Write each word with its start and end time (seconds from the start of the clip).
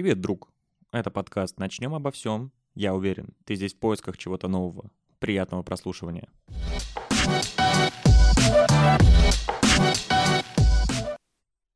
Привет, 0.00 0.22
друг. 0.22 0.50
Это 0.92 1.10
подкаст 1.10 1.58
«Начнем 1.58 1.94
обо 1.94 2.10
всем». 2.10 2.52
Я 2.74 2.94
уверен, 2.94 3.34
ты 3.44 3.54
здесь 3.54 3.74
в 3.74 3.78
поисках 3.78 4.16
чего-то 4.16 4.48
нового. 4.48 4.90
Приятного 5.18 5.62
прослушивания. 5.62 6.26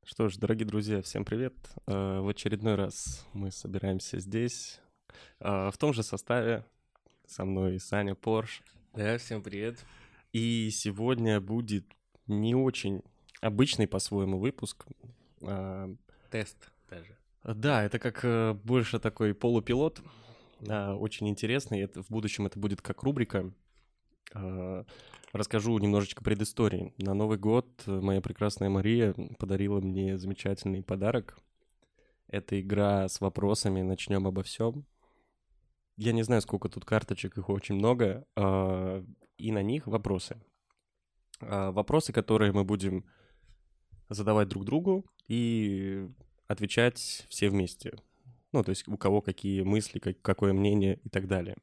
Что 0.06 0.30
ж, 0.30 0.38
дорогие 0.38 0.66
друзья, 0.66 1.02
всем 1.02 1.26
привет. 1.26 1.52
Э, 1.87 2.21
В 2.21 2.29
очередной 2.29 2.76
раз 2.76 3.26
мы 3.35 3.51
собираемся 3.51 4.19
здесь, 4.19 4.81
э, 5.41 5.71
в 5.71 5.77
том 5.77 5.93
же 5.93 6.03
составе. 6.03 6.65
Со 7.27 7.45
мной 7.45 7.79
Саня 7.79 8.15
Порш. 8.15 8.63
Да, 8.95 9.19
всем 9.19 9.43
привет. 9.43 9.85
И 10.33 10.71
сегодня 10.71 11.43
будет 11.43 11.85
не 12.27 12.54
очень 12.54 13.03
обычный 13.43 13.87
по-своему 13.87 14.38
выпуск. 14.38 14.87
Э, 15.43 15.95
Тест 16.30 16.70
даже. 16.88 17.19
Да, 17.45 17.84
это 17.84 17.98
как 17.98 18.24
э, 18.24 18.55
больше 18.55 18.98
такой 18.98 19.34
полупилот, 19.34 20.00
э, 20.60 20.92
очень 20.92 21.28
интересный. 21.28 21.80
Это, 21.80 22.02
в 22.02 22.09
будущем 22.09 22.46
это 22.46 22.59
будет 22.59 22.80
как 22.80 23.02
рубрика. 23.02 23.52
Э, 24.34 24.84
Расскажу 25.34 25.77
немножечко 25.78 26.23
предыстории. 26.23 26.95
На 26.96 27.12
Новый 27.12 27.38
год 27.38 27.66
э, 27.87 27.91
моя 27.91 28.20
прекрасная 28.20 28.70
Мария 28.70 29.15
подарила 29.41 29.80
мне 29.80 30.16
замечательный 30.16 30.80
подарок. 30.80 31.37
Это 32.28 32.60
игра 32.60 33.09
с 33.09 33.20
вопросами 33.20 33.82
«Начнем 33.82 34.29
обо 34.29 34.45
всем». 34.45 34.87
Я 35.96 36.12
не 36.12 36.23
знаю, 36.23 36.40
сколько 36.40 36.68
тут 36.68 36.84
карточек, 36.84 37.37
их 37.37 37.48
очень 37.48 37.74
много, 37.74 38.24
э, 38.37 39.04
и 39.37 39.51
на 39.51 39.62
них 39.62 39.88
вопросы. 39.88 40.40
Вопросы, 41.40 42.12
которые 42.12 42.52
мы 42.52 42.62
будем 42.62 43.04
задавать 44.09 44.48
друг 44.48 44.65
другу 44.65 45.04
и 45.26 46.09
отвечать 46.46 47.26
все 47.28 47.48
вместе. 47.48 47.94
Ну, 48.52 48.62
то 48.62 48.70
есть 48.70 48.86
у 48.88 48.96
кого 48.96 49.20
какие 49.20 49.62
мысли, 49.62 49.98
как- 49.98 50.20
какое 50.22 50.52
мнение 50.52 51.00
и 51.04 51.08
так 51.08 51.26
далее. 51.26 51.56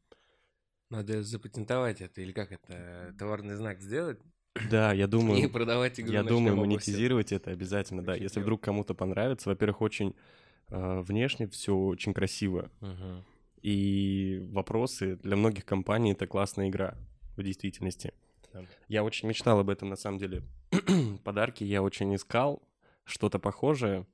Надо 0.89 1.23
запатентовать 1.23 2.01
это 2.01 2.21
или 2.21 2.31
как 2.33 2.51
это, 2.51 3.15
товарный 3.17 3.55
знак 3.55 3.79
сделать 3.81 4.19
Да, 4.69 4.91
я 4.91 5.05
и 5.05 5.07
думаю, 5.07 5.49
продавать 5.49 5.99
игру 6.01 6.11
я 6.11 6.21
«Начнем 6.23 6.35
думаю, 6.37 6.53
обо 6.53 6.61
всем». 6.63 6.69
монетизировать 6.69 7.31
это 7.31 7.51
обязательно, 7.51 8.03
да. 8.03 8.13
Очень 8.13 8.23
Если 8.23 8.33
клево. 8.35 8.43
вдруг 8.43 8.61
кому-то 8.61 8.93
понравится, 8.93 9.47
во-первых, 9.49 9.81
очень 9.81 10.15
э, 10.67 10.99
внешне 11.01 11.47
все 11.47 11.73
очень 11.75 12.13
красиво. 12.13 12.69
Мгм. 12.81 13.23
И 13.61 14.41
вопросы 14.51 15.15
для 15.17 15.35
многих 15.37 15.63
компаний 15.65 16.11
это 16.13 16.27
классная 16.27 16.67
игра 16.69 16.97
в 17.37 17.43
действительности. 17.43 18.13
Да. 18.53 18.65
Я 18.89 19.03
очень 19.05 19.29
мечтал 19.29 19.59
об 19.59 19.69
этом 19.69 19.87
на 19.89 19.95
самом 19.95 20.17
деле. 20.17 20.43
Подарки 21.23 21.63
я 21.63 21.81
очень 21.81 22.13
искал, 22.15 22.61
что-то 23.05 23.39
похожее. 23.39 24.05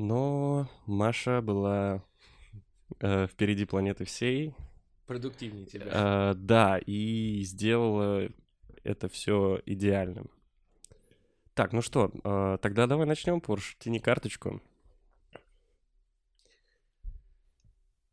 Но 0.00 0.66
Маша 0.86 1.42
была 1.42 2.02
э, 3.00 3.26
впереди 3.26 3.66
планеты 3.66 4.06
всей. 4.06 4.54
Продуктивнее 5.06 5.66
тебя. 5.66 6.30
Э, 6.30 6.34
да, 6.34 6.78
и 6.78 7.42
сделала 7.42 8.30
это 8.82 9.10
все 9.10 9.60
идеальным. 9.66 10.30
Так, 11.52 11.74
ну 11.74 11.82
что, 11.82 12.10
э, 12.24 12.58
тогда 12.62 12.86
давай 12.86 13.04
начнем, 13.04 13.42
Порш. 13.42 13.76
Тяни 13.78 13.98
карточку. 13.98 14.62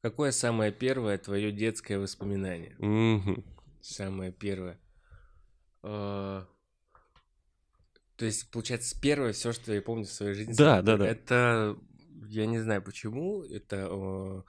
Какое 0.01 0.31
самое 0.31 0.73
первое 0.73 1.17
твое 1.17 1.53
детское 1.53 1.99
воспоминание? 1.99 2.75
Мгм. 2.79 3.45
Самое 3.79 4.33
первое. 4.33 4.77
Э, 5.83 6.43
То 8.17 8.25
есть, 8.25 8.49
получается, 8.51 8.99
первое 8.99 9.31
все, 9.31 9.53
что 9.53 9.73
я 9.73 9.81
помню 9.81 10.05
в 10.05 10.11
своей 10.11 10.33
жизни. 10.33 10.53
Да, 10.53 10.81
да, 10.81 10.97
да. 10.97 11.07
Это, 11.07 11.77
я 12.27 12.45
не 12.45 12.59
знаю 12.59 12.81
почему, 12.81 13.43
это... 13.43 13.87
э, 13.89 14.41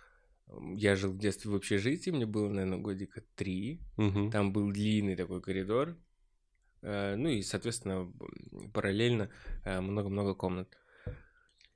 Я 0.76 0.96
жил 0.96 1.12
в 1.12 1.18
детстве 1.18 1.50
в 1.50 1.54
общежитии, 1.54 2.10
мне 2.10 2.24
было, 2.26 2.48
наверное, 2.48 2.78
годика 2.78 3.22
три. 3.36 3.80
Мгм. 3.98 4.30
Там 4.30 4.52
был 4.52 4.72
длинный 4.72 5.16
такой 5.16 5.40
коридор. 5.42 5.96
э, 6.82 7.16
Ну 7.16 7.28
и, 7.28 7.42
соответственно, 7.42 8.10
параллельно 8.72 9.28
э, 9.64 9.80
много-много 9.80 10.34
комнат. 10.34 10.68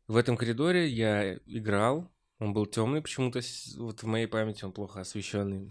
В 0.09 0.17
этом 0.17 0.37
коридоре 0.37 0.89
я 0.89 1.35
играл. 1.47 2.11
Он 2.39 2.53
был 2.55 2.67
темный 2.67 3.03
почему-то. 3.03 3.41
Вот 3.79 4.03
в 4.03 4.07
моей 4.07 4.27
памяти 4.27 4.65
он 4.65 4.73
плохо 4.73 5.01
освещенный. 5.01 5.71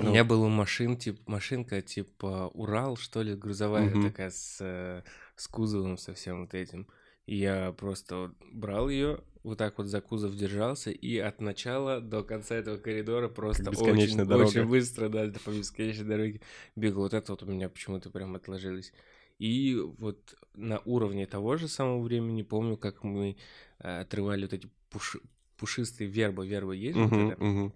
У 0.00 0.04
Ну. 0.04 0.10
меня 0.10 0.24
была 0.24 0.48
машин, 0.48 0.96
тип, 0.96 1.20
машинка 1.28 1.82
типа 1.82 2.50
Урал, 2.54 2.96
что 2.96 3.22
ли, 3.22 3.34
грузовая 3.34 3.90
Мгм. 3.90 4.02
такая 4.02 4.30
с, 4.30 4.58
э, 4.60 5.02
с 5.38 5.48
кузовом 5.48 5.98
со 5.98 6.14
всем 6.14 6.42
вот 6.42 6.54
этим. 6.54 6.86
И 7.26 7.36
я 7.36 7.72
просто 7.72 8.16
вот 8.16 8.32
брал 8.52 8.88
ее, 8.88 9.20
вот 9.42 9.58
так 9.58 9.78
вот 9.78 9.86
за 9.86 10.00
кузов 10.00 10.34
держался, 10.34 10.90
и 10.90 11.18
от 11.18 11.40
начала 11.40 12.00
до 12.00 12.22
конца 12.22 12.54
этого 12.56 12.78
коридора 12.78 13.28
просто 13.28 13.70
очень, 13.70 14.16
дорога. 14.16 14.46
очень 14.46 14.66
быстро, 14.66 15.08
да, 15.08 15.30
по 15.44 15.50
бесконечной 15.50 16.04
дороге 16.06 16.40
бегал. 16.74 17.02
Вот 17.02 17.14
это 17.14 17.32
вот 17.32 17.42
у 17.42 17.46
меня 17.46 17.68
почему-то 17.68 18.10
прям 18.10 18.34
отложилось. 18.34 18.92
И 19.38 19.76
вот 19.98 20.34
на 20.54 20.80
уровне 20.84 21.26
того 21.26 21.56
же 21.56 21.68
самого 21.68 22.02
времени 22.02 22.42
помню, 22.42 22.76
как 22.76 23.04
мы 23.04 23.36
э, 23.78 24.00
отрывали 24.00 24.42
вот 24.42 24.52
эти 24.54 24.68
пуш- 24.90 25.22
пушистые 25.56 26.08
верба, 26.08 26.44
верба 26.44 26.72
есть 26.72 26.96
вот 26.98 27.12
Мгм, 27.12 27.28
это? 27.30 27.44
мгм. 27.44 27.72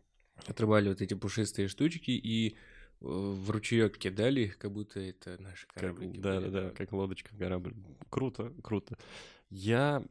отрывали 0.46 0.88
вот 0.88 1.00
эти 1.02 1.14
пушистые 1.14 1.68
штучки 1.68 2.10
и 2.10 2.56
в 3.02 3.50
ручеек 3.50 3.98
кидали 3.98 4.42
их, 4.42 4.58
как 4.58 4.70
будто 4.72 5.00
это 5.00 5.40
наши 5.42 5.66
кораблики 5.68 6.18
да, 6.18 6.40
были, 6.40 6.50
да, 6.50 6.62
да, 6.62 6.70
как 6.70 6.92
лодочка, 6.92 7.36
корабль. 7.36 7.74
Круто, 8.10 8.52
круто. 8.62 8.96
Я, 9.50 10.04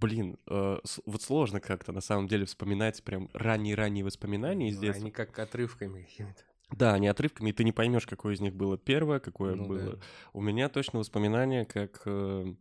блин, 0.00 0.38
э, 0.46 0.78
вот 1.04 1.22
сложно 1.22 1.60
как-то 1.60 1.92
на 1.92 2.00
самом 2.00 2.28
деле 2.28 2.46
вспоминать 2.46 3.02
прям 3.04 3.28
ранние-ранние 3.34 4.04
воспоминания 4.04 4.70
из 4.70 4.76
Ну, 4.76 4.82
детства. 4.82 5.02
Они 5.02 5.10
как 5.10 5.38
отрывками 5.38 6.02
какими-то. 6.02 6.42
Да, 6.70 6.94
они 6.94 7.06
отрывками, 7.08 7.50
и 7.50 7.52
ты 7.52 7.62
не 7.62 7.72
поймешь, 7.72 8.06
какое 8.06 8.34
из 8.34 8.40
них 8.40 8.54
было 8.54 8.76
первое, 8.76 9.20
какое 9.20 9.54
Ну 9.54 9.66
было. 9.66 9.92
да. 9.92 9.98
У 10.32 10.40
меня 10.40 10.68
точно 10.68 10.98
воспоминания, 10.98 11.64
как 11.64 12.02
э, 12.06 12.54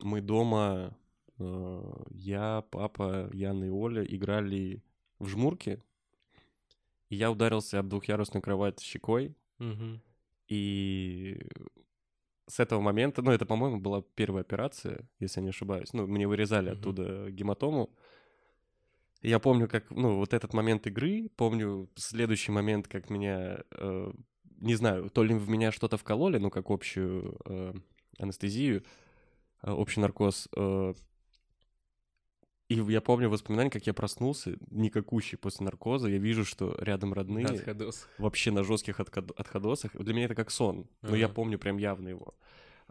мы 0.00 0.20
дома, 0.20 0.96
э, 1.38 1.92
я, 2.10 2.62
папа, 2.70 3.30
Яна 3.32 3.64
и 3.64 3.70
Оля 3.70 4.04
играли 4.04 4.84
в 5.18 5.26
жмурки, 5.26 5.82
и 7.08 7.16
я 7.16 7.30
ударился 7.30 7.78
об 7.78 7.88
двухъярусную 7.88 8.42
кровать 8.42 8.80
щекой, 8.80 9.34
Мгм. 9.58 10.00
и 10.48 11.40
с 12.46 12.60
этого 12.60 12.80
момента, 12.80 13.20
ну, 13.22 13.30
это, 13.30 13.44
по-моему, 13.44 13.78
была 13.78 14.02
первая 14.14 14.42
операция, 14.42 15.06
если 15.20 15.40
я 15.40 15.44
не 15.44 15.50
ошибаюсь. 15.50 15.92
Ну, 15.92 16.06
мне 16.06 16.26
вырезали 16.26 16.70
Мгм. 16.70 16.78
оттуда 16.78 17.30
гематому. 17.30 17.90
Я 19.20 19.38
помню, 19.38 19.68
как, 19.68 19.90
ну, 19.90 20.16
вот 20.16 20.32
этот 20.32 20.54
момент 20.54 20.86
игры, 20.86 21.28
помню 21.36 21.90
следующий 21.96 22.52
момент, 22.52 22.86
как 22.88 23.10
меня, 23.10 23.62
э, 23.72 24.12
не 24.60 24.74
знаю, 24.76 25.10
то 25.10 25.24
ли 25.24 25.34
в 25.34 25.48
меня 25.50 25.72
что-то 25.72 25.96
вкололи, 25.96 26.38
ну, 26.38 26.50
как 26.50 26.70
общую 26.70 27.36
э, 27.44 27.74
анестезию, 28.18 28.84
э, 29.62 29.70
общий 29.72 30.00
наркоз. 30.00 30.48
э, 30.56 30.94
и 32.68 32.74
я 32.74 33.00
помню 33.00 33.28
воспоминания, 33.30 33.70
как 33.70 33.86
я 33.86 33.94
проснулся, 33.94 34.56
никакущий 34.70 35.38
после 35.38 35.64
наркоза, 35.64 36.08
я 36.08 36.18
вижу, 36.18 36.44
что 36.44 36.76
рядом 36.80 37.12
родные 37.14 37.46
Отходос. 37.46 38.06
вообще 38.18 38.50
на 38.50 38.62
жестких 38.62 39.00
отход- 39.00 39.30
отходосах. 39.38 39.92
Для 39.96 40.12
меня 40.14 40.26
это 40.26 40.34
как 40.34 40.50
сон, 40.50 40.86
но 41.02 41.16
я 41.16 41.26
Ага. 41.26 41.34
помню 41.34 41.58
прям 41.58 41.78
явно 41.78 42.08
его. 42.08 42.34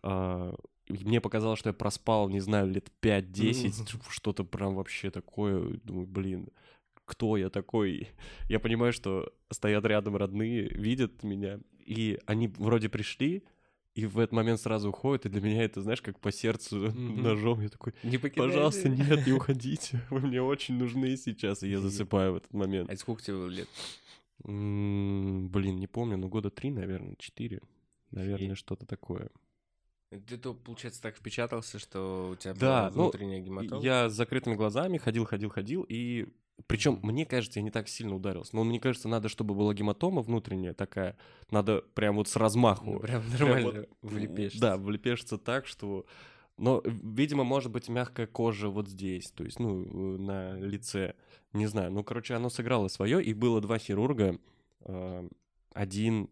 А, 0.03 0.55
мне 0.89 1.21
показалось, 1.21 1.59
что 1.59 1.69
я 1.69 1.73
проспал, 1.73 2.29
не 2.29 2.39
знаю, 2.39 2.69
лет 2.71 2.91
5-10, 3.01 3.93
Мгм. 3.93 4.01
что-то 4.09 4.43
прям 4.43 4.75
вообще 4.75 5.11
такое. 5.11 5.79
Думаю, 5.83 6.07
блин, 6.07 6.49
кто 7.05 7.37
я 7.37 7.49
такой? 7.49 8.09
Я 8.49 8.59
понимаю, 8.59 8.93
что 8.93 9.31
стоят 9.51 9.85
рядом 9.85 10.15
родные, 10.17 10.69
видят 10.69 11.23
меня, 11.23 11.59
и 11.79 12.19
они 12.25 12.47
вроде 12.47 12.89
пришли, 12.89 13.43
и 13.97 14.05
в 14.05 14.19
этот 14.19 14.31
момент 14.31 14.61
сразу 14.61 14.89
уходят, 14.89 15.25
и 15.25 15.29
для 15.29 15.41
меня 15.41 15.63
это, 15.63 15.81
знаешь, 15.81 16.03
как 16.03 16.19
по 16.19 16.31
сердцу 16.31 16.75
Мгм. 16.95 17.23
ножом. 17.23 17.61
Я 17.61 17.69
такой, 17.69 17.93
Не 18.03 18.19
покидайте. 18.19 18.35
пожалуйста, 18.53 18.89
нет, 18.89 19.25
не 19.25 19.33
уходите, 19.33 19.99
вы 20.11 20.19
мне 20.19 20.39
очень 20.39 20.77
нужны 20.77 21.17
сейчас, 21.17 21.63
и 21.63 21.69
я 21.69 21.79
засыпаю 21.79 22.33
в 22.33 22.35
этот 22.37 22.53
момент. 22.53 22.91
А 22.91 22.95
сколько 22.95 23.23
тебе 23.23 23.37
было 23.37 23.47
лет? 23.47 23.67
Блин, 24.43 25.77
не 25.79 25.87
помню, 25.87 26.17
ну 26.17 26.27
года 26.29 26.51
три, 26.51 26.69
наверное, 26.69 27.15
четыре. 27.17 27.61
Наверное, 28.11 28.53
что-то 28.53 28.85
такое. 28.85 29.29
Ты, 30.09 30.37
то, 30.37 30.53
получается, 30.53 31.01
так 31.01 31.17
впечатался, 31.17 31.79
что 31.79 32.29
у 32.31 32.35
тебя 32.35 32.53
Да, 32.53 32.59
была 32.59 32.91
ну, 32.91 33.01
внутренняя 33.03 33.41
гематома? 33.41 33.81
Я 33.81 34.09
с 34.09 34.13
закрытыми 34.13 34.53
глазами 34.55 34.97
ходил, 34.99 35.25
ходил, 35.25 35.49
ходил, 35.49 35.85
и 35.89 36.27
причем 36.65 36.93
Мгм. 36.93 37.07
мне 37.11 37.25
кажется, 37.25 37.59
я 37.59 37.63
не 37.63 37.69
так 37.71 37.87
сильно 37.87 38.15
ударился. 38.15 38.55
Но 38.55 38.63
мне 38.63 38.79
кажется, 38.79 39.07
надо, 39.07 39.29
чтобы 39.29 39.53
была 39.53 39.73
гематома 39.73 40.21
внутренняя 40.21 40.73
такая, 40.73 41.15
надо 41.51 41.83
прям 41.93 42.15
вот 42.15 42.27
с 42.27 42.35
размаху. 42.35 42.93
Ну, 42.93 42.99
прям 42.99 43.21
Прям 43.29 43.39
нормально 43.49 43.85
вот, 44.01 44.11
влепешься. 44.11 44.59
Да, 44.59 44.77
влепешься 44.77 45.37
так, 45.37 45.67
что... 45.67 46.05
Но, 46.57 46.81
видимо, 46.83 47.43
может 47.43 47.71
быть 47.71 47.87
мягкая 47.87 48.25
кожа 48.25 48.69
вот 48.69 48.87
здесь, 48.89 49.29
то 49.29 49.43
есть, 49.43 49.59
ну, 49.59 49.83
э, 49.83 50.17
на 50.17 50.57
лице. 50.59 51.13
Не 51.53 51.67
знаю. 51.67 51.91
Ну, 51.91 52.03
короче, 52.03 52.33
оно 52.33 52.49
сыграло 52.49 52.87
свое, 52.87 53.23
и 53.23 53.33
было 53.35 53.61
два 53.61 53.77
хирурга. 53.77 54.39
Э, 54.81 55.27
Один 55.73 56.29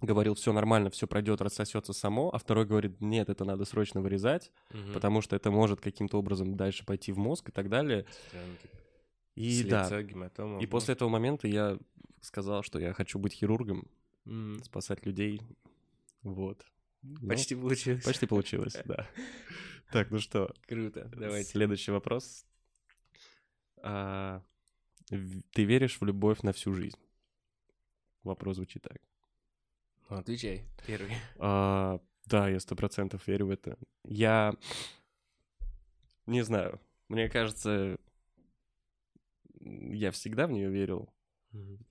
говорил, 0.00 0.34
все 0.34 0.52
нормально, 0.54 0.88
все 0.88 1.06
пройдет, 1.06 1.42
рассосется 1.42 1.92
само, 1.92 2.30
а 2.34 2.38
второй 2.38 2.64
говорит, 2.64 3.00
нет, 3.02 3.28
это 3.28 3.44
надо 3.44 3.64
срочно 3.66 4.00
вырезать, 4.00 4.50
Мгм. 4.70 4.92
потому 4.94 5.20
что 5.20 5.36
это 5.36 5.50
может 5.50 5.80
каким-то 5.80 6.18
образом 6.18 6.56
дальше 6.56 6.84
пойти 6.86 7.12
в 7.12 7.18
мозг 7.18 7.50
и 7.50 7.52
так 7.52 7.68
далее. 7.68 8.06
Странно, 8.28 8.56
И 9.34 9.50
с 9.62 9.64
да, 9.66 9.82
лица 9.82 10.02
гематома, 10.02 10.58
и 10.60 10.64
ну. 10.64 10.70
после 10.70 10.94
этого 10.94 11.08
момента 11.08 11.48
я 11.48 11.78
сказал, 12.20 12.62
что 12.62 12.78
я 12.78 12.92
хочу 12.92 13.18
быть 13.18 13.32
хирургом, 13.32 13.88
М, 14.26 14.62
спасать 14.64 15.04
людей. 15.04 15.42
Вот. 16.22 16.64
Ну, 17.02 17.28
Почти 17.28 17.54
получилось. 17.54 18.04
Почти 18.04 18.26
получилось, 18.26 18.76
да. 18.84 19.06
Так, 19.92 20.10
ну 20.10 20.18
что, 20.18 20.54
Круто, 20.66 21.10
давайте. 21.14 21.50
следующий 21.50 21.90
вопрос. 21.90 22.46
А, 23.82 24.42
Ты 25.08 25.64
веришь 25.64 26.00
в 26.00 26.04
любовь 26.04 26.42
на 26.42 26.52
всю 26.52 26.72
жизнь? 26.72 26.98
Вопрос 28.22 28.56
звучит 28.56 28.82
так. 28.82 28.96
Ну, 30.08 30.16
отвечай, 30.16 30.64
первый. 30.86 31.12
А, 31.38 32.00
да, 32.24 32.48
я 32.48 32.58
сто 32.60 32.74
процентов 32.74 33.26
верю 33.28 33.46
в 33.46 33.50
это. 33.50 33.76
Я 34.04 34.54
не 36.26 36.42
знаю. 36.42 36.80
Мне 37.08 37.28
кажется, 37.28 37.98
я 39.64 40.10
всегда 40.10 40.46
в 40.46 40.52
нее 40.52 40.68
верил. 40.70 41.08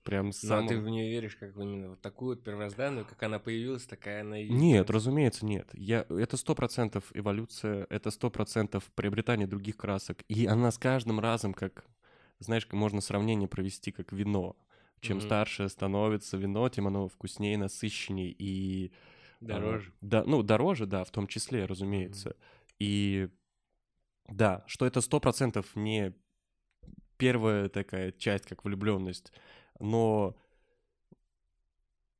Прям 0.02 0.32
с 0.32 0.42
Ну, 0.42 0.54
а 0.56 0.62
ты 0.68 0.78
в 0.78 0.88
нее 0.88 1.08
веришь 1.10 1.36
как 1.36 1.56
именно 1.56 1.90
вот 1.90 2.00
такую 2.02 2.36
вот 2.36 2.44
первозданную, 2.44 3.06
как 3.06 3.22
она 3.22 3.38
появилась, 3.38 3.84
такая 3.84 4.20
она 4.20 4.38
и 4.38 4.44
есть. 4.44 4.60
Нет, 4.60 4.90
разумеется, 4.90 5.46
нет. 5.46 5.68
Я, 5.72 6.04
это 6.10 6.36
сто 6.36 6.54
процентов 6.54 7.04
эволюция, 7.14 7.86
это 7.88 8.10
сто 8.10 8.30
процентов 8.30 8.84
приобретание 8.94 9.46
других 9.46 9.76
красок. 9.76 10.22
И 10.28 10.46
она 10.46 10.70
с 10.70 10.78
каждым 10.78 11.18
разом, 11.18 11.54
как, 11.54 11.84
знаешь, 12.40 12.68
можно 12.72 13.00
сравнение 13.00 13.48
провести, 13.48 13.90
как 13.90 14.12
вино. 14.12 14.56
Чем 15.00 15.18
Мгм. 15.18 15.26
старше 15.26 15.68
становится 15.68 16.36
вино, 16.36 16.68
тем 16.68 16.86
оно 16.86 17.08
вкуснее, 17.08 17.56
насыщеннее 17.58 18.34
и... 18.38 18.92
а, 19.42 19.46
Дороже. 19.46 19.92
да, 20.02 20.24
ну, 20.24 20.42
дороже, 20.42 20.86
да, 20.86 21.04
в 21.04 21.10
том 21.10 21.26
числе, 21.26 21.64
разумеется. 21.64 22.36
И 22.78 23.28
да, 24.28 24.64
что 24.66 24.86
это 24.86 25.00
сто 25.00 25.20
процентов 25.20 25.74
не 25.76 26.14
первая 27.16 27.68
такая 27.68 28.12
часть, 28.12 28.46
как 28.46 28.64
влюбленность, 28.64 29.32
но 29.80 30.36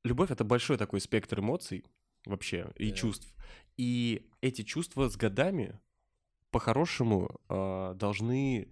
любовь 0.03 0.31
это 0.31 0.43
большой 0.43 0.77
такой 0.77 1.01
спектр 1.01 1.39
эмоций 1.39 1.85
вообще 2.25 2.71
и 2.75 2.89
Да. 2.89 2.95
чувств. 2.95 3.33
И 3.77 4.29
эти 4.41 4.63
чувства 4.63 5.09
с 5.09 5.17
годами 5.17 5.79
по-хорошему 6.51 7.39
а, 7.49 7.93
должны 7.95 8.69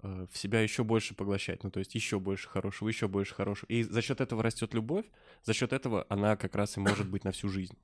а, 0.00 0.26
в 0.26 0.36
себя 0.36 0.60
еще 0.60 0.82
больше 0.82 1.14
поглощать. 1.14 1.62
Ну, 1.62 1.70
то 1.70 1.78
есть 1.78 1.94
еще 1.94 2.18
больше 2.18 2.48
хорошего, 2.48 2.88
еще 2.88 3.06
больше 3.06 3.34
хорошего. 3.34 3.68
И 3.70 3.82
за 3.82 4.02
счет 4.02 4.20
этого 4.20 4.42
растет 4.42 4.74
любовь, 4.74 5.06
за 5.44 5.52
счет 5.52 5.72
этого 5.72 6.06
она 6.08 6.36
как 6.36 6.54
раз 6.56 6.76
и 6.76 6.80
может 6.80 7.08
быть 7.08 7.24
на 7.24 7.30
всю 7.30 7.48
жизнь, 7.48 7.78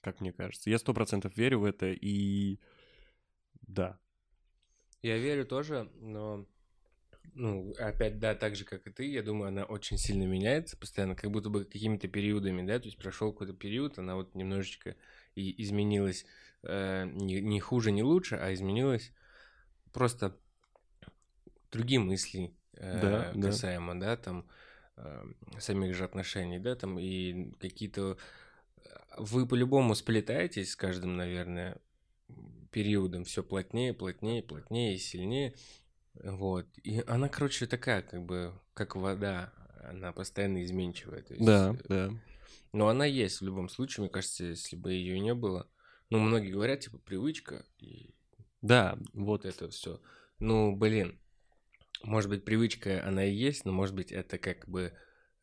как 0.00 0.20
мне 0.20 0.32
кажется. 0.32 0.70
Я 0.70 0.78
сто 0.78 0.94
процентов 0.94 1.36
верю 1.36 1.60
в 1.60 1.64
это, 1.64 1.92
и 1.92 2.58
да. 3.60 3.98
Я 5.02 5.18
верю 5.18 5.46
тоже, 5.46 5.90
но 5.96 6.46
ну, 7.34 7.72
опять, 7.78 8.18
да, 8.18 8.34
так 8.34 8.56
же, 8.56 8.64
как 8.64 8.86
и 8.86 8.90
ты, 8.90 9.04
я 9.10 9.22
думаю, 9.22 9.48
она 9.48 9.64
очень 9.64 9.98
сильно 9.98 10.24
меняется 10.24 10.76
постоянно, 10.76 11.14
как 11.14 11.30
будто 11.30 11.48
бы 11.48 11.64
какими-то 11.64 12.08
периодами, 12.08 12.66
да, 12.66 12.78
то 12.78 12.86
есть 12.86 12.98
прошел 12.98 13.32
какой-то 13.32 13.54
период, 13.54 13.98
она 13.98 14.16
вот 14.16 14.34
немножечко 14.34 14.96
и 15.34 15.62
изменилась 15.62 16.26
э, 16.62 17.06
не, 17.06 17.40
не 17.40 17.60
хуже, 17.60 17.92
не 17.92 18.02
лучше, 18.02 18.36
а 18.36 18.52
изменилась 18.52 19.12
просто 19.92 20.36
другие 21.70 22.00
мысли 22.00 22.52
э, 22.74 23.00
Да, 23.00 23.32
да. 23.34 23.48
касаемо, 23.48 23.98
да, 23.98 24.16
там 24.16 24.46
э, 24.96 25.24
самих 25.58 25.94
же 25.94 26.04
отношений, 26.04 26.58
да, 26.58 26.74
там 26.74 26.98
и 26.98 27.52
какие-то... 27.60 28.18
Вы 29.18 29.46
по-любому 29.46 29.94
сплетаетесь 29.94 30.72
с 30.72 30.76
каждым, 30.76 31.16
наверное, 31.16 31.78
периодом 32.70 33.24
все 33.24 33.42
плотнее, 33.42 33.92
плотнее, 33.92 34.42
плотнее 34.42 34.94
и 34.94 34.98
сильнее. 34.98 35.54
Вот. 36.14 36.66
И 36.82 37.02
она, 37.06 37.28
короче, 37.28 37.66
такая, 37.66 38.02
как 38.02 38.24
бы, 38.24 38.52
как 38.74 38.96
вода. 38.96 39.52
Она 39.82 40.12
постоянно 40.12 40.62
изменчивая. 40.64 41.22
То 41.22 41.34
есть, 41.34 41.44
Да, 41.44 41.74
э, 41.74 41.88
да. 41.88 42.10
Но 42.72 42.88
она 42.88 43.04
есть 43.04 43.40
в 43.40 43.44
любом 43.44 43.68
случае, 43.68 44.02
мне 44.02 44.10
кажется, 44.10 44.44
если 44.44 44.76
бы 44.76 44.92
ее 44.92 45.18
не 45.18 45.34
было. 45.34 45.68
Ну, 46.10 46.18
многие 46.18 46.52
говорят, 46.52 46.80
типа, 46.80 46.98
привычка 46.98 47.64
и 47.78 48.14
Да, 48.60 48.98
вот 49.12 49.44
это 49.44 49.68
все. 49.70 50.00
Ну, 50.38 50.76
блин, 50.76 51.18
может 52.02 52.30
быть, 52.30 52.44
привычка, 52.44 53.06
она 53.06 53.24
и 53.24 53.34
есть, 53.34 53.64
но, 53.64 53.72
может 53.72 53.94
быть, 53.94 54.12
это 54.12 54.38
как 54.38 54.68
бы 54.68 54.92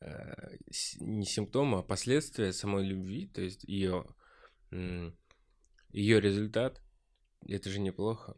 э, 0.02 0.58
не 1.00 1.25
симптом, 1.25 1.75
а 1.75 1.84
последствия 1.84 2.54
самой 2.54 2.86
любви, 2.86 3.28
то 3.28 3.42
есть 3.42 3.64
ее 3.64 4.06
ее 5.92 6.19
результат. 6.22 6.81
Это 7.48 7.69
же 7.69 7.80
неплохо. 7.80 8.36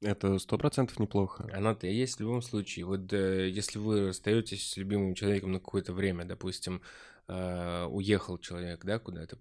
Это 0.00 0.38
сто 0.38 0.58
процентов 0.58 0.98
неплохо. 0.98 1.48
Она-то 1.52 1.86
есть 1.86 2.16
в 2.16 2.20
любом 2.20 2.42
случае. 2.42 2.86
Вот 2.86 3.12
э, 3.12 3.50
если 3.50 3.78
вы 3.78 4.08
расстаетесь 4.08 4.70
с 4.70 4.76
любимым 4.76 5.14
человеком 5.14 5.52
на 5.52 5.58
какое-то 5.58 5.92
время, 5.92 6.24
допустим, 6.24 6.82
э, 7.28 7.84
уехал 7.84 8.38
человек, 8.38 8.84
да, 8.84 8.98
куда-то 8.98 9.38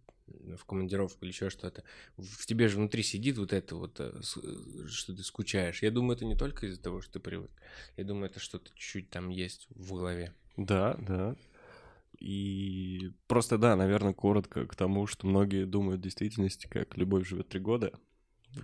в 0.58 0.66
командировку 0.66 1.20
или 1.22 1.32
еще 1.32 1.50
что-то, 1.50 1.84
в 2.18 2.46
тебе 2.46 2.68
же 2.68 2.78
внутри 2.78 3.04
сидит 3.04 3.38
вот 3.38 3.54
это 3.54 3.76
вот, 3.76 4.00
э, 4.00 4.14
э, 4.14 4.88
что 4.88 5.16
ты 5.16 5.24
скучаешь. 5.24 5.82
Я 5.82 5.92
думаю, 5.92 6.16
это 6.16 6.26
не 6.26 6.36
только 6.36 6.68
из-за 6.68 6.82
того, 6.82 7.02
что 7.02 7.14
ты 7.14 7.20
привык. 7.20 7.52
Я 7.98 8.04
думаю, 8.04 8.30
это 8.30 8.40
что-то 8.40 8.70
чуть-чуть 8.76 9.10
там 9.10 9.30
есть 9.30 9.68
в 9.70 9.94
голове. 9.94 10.34
Да, 10.58 10.96
да. 11.00 11.36
И 12.20 13.12
просто, 13.28 13.58
да, 13.58 13.76
наверное, 13.76 14.14
коротко 14.14 14.66
к 14.68 14.76
тому, 14.76 15.08
что 15.08 15.26
многие 15.26 15.66
думают 15.66 16.02
в 16.02 16.04
действительности, 16.04 16.68
как 16.68 16.98
любовь 16.98 17.28
живет 17.28 17.48
три 17.48 17.62
года. 17.62 17.94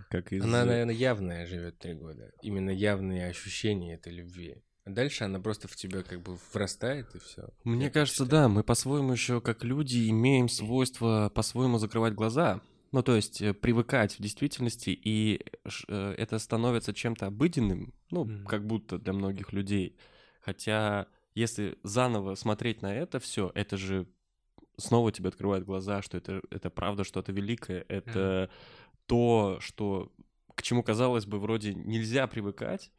Как 0.10 0.32
из... 0.34 0.44
Она, 0.44 0.66
наверное, 0.66 0.96
явная 0.96 1.46
живет 1.46 1.78
три 1.80 1.94
года. 1.94 2.32
Именно 2.42 2.70
явные 2.72 3.28
ощущения 3.28 3.94
этой 3.96 4.14
любви. 4.14 4.64
А 4.84 4.92
дальше 4.92 5.24
она 5.24 5.40
просто 5.40 5.68
в 5.68 5.76
тебя 5.76 6.04
как 6.04 6.22
бы 6.22 6.38
врастает 6.54 7.16
и 7.16 7.20
все. 7.20 7.50
Мне 7.64 7.90
кажется, 7.90 8.26
да, 8.26 8.48
мы 8.48 8.64
по-своему 8.64 9.14
еще 9.14 9.42
как 9.42 9.64
люди 9.64 10.10
имеем 10.10 10.48
свойство 10.48 11.32
по-своему 11.34 11.78
закрывать 11.80 12.14
глаза. 12.14 12.62
Ну, 12.92 13.02
то 13.04 13.16
есть 13.16 13.42
э, 13.42 13.54
привыкать 13.54 14.14
в 14.18 14.22
действительности, 14.22 14.92
и 14.92 15.44
ш- 15.68 15.86
э, 15.88 16.16
это 16.18 16.38
становится 16.40 16.94
чем-то 16.94 17.26
обыденным, 17.26 17.94
ну, 18.12 18.26
Мгм. 18.26 18.46
как 18.46 18.66
будто 18.66 19.00
для 19.00 19.12
многих 19.12 19.52
людей. 19.54 19.98
Хотя, 20.40 21.08
если 21.34 21.78
заново 21.84 22.36
смотреть 22.36 22.82
на 22.84 22.94
это 22.96 23.20
все, 23.20 23.52
это 23.56 23.76
же 23.78 24.08
снова 24.78 25.12
тебе 25.12 25.30
открывает 25.30 25.66
глаза, 25.66 26.02
что 26.04 26.18
это, 26.18 26.42
это 26.52 26.70
правда 26.70 27.04
что-то 27.04 27.32
великое, 27.32 27.84
это 27.90 28.50
то, 29.08 29.58
что 29.60 30.12
к 30.56 30.62
чему, 30.62 30.84
казалось 30.84 31.26
бы, 31.26 31.40
вроде 31.40 31.74
нельзя 31.74 32.28
привыкать, 32.28 32.92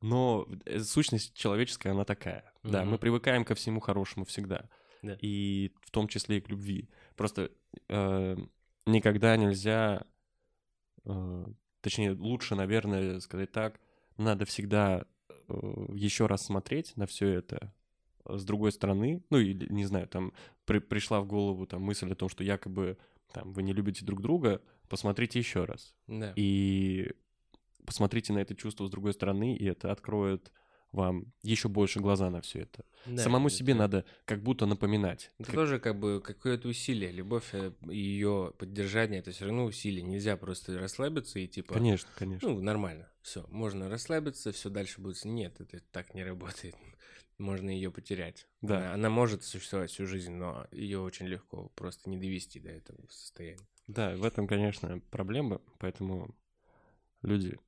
но 0.00 0.46
э, 0.64 0.80
сущность 0.80 1.34
человеческая, 1.34 1.90
она 1.90 2.04
такая. 2.04 2.52
Да, 2.62 2.84
мы 2.84 2.98
привыкаем 2.98 3.44
ко 3.44 3.54
всему 3.54 3.80
хорошему 3.80 4.24
всегда. 4.24 4.68
Да. 5.02 5.16
И 5.20 5.72
в 5.82 5.90
том 5.90 6.06
числе 6.08 6.38
и 6.38 6.40
к 6.40 6.48
любви. 6.48 6.88
Просто 7.16 7.50
э, 7.88 8.36
никогда 8.86 9.36
нельзя, 9.36 10.06
э, 11.04 11.44
точнее, 11.80 12.12
лучше, 12.12 12.54
наверное, 12.54 13.18
сказать 13.20 13.50
так, 13.50 13.80
надо 14.16 14.44
всегда 14.44 15.06
еще 15.48 16.26
раз 16.26 16.44
смотреть 16.46 16.96
на 16.96 17.06
все 17.06 17.28
это 17.28 17.72
э, 18.24 18.36
с 18.36 18.44
другой 18.44 18.72
стороны, 18.72 19.22
ну 19.30 19.38
или, 19.38 19.70
не 19.72 19.84
знаю, 19.84 20.08
там 20.08 20.32
при- 20.64 20.78
пришла 20.78 21.20
в 21.20 21.26
голову 21.26 21.66
там 21.66 21.82
мысль 21.82 22.10
о 22.12 22.16
том, 22.16 22.28
что 22.28 22.44
якобы 22.44 22.98
там 23.32 23.52
вы 23.52 23.62
не 23.62 23.72
любите 23.72 24.04
друг 24.04 24.20
друга, 24.20 24.60
посмотрите 24.92 25.38
еще 25.38 25.64
раз. 25.64 25.94
Да. 26.06 26.32
И 26.36 27.10
посмотрите 27.86 28.32
на 28.32 28.38
это 28.38 28.54
чувство 28.54 28.86
с 28.86 28.90
другой 28.90 29.12
стороны, 29.14 29.56
и 29.56 29.64
это 29.64 29.90
откроет 29.90 30.52
вам 30.92 31.32
еще 31.42 31.68
больше 31.68 32.00
глаза 32.00 32.28
на 32.28 32.42
все 32.42 32.60
это. 32.60 32.84
Да, 33.06 33.22
Самому 33.22 33.48
это- 33.48 33.56
себе 33.56 33.74
надо 33.74 34.04
как 34.26 34.42
будто 34.42 34.66
напоминать. 34.66 35.30
Это 35.38 35.46
Как- 35.46 35.54
тоже 35.54 35.80
как 35.80 35.98
бы 35.98 36.20
какое-то 36.20 36.68
усилие. 36.68 37.10
Любовь 37.10 37.48
э, 37.54 37.72
и 37.90 37.96
ее 37.96 38.52
поддержание 38.58 39.20
это 39.20 39.30
все 39.30 39.46
равно 39.46 39.64
усилие. 39.64 40.02
Нельзя 40.02 40.36
просто 40.36 40.78
расслабиться 40.78 41.38
и 41.38 41.48
типа. 41.48 41.72
Конечно, 41.72 42.10
конечно. 42.14 42.46
Ну, 42.46 42.60
нормально. 42.60 43.10
Все. 43.22 43.46
Можно 43.48 43.88
расслабиться, 43.88 44.52
все 44.52 44.68
дальше 44.68 45.00
будет. 45.00 45.24
Нет, 45.24 45.60
это 45.60 45.80
так 45.92 46.12
не 46.14 46.22
работает. 46.24 46.76
Можно 47.38 47.70
ее 47.70 47.90
потерять. 47.90 48.46
Да. 48.60 48.76
Она, 48.78 48.92
она 48.94 49.10
может 49.10 49.42
существовать 49.42 49.90
всю 49.90 50.06
жизнь, 50.06 50.32
но 50.32 50.66
ее 50.70 51.00
очень 51.00 51.26
легко 51.26 51.70
просто 51.74 52.10
не 52.10 52.18
довести 52.18 52.60
до 52.60 52.68
этого 52.68 52.98
состояния. 53.08 53.66
Да, 53.94 54.16
в 54.16 54.24
этом, 54.24 54.46
конечно, 54.46 55.00
проблема, 55.10 55.60
поэтому 55.78 56.34
люди, 57.22 57.58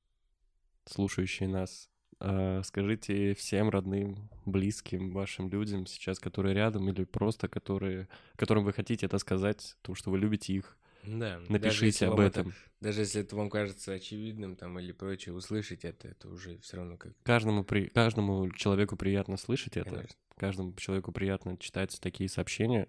слушающие 0.87 1.49
нас, 1.49 1.89
э, 2.21 2.63
скажите 2.65 3.35
всем 3.35 3.71
родным, 3.71 4.31
близким 4.47 5.13
вашим 5.13 5.49
людям 5.49 5.87
сейчас, 5.87 6.19
которые 6.19 6.55
рядом, 6.55 6.89
или 6.89 7.05
просто 7.05 7.49
которые, 7.49 8.09
которым 8.37 8.65
вы 8.65 8.73
хотите 8.73 9.07
это 9.07 9.19
сказать, 9.19 9.77
то, 9.83 9.95
что 9.95 10.11
вы 10.11 10.19
любите 10.19 10.53
их, 10.55 10.77
Да. 11.05 11.41
напишите 11.49 12.07
об 12.07 12.13
вам 12.15 12.21
это- 12.27 12.41
этом. 12.41 12.55
даже 12.81 13.01
если 13.03 13.21
это 13.21 13.37
вам 13.37 13.51
кажется 13.51 13.93
очевидным 13.93 14.57
там 14.57 14.79
или 14.79 14.93
прочее, 14.93 15.35
услышать 15.35 15.85
это, 15.85 16.09
это 16.09 16.29
уже 16.29 16.59
все 16.59 16.77
равно 16.79 16.97
как. 16.97 17.13
Каждому, 17.23 17.65
при... 17.65 17.89
Каждому 17.89 18.51
человеку 18.53 18.97
приятно 18.97 19.37
слышать 19.37 19.77
это, 19.77 19.91
Конечно. 19.91 20.17
каждому 20.37 20.73
человеку 20.77 21.13
приятно 21.13 21.57
читать 21.59 21.99
такие 22.01 22.29
сообщения, 22.31 22.89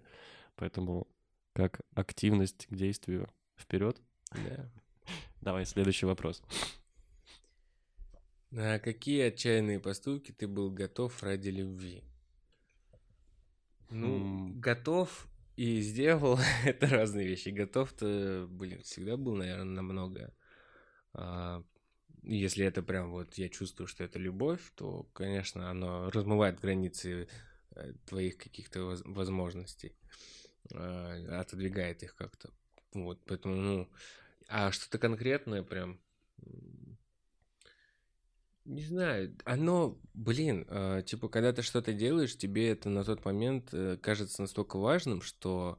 поэтому 0.54 1.06
как 1.56 1.80
активность 1.94 2.66
к 2.66 2.74
действию 2.74 3.30
вперед. 3.56 3.98
Да. 4.32 4.70
Давай 5.40 5.64
следующий 5.64 6.04
вопрос. 6.04 6.42
На 8.50 8.78
какие 8.78 9.22
отчаянные 9.22 9.80
поступки 9.80 10.32
ты 10.32 10.46
был 10.46 10.70
готов 10.70 11.22
ради 11.22 11.48
любви? 11.48 12.04
Ну, 13.88 14.18
М. 14.18 14.60
готов 14.60 15.26
и 15.56 15.80
сделал 15.80 16.38
это 16.64 16.88
разные 16.88 17.26
вещи. 17.26 17.48
Готов-то, 17.48 18.46
блин, 18.50 18.82
всегда 18.82 19.16
был, 19.16 19.34
наверное, 19.34 19.64
намного. 19.64 20.34
А, 21.14 21.64
если 22.22 22.66
это 22.66 22.82
прям 22.82 23.12
вот 23.12 23.34
я 23.34 23.48
чувствую, 23.48 23.86
что 23.86 24.04
это 24.04 24.18
любовь, 24.18 24.60
то, 24.74 25.04
конечно, 25.14 25.70
оно 25.70 26.10
размывает 26.10 26.60
границы 26.60 27.28
э, 27.74 27.92
твоих 28.04 28.36
каких-то 28.36 28.84
воз- 28.84 29.02
возможностей, 29.04 29.96
отодвигает 30.72 32.02
их 32.02 32.14
как-то. 32.16 32.50
Вот, 32.92 33.24
поэтому, 33.26 33.56
ну, 33.56 33.90
а 34.48 34.72
что-то 34.72 34.98
конкретное 34.98 35.62
прям, 35.62 36.00
не 38.64 38.82
знаю, 38.82 39.36
оно, 39.44 40.00
блин, 40.14 40.66
э, 40.68 41.02
типа, 41.06 41.28
когда 41.28 41.52
ты 41.52 41.62
что-то 41.62 41.92
делаешь, 41.92 42.36
тебе 42.36 42.70
это 42.70 42.88
на 42.88 43.04
тот 43.04 43.24
момент 43.24 43.68
э, 43.72 43.96
кажется 43.96 44.42
настолько 44.42 44.78
важным, 44.78 45.22
что 45.22 45.78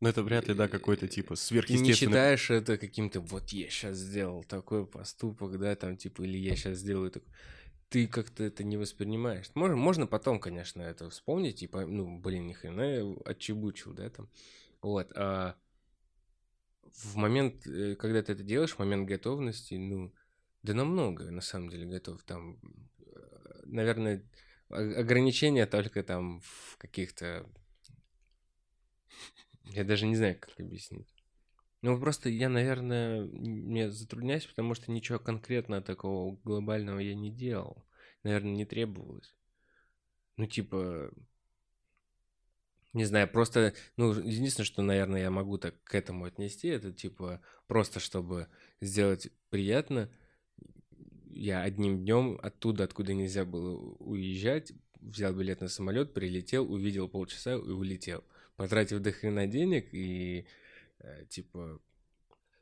Ну, 0.00 0.08
это 0.08 0.22
вряд 0.22 0.48
ли, 0.48 0.54
да, 0.54 0.68
какой-то 0.68 1.08
типа 1.08 1.28
ты 1.28 1.32
не 1.32 1.36
сверхъестественный... 1.36 1.94
считаешь 1.94 2.50
это 2.50 2.76
каким-то, 2.76 3.20
вот 3.20 3.50
я 3.50 3.68
сейчас 3.70 3.96
сделал 3.96 4.44
такой 4.44 4.86
поступок, 4.86 5.58
да, 5.58 5.74
там, 5.76 5.96
типа, 5.96 6.22
или 6.22 6.36
я 6.36 6.56
сейчас 6.56 6.78
сделаю 6.78 7.10
такой. 7.10 7.32
Ты 7.88 8.08
как-то 8.08 8.42
это 8.42 8.64
не 8.64 8.76
воспринимаешь. 8.76 9.50
Можно, 9.54 9.76
можно 9.76 10.06
потом, 10.06 10.40
конечно, 10.40 10.82
это 10.82 11.08
вспомнить, 11.08 11.62
и, 11.62 11.68
ну, 11.72 12.18
блин, 12.18 12.46
ни 12.46 12.52
хрена 12.52 12.82
я 12.82 13.14
отчебучил, 13.24 13.92
да, 13.92 14.10
там. 14.10 14.28
Вот, 14.82 15.12
а 15.14 15.56
в 16.82 17.16
момент, 17.16 17.66
э, 17.66 17.94
когда 17.96 18.22
ты 18.22 18.32
это 18.32 18.42
делаешь, 18.42 18.74
в 18.74 18.78
момент 18.78 19.08
готовности, 19.08 19.74
ну, 19.74 20.12
да 20.62 20.74
намного, 20.74 21.30
на 21.30 21.40
самом 21.40 21.68
деле, 21.68 21.86
готов. 21.86 22.22
Там, 22.24 22.58
э, 22.98 23.62
наверное, 23.64 24.24
ограничения 24.68 25.66
только 25.66 26.02
там 26.02 26.40
в 26.40 26.76
каких-то... 26.78 27.46
Я 29.64 29.84
даже 29.84 30.06
не 30.06 30.16
знаю, 30.16 30.38
как 30.38 30.58
объяснить. 30.58 31.15
Ну, 31.82 31.98
просто 32.00 32.28
я, 32.28 32.48
наверное, 32.48 33.24
мне 33.24 33.90
затрудняюсь, 33.90 34.46
потому 34.46 34.74
что 34.74 34.90
ничего 34.90 35.18
конкретно 35.18 35.82
такого 35.82 36.36
глобального 36.42 36.98
я 36.98 37.14
не 37.14 37.30
делал. 37.30 37.84
Наверное, 38.22 38.52
не 38.52 38.64
требовалось. 38.64 39.34
Ну, 40.36 40.46
типа, 40.46 41.12
не 42.92 43.04
знаю, 43.04 43.28
просто, 43.28 43.74
ну, 43.96 44.12
единственное, 44.12 44.64
что, 44.64 44.82
наверное, 44.82 45.20
я 45.20 45.30
могу 45.30 45.58
так 45.58 45.82
к 45.84 45.94
этому 45.94 46.24
отнести, 46.24 46.68
это, 46.68 46.92
типа, 46.92 47.40
просто 47.66 48.00
чтобы 48.00 48.48
сделать 48.80 49.30
приятно, 49.50 50.10
я 51.26 51.62
одним 51.62 51.98
днем 51.98 52.38
оттуда, 52.42 52.84
откуда 52.84 53.12
нельзя 53.12 53.44
было 53.44 53.76
уезжать, 53.98 54.72
взял 55.00 55.34
билет 55.34 55.60
на 55.60 55.68
самолет, 55.68 56.14
прилетел, 56.14 56.70
увидел 56.72 57.08
полчаса 57.08 57.54
и 57.54 57.58
улетел. 57.58 58.24
Потратив 58.56 59.00
до 59.00 59.12
хрена 59.12 59.46
денег 59.46 59.92
и, 59.92 60.46
типа, 61.28 61.80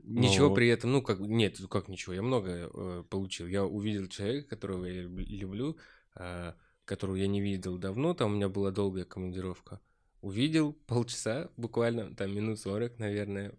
ничего 0.02 0.48
Ну, 0.48 0.54
при 0.54 0.68
этом, 0.68 0.92
ну, 0.92 1.02
как, 1.02 1.20
нет, 1.20 1.58
как 1.70 1.88
ничего, 1.88 2.14
я 2.14 2.22
много 2.22 2.70
э, 2.72 3.04
получил. 3.08 3.46
Я 3.46 3.64
увидел 3.64 4.06
человека, 4.08 4.48
которого 4.50 4.84
я 4.86 5.02
люб- 5.02 5.28
люблю, 5.28 5.78
э, 6.16 6.54
которого 6.84 7.16
я 7.16 7.26
не 7.26 7.40
видел 7.40 7.78
давно, 7.78 8.14
там 8.14 8.32
у 8.32 8.36
меня 8.36 8.48
была 8.48 8.70
долгая 8.70 9.04
командировка. 9.04 9.80
Увидел 10.20 10.72
полчаса, 10.72 11.50
буквально, 11.56 12.14
там 12.14 12.34
минут 12.34 12.58
40, 12.60 12.98
наверное, 12.98 13.54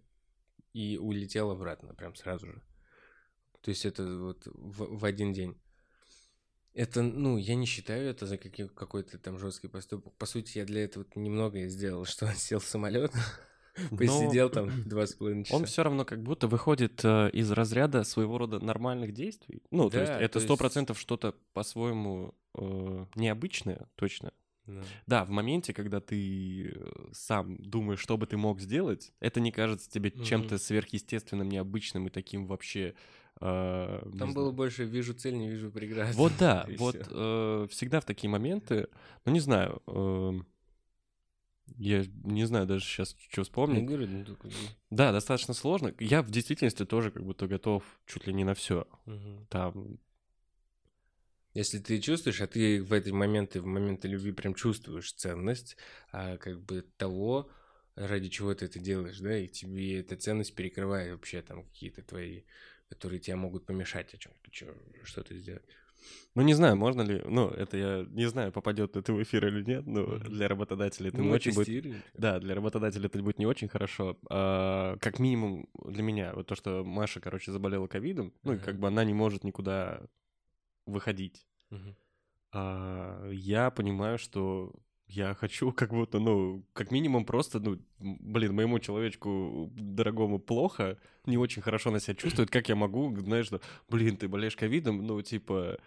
и 0.74 0.98
улетел 0.98 1.52
обратно, 1.52 1.94
прям 1.94 2.16
сразу 2.16 2.48
же. 2.48 2.62
То 3.62 3.70
есть 3.70 3.86
это 3.86 4.04
вот 4.18 4.46
в, 4.46 5.00
в 5.00 5.06
один 5.06 5.34
день. 5.34 5.58
Это, 6.74 7.02
ну, 7.02 7.38
я 7.38 7.56
не 7.56 7.66
считаю 7.66 8.10
это 8.10 8.28
за 8.28 8.38
какой-то 8.38 9.18
там 9.18 9.40
жесткий 9.40 9.70
поступок. 9.70 10.14
По 10.16 10.26
сути, 10.26 10.58
я 10.58 10.66
для 10.66 10.84
этого 10.84 11.06
немного 11.16 11.60
и 11.60 11.70
сделал, 11.70 12.06
что 12.06 12.32
сел 12.36 12.60
в 12.60 12.66
самолет, 12.66 13.14
посидел 13.98 14.50
там 14.50 14.84
два 14.86 15.06
с 15.06 15.14
половиной 15.14 15.44
часа. 15.44 15.56
Он 15.58 15.66
все 15.66 15.84
равно 15.84 16.06
как 16.06 16.22
будто 16.24 16.48
выходит 16.48 17.04
э, 17.04 17.30
из 17.32 17.52
разряда 17.52 18.04
своего 18.04 18.38
рода 18.38 18.60
нормальных 18.60 19.14
действий. 19.14 19.62
Ну, 19.72 19.90
то 19.90 20.00
есть 20.00 20.14
это 20.14 20.40
то 20.40 20.40
сто 20.40 20.58
процентов 20.58 21.00
что-то 21.00 21.36
по-своему 21.54 22.36
э, 22.56 23.06
необычное, 23.16 23.88
точно. 23.96 24.32
Да. 24.68 24.82
Да, 25.06 25.26
в 25.26 25.30
моменте, 25.30 25.74
когда 25.74 26.00
ты 26.00 26.72
э, 26.76 26.92
сам 27.12 27.58
думаешь, 27.58 28.00
что 28.00 28.18
бы 28.18 28.26
ты 28.26 28.36
мог 28.36 28.60
сделать, 28.60 29.12
это 29.20 29.40
не 29.40 29.52
кажется 29.52 29.90
тебе 29.90 30.12
Мгм. 30.16 30.24
чем-то 30.24 30.58
сверхъестественным, 30.58 31.50
необычным 31.50 32.08
и 32.08 32.10
таким 32.10 32.48
вообще... 32.48 32.96
э, 33.42 34.00
Там 34.02 34.12
знаю. 34.12 34.34
было 34.34 34.52
больше 34.52 34.84
«вижу 34.86 35.14
цель, 35.14 35.38
не 35.38 35.50
вижу 35.50 35.72
преград». 35.72 36.16
Вот 36.16 36.32
да, 36.40 36.66
вот 36.80 36.96
э, 36.98 37.68
всегда 37.70 38.00
в 38.00 38.06
такие 38.06 38.30
моменты, 38.30 38.88
ну 39.26 39.32
не 39.32 39.40
знаю, 39.40 39.84
эм, 39.86 40.48
я 41.78 42.06
не 42.24 42.46
знаю 42.46 42.66
даже 42.66 42.86
сейчас, 42.86 43.16
что 43.32 43.44
вспомнить. 43.44 43.86
говорю, 43.88 44.08
ну, 44.08 44.26
только, 44.26 44.48
Да, 44.90 45.12
достаточно 45.12 45.54
сложно. 45.54 45.94
Я 46.00 46.22
в 46.22 46.30
действительности 46.30 46.86
тоже 46.86 47.12
как 47.12 47.24
будто 47.24 47.48
готов 47.48 47.84
чуть 48.06 48.28
ли 48.28 48.34
не 48.34 48.44
на 48.44 48.54
все. 48.54 48.88
мгм. 49.06 49.46
Там, 49.50 49.98
Если 51.54 51.80
ты 51.80 52.02
чувствуешь, 52.02 52.42
а 52.42 52.48
ты 52.48 52.84
в 52.84 52.92
эти 52.92 53.12
моменты, 53.12 53.62
в 53.62 53.66
моменты 53.66 54.10
любви 54.10 54.34
прям 54.34 54.54
чувствуешь 54.56 55.14
ценность, 55.14 55.78
а, 56.12 56.38
как 56.38 56.62
бы 56.62 56.82
того, 56.98 57.50
ради 57.96 58.28
чего 58.30 58.54
ты 58.54 58.66
это 58.66 58.78
делаешь, 58.80 59.20
да, 59.20 59.38
и 59.38 59.48
тебе 59.48 60.02
эта 60.02 60.18
ценность 60.18 60.54
перекрывает 60.54 61.12
вообще 61.14 61.42
там 61.42 61.64
какие-то 61.64 62.02
твои, 62.02 62.44
которые 62.90 63.20
тебе 63.22 63.38
могут 63.38 63.66
помешать 63.66 64.14
о 64.14 64.18
чем-то, 64.18 64.52
что-то 65.06 65.34
сделать. 65.38 65.64
Ну 66.36 66.42
не 66.42 66.54
знаю, 66.54 66.76
можно 66.76 67.02
ли, 67.02 67.22
ну 67.26 67.50
это 67.50 67.78
я 67.78 68.06
не 68.10 68.26
знаю, 68.26 68.52
попадет 68.52 68.96
это 68.96 69.14
в 69.14 69.24
эфир 69.24 69.48
или 69.48 69.64
нет, 69.64 69.86
но 69.88 70.18
для 70.18 70.48
работодателя 70.48 71.10
это 71.10 71.18
Ну, 71.18 71.26
не 71.26 71.30
очень 71.32 71.54
будет. 71.54 71.68
Да, 72.14 72.40
для 72.40 72.56
работодателя 72.56 73.06
это 73.08 73.22
будет 73.22 73.40
не 73.40 73.46
очень 73.46 73.68
хорошо. 73.68 74.18
А, 74.30 74.98
как 75.00 75.20
минимум 75.20 75.68
для 75.86 76.04
меня, 76.04 76.34
вот 76.36 76.48
то, 76.48 76.56
что 76.56 76.84
Маша, 76.84 77.20
короче, 77.20 77.52
заболела 77.52 77.88
ковидом, 77.88 78.34
ну 78.44 78.54
и 78.54 78.58
как 78.58 78.80
бы 78.80 78.88
она 78.88 79.04
не 79.04 79.14
может 79.14 79.44
никуда 79.44 80.02
выходить. 80.86 81.48
А, 82.52 83.30
я 83.32 83.70
понимаю, 83.72 84.18
что 84.18 84.74
я 85.08 85.34
хочу 85.34 85.72
как 85.74 85.92
будто, 85.92 86.20
ну, 86.20 86.66
как 86.74 86.92
минимум 86.92 87.26
просто, 87.26 87.60
ну, 87.60 87.80
блин, 88.00 88.54
моему 88.54 88.80
человечку 88.80 89.72
дорогому 89.76 90.40
плохо, 90.40 90.98
не 91.26 91.38
очень 91.38 91.62
хорошо 91.62 91.92
на 91.92 92.00
себя 92.00 92.16
чувствует, 92.16 92.50
как 92.50 92.70
я 92.70 92.76
могу, 92.76 93.16
знаешь, 93.18 93.48
что, 93.48 93.62
блин, 93.90 94.18
ты 94.18 94.28
болеешь 94.28 94.56
ковидом, 94.56 95.06
ну, 95.06 95.22
типа, 95.22 95.78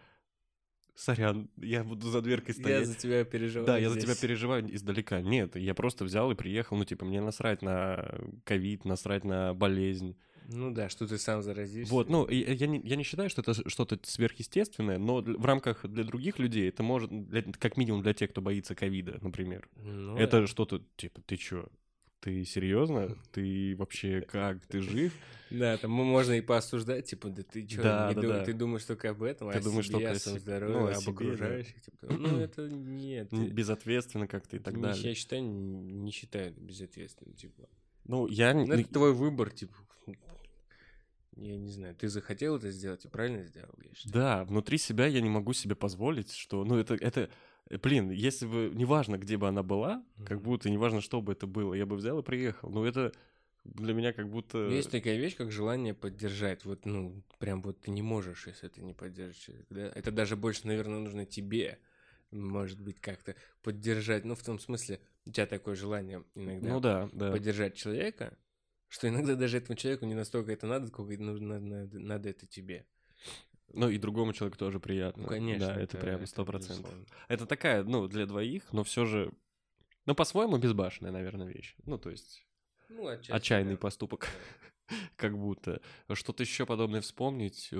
сорян, 0.95 1.49
я 1.57 1.85
буду 1.85 2.11
за 2.11 2.21
дверкой 2.21 2.55
Я 2.57 2.63
стоять. 2.63 2.87
за 2.87 2.95
тебя 2.97 3.25
переживаю. 3.25 3.67
Да, 3.67 3.79
я 3.79 3.89
за 3.89 3.97
тебя 4.01 4.13
здесь. 4.13 4.21
переживаю 4.21 4.75
издалека. 4.75 5.21
Нет, 5.21 5.57
я 5.57 5.75
просто 5.75 6.05
взял 6.05 6.31
и 6.31 6.35
приехал, 6.35 6.77
ну, 6.77 6.85
типа, 6.85 7.05
мне 7.05 7.21
насрать 7.21 7.63
на 7.63 8.19
ковид, 8.45 8.85
насрать 8.85 9.25
на 9.25 9.55
болезнь. 9.55 10.17
Ну 10.51 10.71
да, 10.73 10.89
что 10.89 11.07
ты 11.07 11.19
сам 11.19 11.43
заразишься. 11.43 11.93
Вот, 11.93 12.09
ну, 12.09 12.27
я 12.29 12.67
не, 12.67 12.81
я 12.83 12.97
не 12.97 13.03
считаю, 13.05 13.29
что 13.29 13.43
это 13.43 13.69
что-то 13.69 13.99
сверхъестественное, 14.03 14.99
но 14.99 15.21
в 15.21 15.45
рамках 15.45 15.85
для 15.87 16.05
других 16.05 16.39
людей 16.39 16.69
это 16.71 16.83
может, 16.83 17.11
для- 17.29 17.43
как 17.43 17.77
минимум 17.77 18.03
для 18.03 18.15
тех, 18.15 18.31
кто 18.31 18.41
боится 18.41 18.75
ковида, 18.75 19.19
например. 19.21 19.69
Ну 19.77 20.17
это 20.17 20.41
да. 20.41 20.47
что-то, 20.47 20.83
типа, 20.97 21.21
ты 21.23 21.37
чё? 21.37 21.69
Ты 22.21 22.45
серьезно? 22.45 23.17
Ты 23.33 23.77
вообще 23.77 24.23
как? 24.23 24.65
Ты 24.67 24.81
жив? 24.81 25.13
Да, 25.51 25.77
там 25.77 25.93
можно 25.93 26.33
и 26.33 26.41
поосуждать, 26.41 27.07
типа, 27.07 27.29
да 27.29 27.43
ты 27.43 27.67
что, 27.67 27.83
Да, 27.83 28.13
да, 28.13 28.21
да. 28.21 28.45
ты 28.45 28.53
думаешь 28.53 28.85
только 28.85 29.11
об 29.11 29.23
этом, 29.23 29.51
Ты 29.53 29.59
о 29.59 29.63
думаешь 29.63 29.87
себе, 29.87 29.99
только 29.99 30.11
о 30.11 30.15
своем 30.17 30.39
здоровье, 30.41 30.77
ну, 30.77 30.87
об 30.89 31.05
да. 31.05 31.11
окружающих. 31.11 31.81
типа, 31.81 32.07
ну, 32.13 32.39
это 32.41 32.69
нет. 32.69 33.33
Безответственно 33.33 34.27
как-то 34.27 34.57
и 34.57 34.59
так 34.59 34.75
не- 34.75 34.83
далее. 34.83 35.03
Я 35.11 35.15
считаю, 35.15 35.43
не 35.45 35.93
не 35.93 36.11
считаю 36.11 36.49
это 36.51 36.61
безответственным, 36.61 37.35
типа. 37.35 37.69
Ну, 38.05 38.27
я... 38.27 38.53
Ну, 38.53 38.65
это 38.73 38.93
твой 38.93 39.13
выбор, 39.15 39.51
типа. 39.51 39.75
Я 41.39 41.57
не 41.57 41.71
знаю, 41.71 41.95
ты 41.95 42.09
захотел 42.09 42.57
это 42.57 42.71
сделать 42.71 43.05
и 43.05 43.09
правильно 43.09 43.45
сделал, 43.45 43.73
я 43.83 43.95
считаю. 43.95 44.13
Да, 44.13 44.45
внутри 44.45 44.77
себя 44.77 45.07
я 45.07 45.21
не 45.21 45.29
могу 45.29 45.53
себе 45.53 45.77
позволить, 45.77 46.33
что, 46.33 46.65
ну, 46.65 46.77
это, 46.77 46.95
это, 46.95 47.31
э, 47.71 47.79
блин, 47.79 48.11
если 48.11 48.47
бы, 48.47 48.73
неважно, 48.75 49.19
где 49.19 49.37
бы 49.37 49.47
она 49.47 49.63
была, 49.63 50.05
как 50.25 50.39
Мгм. 50.39 50.43
будто, 50.43 50.69
неважно, 50.69 51.01
что 51.01 51.21
бы 51.21 51.33
это 51.33 51.47
было, 51.47 51.75
я 51.75 51.87
бы 51.87 51.97
взял 51.97 52.19
и 52.19 52.23
приехал. 52.23 52.71
Ну, 52.71 52.85
это 52.85 53.13
для 53.65 53.95
меня 53.95 54.13
как 54.13 54.29
будто... 54.29 54.59
Есть 54.69 54.91
такая 54.91 55.17
вещь, 55.17 55.37
как 55.37 55.53
желание 55.53 55.95
поддержать. 55.95 56.65
Вот, 56.65 56.85
ну, 56.87 57.23
прям 57.39 57.63
вот 57.63 57.81
ты 57.81 57.91
не 57.91 58.03
можешь, 58.03 58.47
если 58.47 58.69
ты 58.69 58.83
не 58.83 58.95
поддержишь 58.95 59.51
да? 59.71 59.93
Это 59.95 60.11
даже 60.11 60.37
больше, 60.37 60.67
наверное, 60.67 60.99
нужно 60.99 61.25
тебе, 61.25 61.79
может 62.33 62.81
быть, 62.81 63.01
как-то 63.01 63.37
поддержать. 63.63 64.25
Ну, 64.25 64.35
в 64.35 64.43
том 64.43 64.59
смысле, 64.59 65.01
у 65.25 65.31
тебя 65.31 65.47
такое 65.47 65.77
желание 65.77 66.25
иногда 66.35 66.71
Ну 66.75 66.81
да, 66.81 67.09
да. 67.13 67.31
поддержать 67.31 67.77
человека, 67.77 68.37
что 68.89 69.09
иногда 69.09 69.35
даже 69.35 69.59
этому 69.59 69.77
человеку 69.77 70.07
не 70.07 70.15
настолько 70.15 70.53
это 70.53 70.67
надо, 70.67 70.89
сколько 70.89 71.23
нужно, 71.23 71.61
надо, 71.61 71.99
надо 71.99 72.29
это 72.29 72.47
тебе. 72.47 72.87
Ну 73.75 73.91
и 73.91 73.99
другому 73.99 74.33
человеку 74.33 74.59
тоже 74.59 74.81
приятно. 74.81 75.25
Ну, 75.25 75.29
конечно. 75.29 75.67
Да, 75.67 75.81
это, 75.81 75.99
прям 75.99 76.17
это 76.17 76.27
сто 76.27 76.45
процентов. 76.45 76.93
Это 77.29 77.47
такая, 77.47 77.85
ну, 77.85 78.09
для 78.09 78.25
двоих, 78.27 78.73
но 78.73 78.83
все 78.83 79.05
же, 79.05 79.31
ну, 80.07 80.15
по-своему 80.15 80.57
безбашенная, 80.57 81.13
наверное, 81.13 81.47
вещь. 81.47 81.77
Ну, 81.85 81.99
то 81.99 82.11
есть, 82.11 82.47
Ну, 82.89 83.07
отчасти, 83.07 83.33
отчаянный 83.33 83.73
да. 83.75 83.79
поступок, 83.79 84.29
как 85.17 85.37
будто. 85.37 85.83
Что-то 86.11 86.43
еще 86.43 86.65
подобное 86.65 87.03
вспомнить? 87.03 87.71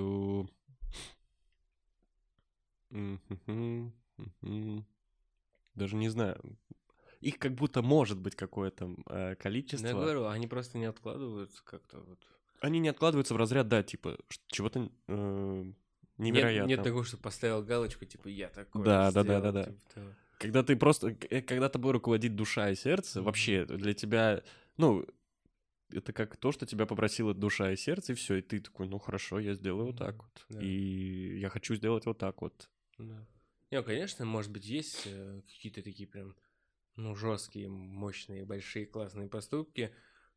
Даже 5.75 5.95
не 5.95 6.09
знаю. 6.09 6.57
Их 7.21 7.37
как 7.37 7.53
будто 7.53 7.81
может 7.81 8.17
быть 8.19 8.35
какое-то 8.35 8.95
э, 9.07 9.29
Ну, 9.31 9.35
количество. 9.37 9.87
я 9.87 9.93
говорю, 9.93 10.27
они 10.27 10.47
просто 10.47 10.77
не 10.77 10.85
откладываются 10.85 11.61
как-то 11.63 11.99
вот. 11.99 12.19
Они 12.61 12.79
не 12.79 12.89
откладываются 12.89 13.33
в 13.33 13.37
разряд, 13.37 13.67
да, 13.67 13.83
типа, 13.83 14.17
чего-то 14.47 14.89
э, 15.07 15.63
Нет, 15.63 15.75
невероятного. 16.17 16.67
нет 16.67 16.83
такого, 16.83 17.03
что 17.03 17.17
поставил 17.17 17.63
галочку, 17.63 18.05
типа, 18.05 18.27
я 18.27 18.49
такой. 18.49 18.83
Да, 18.83 19.11
да, 19.11 19.23
да, 19.23 19.39
сделал», 19.39 19.41
да, 19.41 19.51
да. 19.51 19.63
типа 19.65 19.79
того. 19.93 20.15
Когда 20.39 20.63
ты 20.63 20.75
просто, 20.77 21.15
э, 21.29 21.41
когда 21.41 21.67
тобой 21.69 21.91
руководит 21.93 22.35
душа 22.35 22.69
и 22.71 22.75
сердце, 22.75 23.19
Мгм. 23.19 23.25
вообще 23.25 23.65
для 23.65 23.93
тебя, 23.93 24.43
ну, 24.77 25.05
это 25.91 26.13
как 26.13 26.37
то, 26.37 26.51
что 26.51 26.65
тебя 26.65 26.85
попросила 26.85 27.33
душа 27.33 27.71
и 27.71 27.75
сердце, 27.75 28.13
и 28.13 28.15
все, 28.15 28.35
и 28.35 28.41
ты 28.41 28.59
такой, 28.59 28.87
ну 28.87 28.99
хорошо, 28.99 29.39
я 29.39 29.53
сделаю 29.55 29.87
вот 29.87 29.97
так 29.97 30.15
вот. 30.21 30.45
да. 30.49 30.61
И 30.61 31.39
я 31.39 31.49
хочу 31.49 31.75
сделать 31.75 32.05
вот 32.05 32.17
так 32.17 32.41
вот. 32.41 32.69
Да. 32.97 33.25
Не, 33.71 33.83
конечно, 33.83 34.25
может 34.25 34.51
быть, 34.51 34.65
есть 34.65 35.03
э, 35.05 35.41
какие-то 35.47 35.81
такие 35.81 36.07
прям, 36.07 36.35
ну, 36.99 37.15
жесткие, 37.15 37.69
мощные, 37.69 38.45
большие, 38.45 38.85
классные 38.85 39.27
поступки. 39.27 39.91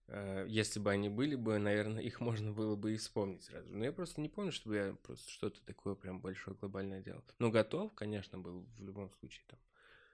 Э, 0.06 0.46
если 0.48 0.80
бы 0.80 0.90
они 0.90 1.08
были 1.08 1.34
бы, 1.34 1.58
наверное, 1.58 2.02
их 2.02 2.20
можно 2.20 2.52
было 2.52 2.76
бы 2.76 2.94
и 2.94 2.96
вспомнить 2.96 3.44
сразу. 3.44 3.68
Но 3.70 3.84
я 3.84 3.92
просто 3.92 4.20
не 4.20 4.28
помню, 4.28 4.52
чтобы 4.52 4.76
я 4.76 4.96
просто 5.02 5.30
что-то 5.30 5.60
такое 5.64 5.94
прям 5.94 6.20
большое, 6.20 6.56
глобальное 6.56 7.00
делал. 7.00 7.22
Ну, 7.38 7.50
готов, 7.50 7.92
конечно, 7.94 8.38
был 8.38 8.66
в 8.78 8.82
любом 8.82 9.10
случае 9.10 9.44
там. 9.48 9.58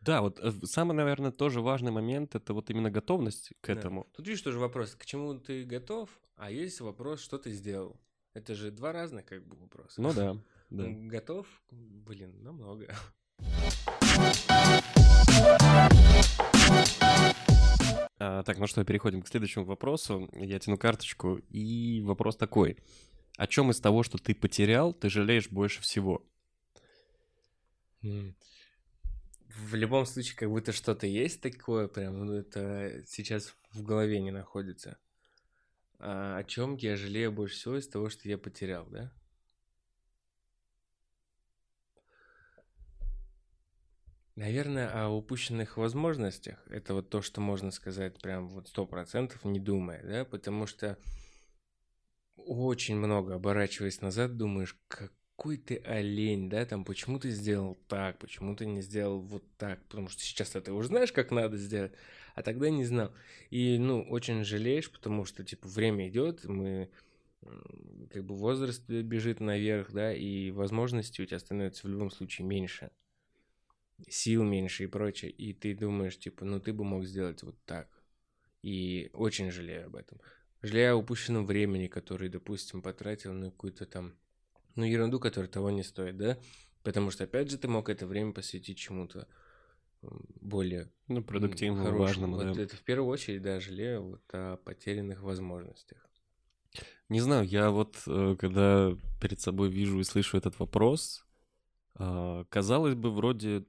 Да, 0.01 0.23
вот 0.23 0.39
э, 0.41 0.53
самый, 0.65 0.95
наверное, 0.95 1.33
тоже 1.33 1.61
важный 1.61 1.91
момент 1.91 2.35
это 2.35 2.55
вот 2.55 2.71
именно 2.71 2.91
готовность 2.91 3.53
к 3.61 3.67
Да. 3.67 3.73
этому. 3.75 4.09
Тут 4.13 4.27
видишь 4.27 4.43
тоже 4.43 4.59
вопрос, 4.59 4.95
к 4.95 5.05
чему 5.05 5.39
ты 5.39 5.65
готов, 5.65 6.09
а 6.37 6.51
есть 6.51 6.81
вопрос, 6.81 7.21
что 7.21 7.39
ты 7.39 7.53
сделал. 7.53 8.01
Это 8.33 8.55
же 8.55 8.71
два 8.71 8.93
разных 8.93 9.27
как 9.27 9.45
бы 9.45 9.57
вопроса. 9.57 10.01
Ну 10.01 10.15
да, 10.15 10.37
да. 10.71 10.85
Готов, 10.87 11.47
блин, 11.71 12.43
намного. 12.43 12.95
А, 18.21 18.43
так, 18.43 18.59
ну 18.59 18.67
что, 18.67 18.85
переходим 18.85 19.23
к 19.23 19.29
следующему 19.29 19.65
вопросу. 19.65 20.29
Я 20.33 20.59
тяну 20.59 20.77
карточку, 20.77 21.37
и 21.51 22.03
вопрос 22.03 22.37
такой. 22.37 22.77
О 23.37 23.47
чем 23.47 23.71
из 23.71 23.81
того, 23.81 24.03
что 24.03 24.19
ты 24.19 24.35
потерял, 24.35 24.93
ты 24.93 25.09
жалеешь 25.09 25.49
больше 25.51 25.81
всего? 25.81 26.25
В 28.03 29.75
любом 29.75 30.07
случае, 30.07 30.37
как 30.37 30.51
будто 30.51 30.73
что-то 30.73 31.07
есть 31.07 31.41
такое, 31.41 31.89
прям, 31.89 32.27
ну, 32.27 32.35
это 32.35 33.03
сейчас 33.07 33.55
в 33.73 33.83
голове 33.83 34.21
не 34.21 34.31
находится. 34.31 34.99
А 35.99 36.39
о 36.39 36.45
чем 36.45 36.77
я 36.77 36.97
жалею 36.97 37.33
больше 37.33 37.57
всего 37.57 37.77
из 37.77 37.89
того, 37.89 38.09
что 38.09 38.29
я 38.29 38.39
потерял, 38.39 38.87
да? 38.87 39.13
Наверное, 44.39 44.89
о 44.89 45.09
упущенных 45.09 45.77
возможностях. 45.77 46.65
Это 46.71 46.95
вот 46.95 47.11
то, 47.11 47.23
что 47.23 47.41
можно 47.41 47.73
сказать 47.73 48.23
прям 48.23 48.49
вот 48.51 48.69
сто 48.69 48.87
процентов, 48.87 49.45
не 49.45 49.59
думая, 49.59 50.01
да, 50.05 50.25
потому 50.25 50.69
что 50.69 50.97
очень 52.37 52.95
много, 52.95 53.35
оборачиваясь 53.35 54.01
назад, 54.01 54.37
думаешь, 54.37 54.79
какой 54.87 55.57
ты 55.57 55.79
олень, 55.79 56.49
да, 56.49 56.65
там, 56.67 56.85
почему 56.85 57.19
ты 57.19 57.31
сделал 57.31 57.81
так, 57.89 58.21
почему 58.21 58.55
ты 58.55 58.65
не 58.67 58.81
сделал 58.81 59.19
вот 59.19 59.43
так, 59.57 59.85
потому 59.89 60.09
что 60.09 60.23
сейчас 60.23 60.51
ты 60.51 60.71
уже 60.71 60.87
знаешь, 60.87 61.11
как 61.11 61.33
надо 61.33 61.57
сделать, 61.57 61.91
а 62.37 62.43
тогда 62.43 62.71
не 62.71 62.85
знал. 62.85 63.13
И, 63.51 63.77
ну, 63.77 64.03
очень 64.09 64.45
жалеешь, 64.45 64.89
потому 64.93 65.25
что, 65.25 65.43
типа, 65.43 65.67
время 65.67 66.09
идет, 66.09 66.45
мы, 66.45 66.93
как 68.13 68.23
бы, 68.23 68.37
возраст 68.37 68.89
бежит 68.89 69.41
наверх, 69.41 69.91
да, 69.91 70.15
и 70.15 70.53
возможностей 70.53 71.25
у 71.25 71.27
тебя 71.27 71.41
становится 71.41 71.89
в 71.89 71.91
любом 71.91 72.13
случае 72.13 72.47
меньше, 72.47 72.93
сил 74.09 74.45
меньше 74.45 74.85
и 74.85 74.87
прочее, 74.87 75.31
и 75.31 75.53
ты 75.53 75.75
думаешь, 75.75 76.19
типа, 76.19 76.45
ну, 76.45 76.61
ты 76.61 76.73
бы 76.73 76.85
мог 76.85 77.05
сделать 77.05 77.43
вот 77.43 77.57
так. 77.65 77.89
И 78.63 79.11
очень 79.13 79.51
жалею 79.51 79.87
об 79.87 79.97
этом. 79.97 80.21
Жалею 80.63 80.95
о 80.95 80.97
упущенном 80.97 81.47
времени, 81.47 81.87
который, 81.87 82.29
допустим, 82.29 82.83
потратил 82.83 83.33
на 83.33 83.51
какую-то 83.51 83.87
там, 83.87 84.15
ну, 84.75 84.85
ерунду, 84.85 85.21
которая 85.21 85.51
того 85.51 85.71
не 85.71 85.83
стоит, 85.83 86.17
да? 86.17 86.39
Потому 86.83 87.11
что, 87.11 87.25
опять 87.25 87.51
же, 87.51 87.59
ты 87.59 87.69
мог 87.69 87.89
это 87.89 88.07
время 88.07 88.33
посвятить 88.33 88.79
чему-то 88.79 89.29
более 90.41 90.91
Ну, 91.09 91.23
продуктивному, 91.23 91.87
хорошему. 91.87 92.05
важному, 92.05 92.37
Вот 92.37 92.57
да. 92.57 92.63
это 92.63 92.77
в 92.77 92.83
первую 92.83 93.09
очередь, 93.11 93.43
да, 93.43 93.59
жалею 93.61 94.03
вот 94.03 94.23
о 94.33 94.57
потерянных 94.59 95.23
возможностях. 95.23 95.99
Не 97.09 97.21
знаю, 97.21 97.47
я 97.47 97.71
вот, 97.71 97.97
э, 98.07 98.37
когда 98.39 98.97
перед 99.21 99.41
собой 99.41 99.71
вижу 99.71 99.99
и 99.99 100.05
слышу 100.05 100.37
этот 100.37 100.59
вопрос, 100.59 101.27
а, 101.95 102.45
казалось 102.45 102.95
бы, 102.95 103.11
вроде 103.11 103.65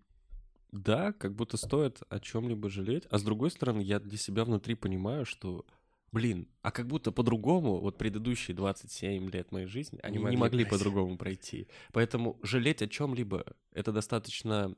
да, 0.71 1.13
как 1.13 1.33
будто 1.33 1.57
стоит 1.57 2.01
о 2.09 2.19
чем-либо 2.19 2.69
жалеть, 2.69 3.05
а 3.09 3.17
с 3.17 3.23
другой 3.23 3.51
стороны, 3.51 3.81
я 3.81 3.99
для 3.99 4.17
себя 4.17 4.45
внутри 4.45 4.75
понимаю, 4.75 5.25
что, 5.25 5.65
блин, 6.11 6.47
а 6.61 6.71
как 6.71 6.87
будто 6.87 7.11
по-другому, 7.11 7.79
вот 7.79 7.97
предыдущие 7.97 8.55
27 8.55 9.29
лет 9.29 9.51
моей 9.51 9.67
жизни, 9.67 9.99
они 10.03 10.17
не 10.17 10.23
могли 10.23 10.37
могли, 10.37 10.65
пройти. 10.65 10.77
по-другому 10.77 11.17
пройти. 11.17 11.67
Поэтому 11.91 12.39
жалеть 12.43 12.81
о 12.81 12.87
чем-либо 12.87 13.45
это 13.73 13.91
достаточно 13.91 14.75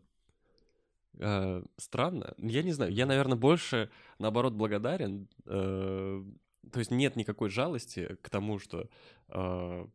э, 1.16 1.64
странно. 1.78 2.34
Я 2.38 2.64
не 2.64 2.72
знаю, 2.72 2.92
я, 2.94 3.06
наверное, 3.06 3.38
больше, 3.38 3.90
наоборот, 4.18 4.54
благодарен. 4.54 5.28
э, 5.46 6.24
то 6.72 6.80
есть 6.80 6.92
нет 6.92 7.16
никакой 7.16 7.50
жалости 7.50 8.18
к 8.22 8.30
тому, 8.30 8.60
что 8.60 8.88
э, 9.30 9.88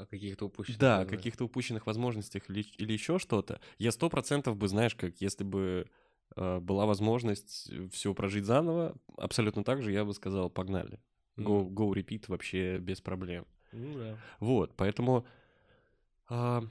О 0.00 0.06
каких-то 0.06 0.46
упущенных 0.46 0.78
да, 0.78 0.88
возможностях. 0.90 1.18
каких-то 1.18 1.44
упущенных 1.44 1.86
возможностях 1.86 2.48
или, 2.48 2.64
или 2.78 2.92
еще 2.92 3.18
что-то. 3.18 3.60
Я 3.78 3.92
сто 3.92 4.08
процентов 4.08 4.56
бы, 4.56 4.66
знаешь, 4.66 4.94
как 4.94 5.20
если 5.20 5.44
бы 5.44 5.86
э, 6.36 6.58
была 6.60 6.86
возможность 6.86 7.70
все 7.92 8.14
прожить 8.14 8.44
заново, 8.46 8.96
абсолютно 9.18 9.62
так 9.62 9.82
же 9.82 9.92
я 9.92 10.04
бы 10.04 10.14
сказал, 10.14 10.48
погнали. 10.48 10.98
Go, 11.36 11.68
go 11.68 11.92
repeat 11.92 12.24
вообще 12.28 12.78
без 12.78 13.00
проблем. 13.00 13.46
Ну 13.72 13.98
да. 13.98 14.18
Вот, 14.40 14.74
поэтому, 14.76 15.26
по- 16.26 16.62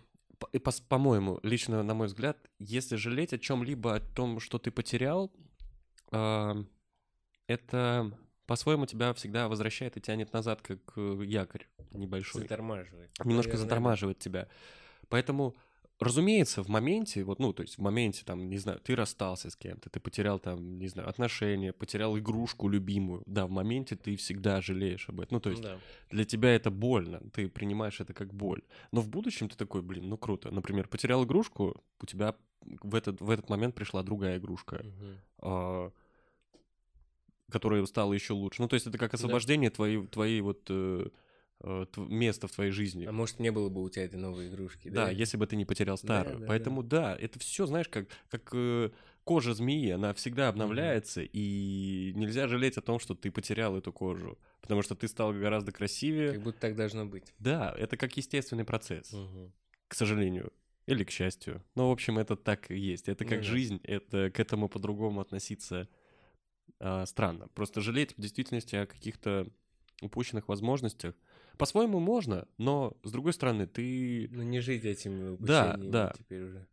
пос- 0.54 0.84
по-моему, 0.88 1.40
лично 1.44 1.84
на 1.84 1.94
мой 1.94 2.08
взгляд, 2.08 2.38
если 2.60 2.96
жалеть 2.96 3.34
о 3.34 3.38
чем-либо, 3.38 3.96
о 3.96 4.00
том, 4.00 4.40
что 4.40 4.60
ты 4.60 4.72
потерял, 4.72 5.32
а, 6.12 6.56
это 7.48 8.12
по-своему 8.50 8.86
тебя 8.88 9.14
всегда 9.14 9.48
возвращает 9.48 9.96
и 9.96 10.02
тянет 10.02 10.34
назад, 10.34 10.62
как 10.62 10.80
э, 10.98 11.22
якорь 11.26 11.68
небольшой 11.92 12.42
Затормаживает. 12.42 13.12
немножко 13.24 13.52
Наверное, 13.52 13.64
затормаживает 13.64 14.18
тебя. 14.20 14.48
Поэтому, 15.08 15.56
разумеется, 16.00 16.64
в 16.64 16.68
моменте, 16.68 17.24
вот, 17.24 17.40
ну, 17.40 17.54
то 17.54 17.62
есть 17.62 17.78
в 17.78 17.82
моменте, 17.82 18.24
там, 18.26 18.50
не 18.50 18.58
знаю, 18.58 18.80
ты 18.80 18.96
расстался 18.96 19.50
с 19.52 19.56
кем-то, 19.56 19.90
ты 19.92 20.00
потерял, 20.00 20.40
там, 20.40 20.80
не 20.80 20.88
знаю, 20.88 21.10
отношения, 21.10 21.74
потерял 21.74 22.18
игрушку 22.18 22.68
любимую, 22.70 23.22
да, 23.28 23.46
в 23.46 23.52
моменте 23.52 23.96
ты 23.96 24.16
всегда 24.16 24.62
жалеешь 24.62 25.08
об 25.10 25.22
этом. 25.22 25.36
Ну, 25.36 25.40
то 25.42 25.50
Ну 25.50 25.56
есть 25.56 25.64
да. 25.64 25.78
для 26.10 26.26
тебя 26.26 26.56
это 26.56 26.72
больно, 26.72 27.22
ты 27.34 27.48
принимаешь 27.50 28.02
это 28.02 28.14
как 28.14 28.34
боль. 28.34 28.64
Но 28.92 29.02
в 29.02 29.10
будущем 29.10 29.48
ты 29.48 29.56
такой, 29.56 29.82
блин, 29.84 30.10
ну 30.10 30.18
круто. 30.18 30.52
Например, 30.52 30.88
потерял 30.88 31.24
игрушку, 31.24 31.82
у 32.02 32.06
тебя 32.08 32.36
в 32.84 32.96
этот, 32.96 33.22
в 33.22 33.30
этот 33.30 33.50
момент 33.50 33.76
пришла 33.76 34.02
другая 34.04 34.38
игрушка, 34.40 34.82
Мгм. 34.84 35.18
а, 35.42 35.92
которая 37.52 37.86
стала 37.86 38.14
еще 38.14 38.34
лучше. 38.34 38.62
Ну, 38.62 38.68
то 38.68 38.76
есть 38.76 38.88
это 38.88 38.98
как 38.98 39.14
освобождение 39.14 39.70
твоей, 39.70 40.06
твоей 40.08 40.42
вот 40.42 40.66
э, 40.70 41.08
э, 41.62 41.86
места 41.98 42.48
в 42.48 42.52
твоей 42.52 42.72
жизни. 42.72 43.06
А 43.06 43.12
может, 43.12 43.40
не 43.40 43.52
было 43.52 43.70
бы 43.70 43.82
у 43.84 43.90
тебя 43.90 44.06
этой 44.06 44.20
новой 44.20 44.48
игрушки, 44.48 44.90
Да, 44.90 45.06
да? 45.06 45.12
если 45.12 45.38
бы 45.38 45.48
ты 45.48 45.56
не 45.56 45.66
потерял 45.66 45.98
старую. 45.98 46.40
да, 46.40 46.46
Поэтому 46.48 46.84
да, 46.84 47.16
это 47.16 47.40
все, 47.40 47.66
знаешь, 47.66 47.90
как, 47.90 48.08
как 48.30 48.50
э, 48.54 48.90
кожа 49.24 49.54
змеи, 49.54 49.90
она 49.92 50.14
всегда 50.14 50.50
обновляется, 50.50 51.22
и 51.22 52.14
нельзя 52.16 52.48
жалеть 52.48 52.78
о 52.78 52.82
том, 52.82 53.00
что 53.00 53.14
ты 53.16 53.32
потерял 53.32 53.78
эту 53.78 53.92
кожу, 53.94 54.38
потому 54.62 54.82
что 54.82 54.96
ты 54.96 55.08
стал 55.08 55.34
гораздо 55.34 55.72
красивее. 55.72 56.34
Как 56.34 56.42
будто 56.44 56.60
так 56.60 56.76
должно 56.76 57.06
быть. 57.06 57.34
Да, 57.40 57.76
это 57.78 57.98
как 57.98 58.16
естественный 58.18 58.66
процесс, 58.66 59.12
Мгм. 59.14 59.52
к 59.88 59.96
сожалению. 59.96 60.52
Или 60.88 61.04
к 61.04 61.12
счастью. 61.12 61.64
Ну, 61.76 61.90
в 61.90 61.92
общем, 61.92 62.18
это 62.18 62.36
так 62.36 62.72
и 62.72 62.80
есть. 62.80 63.10
Это 63.10 63.24
как 63.24 63.40
да. 63.42 63.44
жизнь, 63.44 63.80
это 63.84 64.32
к 64.32 64.40
этому 64.40 64.68
по-другому 64.68 65.22
относиться 65.22 65.88
а, 66.80 67.06
странно. 67.06 67.48
Просто 67.54 67.82
жалеть 67.82 68.14
в 68.18 68.22
действительности 68.22 68.76
о 68.76 68.86
каких-то 68.86 69.48
упущенных 70.02 70.48
возможностях. 70.48 71.16
По-своему 71.58 72.00
можно, 72.00 72.48
но 72.58 72.96
с 73.04 73.12
другой 73.12 73.34
стороны, 73.34 73.68
ты 73.68 74.30
Ну, 74.32 74.44
не 74.44 74.60
жить 74.62 74.86
этими 74.86 75.36
Да, 75.40 75.76
да. 75.78 76.14
теперь 76.18 76.44
уже. 76.44 76.66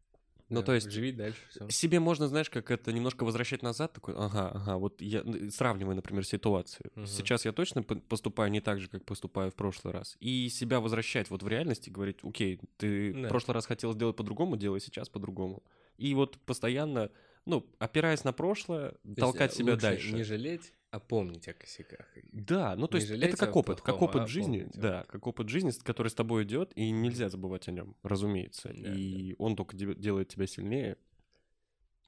Ну, 0.49 0.61
Да, 0.61 0.67
то 0.67 0.75
есть- 0.75 0.89
Живи 0.93 1.11
дальше, 1.11 1.41
все. 1.51 1.69
себе 1.71 1.99
можно, 1.99 2.29
знаешь, 2.29 2.49
как 2.49 2.71
это 2.71 2.93
немножко 2.93 3.25
возвращать 3.25 3.63
назад, 3.65 3.93
такой, 3.95 4.15
ага, 4.17 4.49
ага, 4.55 4.77
вот 4.77 5.03
я 5.03 5.25
сравниваю, 5.51 5.97
например, 5.97 6.25
ситуацию. 6.25 6.93
Мгм. 6.95 7.07
Сейчас 7.09 7.45
я 7.45 7.51
точно 7.51 7.83
поступаю 7.83 8.53
не 8.53 8.61
так 8.61 8.79
же, 8.81 8.87
как 8.89 9.05
поступаю 9.05 9.51
в 9.51 9.57
прошлый 9.57 9.93
раз. 9.93 10.17
И 10.21 10.49
себя 10.49 10.79
возвращать 10.79 11.31
вот 11.31 11.43
в 11.43 11.49
реальность 11.49 11.89
и 11.89 11.91
говорить, 11.91 12.19
окей, 12.23 12.61
ты 12.77 13.13
Да. 13.13 13.27
в 13.27 13.29
прошлый 13.29 13.57
раз 13.57 13.67
хотел 13.67 13.93
сделать 13.93 14.15
по-другому, 14.15 14.57
делай 14.57 14.79
сейчас 14.81 15.09
по-другому. 15.09 15.65
И 15.99 16.15
вот 16.15 16.39
постоянно 16.47 17.11
ну, 17.47 17.67
опираясь 17.79 18.25
на 18.25 18.33
прошлое, 18.33 18.91
То 18.91 18.99
есть, 19.05 19.19
толкать 19.21 19.53
э, 19.53 19.55
себя 19.57 19.73
лучше 19.73 19.83
дальше. 19.87 20.15
Не 20.15 20.23
жалеть, 20.25 20.73
а 20.91 21.01
помнить 21.01 21.49
о 21.49 21.55
косяках. 21.55 22.07
Да, 22.33 22.75
ну 22.77 22.89
то 22.89 22.97
Не 22.97 23.03
есть 23.03 23.09
жалеть 23.13 23.35
это 23.35 23.37
как 23.47 23.57
о 23.57 23.59
опыт, 23.61 23.81
как 23.81 23.99
плохом, 23.99 24.09
опыт 24.09 24.23
а 24.23 24.27
жизни, 24.27 24.59
помнить, 24.61 24.79
да, 24.79 25.05
как 25.09 25.27
опыт 25.27 25.49
жизни, 25.49 25.71
который 25.83 26.09
с 26.09 26.15
тобой 26.15 26.45
идет, 26.45 26.73
и 26.75 26.91
нельзя 26.91 27.29
забывать 27.29 27.69
о 27.69 27.73
нем, 27.73 27.97
разумеется. 28.03 28.73
Да, 28.75 28.93
и 28.93 29.35
он 29.39 29.57
только 29.57 29.77
де- 29.77 29.95
делает 29.95 30.29
тебя 30.29 30.47
сильнее. 30.47 30.97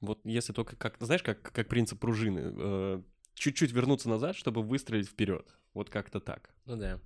Вот 0.01 0.19
если 0.23 0.53
только 0.53 0.75
как, 0.75 0.97
знаешь, 0.99 1.23
как, 1.23 1.41
как 1.41 1.67
принцип 1.67 1.99
пружины, 1.99 2.53
э, 2.55 3.01
чуть-чуть 3.33 3.71
вернуться 3.71 4.09
назад, 4.09 4.35
чтобы 4.35 4.61
выстрелить 4.61 5.07
вперед. 5.07 5.57
Вот 5.73 5.89
как-то 5.89 6.19
так. 6.19 6.53
Ну 6.65 6.75
да, 6.77 6.99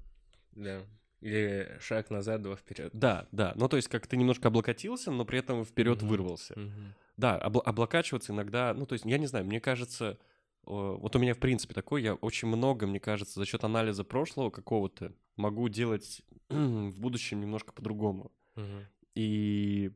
да. 0.51 0.83
Или 1.21 1.77
шаг 1.79 2.09
назад, 2.09 2.41
два 2.41 2.55
вперед. 2.55 2.91
Да, 2.93 3.27
да. 3.31 3.53
Ну, 3.55 3.69
то 3.69 3.77
есть, 3.77 3.87
как 3.87 4.07
ты 4.07 4.17
немножко 4.17 4.49
облокотился, 4.49 5.09
но 5.09 5.23
при 5.25 5.39
этом 5.39 5.63
вперед 5.63 6.01
Мгм. 6.01 6.07
вырвался. 6.09 6.55
Да, 7.17 7.39
обла- 7.39 7.61
облокачиваться 7.61 8.33
иногда, 8.33 8.73
ну, 8.73 8.85
то 8.85 8.93
есть, 8.93 9.05
я 9.05 9.17
не 9.17 9.27
знаю, 9.27 9.45
мне 9.45 9.59
кажется, 9.59 10.17
вот 10.65 11.15
у 11.15 11.19
меня, 11.19 11.33
в 11.33 11.39
принципе, 11.39 11.73
такой, 11.73 12.01
я 12.01 12.15
очень 12.15 12.47
много, 12.47 12.87
мне 12.87 12.99
кажется, 12.99 13.39
за 13.39 13.45
счет 13.45 13.63
анализа 13.63 14.03
прошлого 14.03 14.49
какого-то 14.49 15.13
могу 15.35 15.69
делать 15.69 16.21
в 16.49 16.99
будущем 16.99 17.41
немножко 17.41 17.73
по-другому. 17.73 18.31
И 19.15 19.91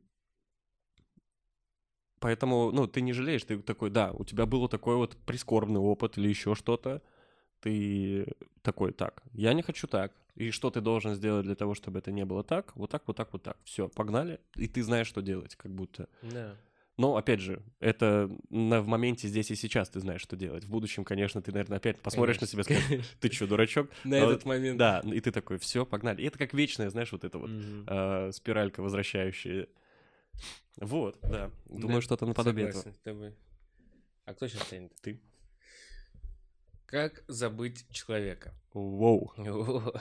поэтому, 2.20 2.70
ну, 2.72 2.86
ты 2.86 3.00
не 3.00 3.12
жалеешь, 3.12 3.44
ты 3.44 3.58
такой, 3.58 3.90
да, 3.90 4.12
у 4.12 4.24
тебя 4.24 4.46
был 4.46 4.68
такой 4.68 4.96
вот 4.96 5.16
прискорбный 5.16 5.80
опыт 5.80 6.18
или 6.18 6.28
еще 6.28 6.54
что-то, 6.54 7.02
ты 7.60 8.26
такой, 8.62 8.92
так, 8.92 9.22
я 9.32 9.52
не 9.54 9.62
хочу 9.62 9.86
так. 9.86 10.12
И 10.36 10.52
что 10.52 10.70
ты 10.70 10.80
должен 10.80 11.14
сделать 11.14 11.46
для 11.46 11.56
того, 11.56 11.74
чтобы 11.74 11.98
это 11.98 12.12
не 12.12 12.24
было 12.24 12.44
так? 12.44 12.76
Вот 12.76 12.90
так, 12.90 13.02
вот 13.08 13.16
так, 13.16 13.32
вот 13.32 13.42
так. 13.42 13.58
Все, 13.64 13.88
погнали. 13.88 14.38
И 14.54 14.68
ты 14.68 14.84
знаешь, 14.84 15.08
что 15.08 15.20
делать, 15.20 15.56
как 15.56 15.72
будто. 15.72 16.08
Да. 16.22 16.54
Но, 16.98 17.16
опять 17.16 17.38
же, 17.38 17.62
это 17.78 18.28
на, 18.50 18.82
в 18.82 18.88
моменте 18.88 19.28
здесь 19.28 19.52
и 19.52 19.54
сейчас 19.54 19.88
ты 19.88 20.00
знаешь, 20.00 20.20
что 20.20 20.34
делать. 20.34 20.64
В 20.64 20.68
будущем, 20.68 21.04
конечно, 21.04 21.40
ты, 21.40 21.52
наверное, 21.52 21.78
опять 21.78 22.00
посмотришь 22.00 22.40
на 22.40 22.48
себя 22.48 22.62
и 22.62 22.64
скажешь, 22.64 23.06
ты 23.20 23.30
что, 23.30 23.46
дурачок? 23.46 23.88
На 24.04 24.16
А 24.16 24.20
этот 24.26 24.44
момент. 24.44 24.78
Да, 24.78 25.00
и 25.04 25.20
ты 25.20 25.30
такой, 25.30 25.58
все, 25.58 25.86
погнали. 25.86 26.20
И 26.22 26.26
это 26.26 26.36
как 26.38 26.52
вечная, 26.54 26.90
знаешь, 26.90 27.12
вот 27.12 27.22
это 27.22 27.38
вот 27.38 27.50
э, 27.52 28.32
спиралька 28.32 28.82
возвращающая. 28.82 29.68
Вот, 30.76 31.18
да. 31.22 31.52
Думаю, 31.66 32.02
что-то 32.02 32.26
наподобие 32.26 32.68
этого. 32.68 33.32
А 34.24 34.34
кто 34.34 34.48
сейчас 34.48 34.62
станет? 34.64 34.92
Ты. 35.00 35.20
Как 36.86 37.22
забыть 37.28 37.86
человека? 37.92 38.54
Воу. 38.74 39.32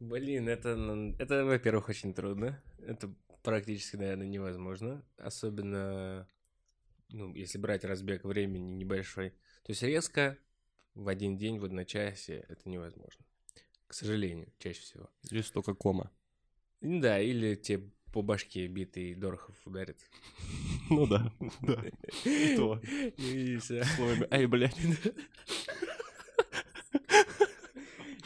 Блин, 0.00 0.48
это, 0.48 1.14
это, 1.18 1.44
во-первых, 1.46 1.88
очень 1.88 2.12
трудно. 2.12 2.60
Это 2.86 3.10
практически, 3.42 3.96
наверное, 3.96 4.26
невозможно. 4.26 5.04
Особенно, 5.16 6.28
ну, 7.08 7.34
если 7.34 7.58
брать 7.58 7.84
разбег 7.84 8.24
времени 8.24 8.72
небольшой. 8.72 9.30
То 9.64 9.70
есть 9.70 9.82
резко 9.82 10.38
в 10.94 11.08
один 11.08 11.36
день, 11.36 11.58
в 11.58 11.64
одночасье 11.64 12.44
это 12.48 12.68
невозможно. 12.68 13.24
К 13.86 13.94
сожалению, 13.94 14.52
чаще 14.58 14.80
всего. 14.80 15.10
Здесь 15.22 15.50
только 15.50 15.74
кома. 15.74 16.10
Ну 16.80 17.00
Да, 17.00 17.20
или 17.20 17.54
те 17.54 17.78
по 18.12 18.22
башке 18.22 18.66
битый 18.66 19.14
Дорохов 19.14 19.56
ударит. 19.64 19.98
Ну 20.90 21.06
да, 21.06 21.32
да. 21.62 21.84
И 22.24 22.54
то. 22.54 22.78
И 23.16 23.56
всё. 23.56 23.82
Словами, 23.84 24.26
ай, 24.30 24.46
блядь. 24.46 24.76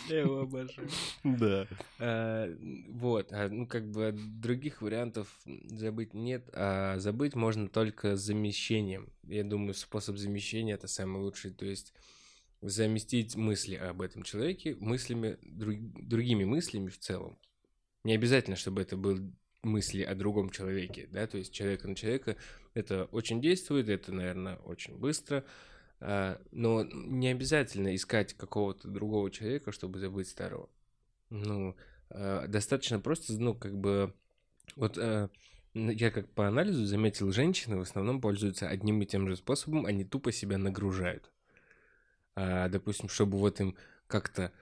Я 0.08 0.20
его 0.20 0.40
обожаю. 0.40 0.88
Да. 1.24 1.66
А, 1.98 2.48
Вот, 2.88 3.32
а, 3.32 3.48
ну 3.48 3.66
как 3.66 3.90
бы 3.90 4.14
других 4.16 4.82
вариантов 4.82 5.28
забыть 5.44 6.14
нет, 6.14 6.48
а 6.52 6.98
забыть 6.98 7.34
можно 7.34 7.68
только 7.68 8.16
замещением. 8.16 9.10
Я 9.24 9.44
думаю, 9.44 9.74
способ 9.74 10.16
замещения 10.16 10.74
это 10.74 10.88
самый 10.88 11.22
лучший, 11.22 11.52
то 11.52 11.64
есть 11.66 11.92
заместить 12.62 13.36
мысли 13.36 13.74
об 13.74 14.02
этом 14.02 14.22
человеке 14.22 14.74
мыслями, 14.76 15.38
друг- 15.42 16.08
другими 16.08 16.44
мыслями 16.44 16.88
в 16.88 16.98
целом. 16.98 17.38
Не 18.04 18.14
обязательно, 18.14 18.56
чтобы 18.56 18.82
это 18.82 18.96
был 18.96 19.18
мысли 19.62 20.02
о 20.02 20.14
другом 20.14 20.50
человеке, 20.50 21.08
да, 21.10 21.26
то 21.26 21.38
есть 21.38 21.52
человека 21.52 21.88
на 21.88 21.96
человека 21.96 22.36
это 22.74 23.06
очень 23.06 23.40
действует, 23.40 23.88
это, 23.88 24.12
наверное, 24.12 24.56
очень 24.58 24.96
быстро, 24.96 25.44
но 26.00 26.84
не 26.84 27.28
обязательно 27.28 27.94
искать 27.94 28.34
какого-то 28.34 28.88
другого 28.88 29.30
человека, 29.30 29.72
чтобы 29.72 29.98
забыть 29.98 30.28
старого. 30.28 30.68
Ну, 31.30 31.76
э, 32.10 32.46
достаточно 32.48 33.00
просто, 33.00 33.32
ну, 33.34 33.54
как 33.54 33.76
бы, 33.76 34.14
вот 34.76 34.98
э, 34.98 35.28
я 35.74 36.10
как 36.10 36.28
по 36.30 36.46
анализу 36.46 36.84
заметил, 36.84 37.32
женщины 37.32 37.76
в 37.76 37.82
основном 37.82 38.20
пользуются 38.20 38.68
одним 38.68 39.02
и 39.02 39.06
тем 39.06 39.28
же 39.28 39.36
способом, 39.36 39.86
они 39.86 40.04
тупо 40.04 40.32
себя 40.32 40.58
нагружают. 40.58 41.30
А, 42.34 42.68
допустим, 42.68 43.08
чтобы 43.08 43.38
вот 43.38 43.60
им 43.60 43.76
как-то... 44.06 44.52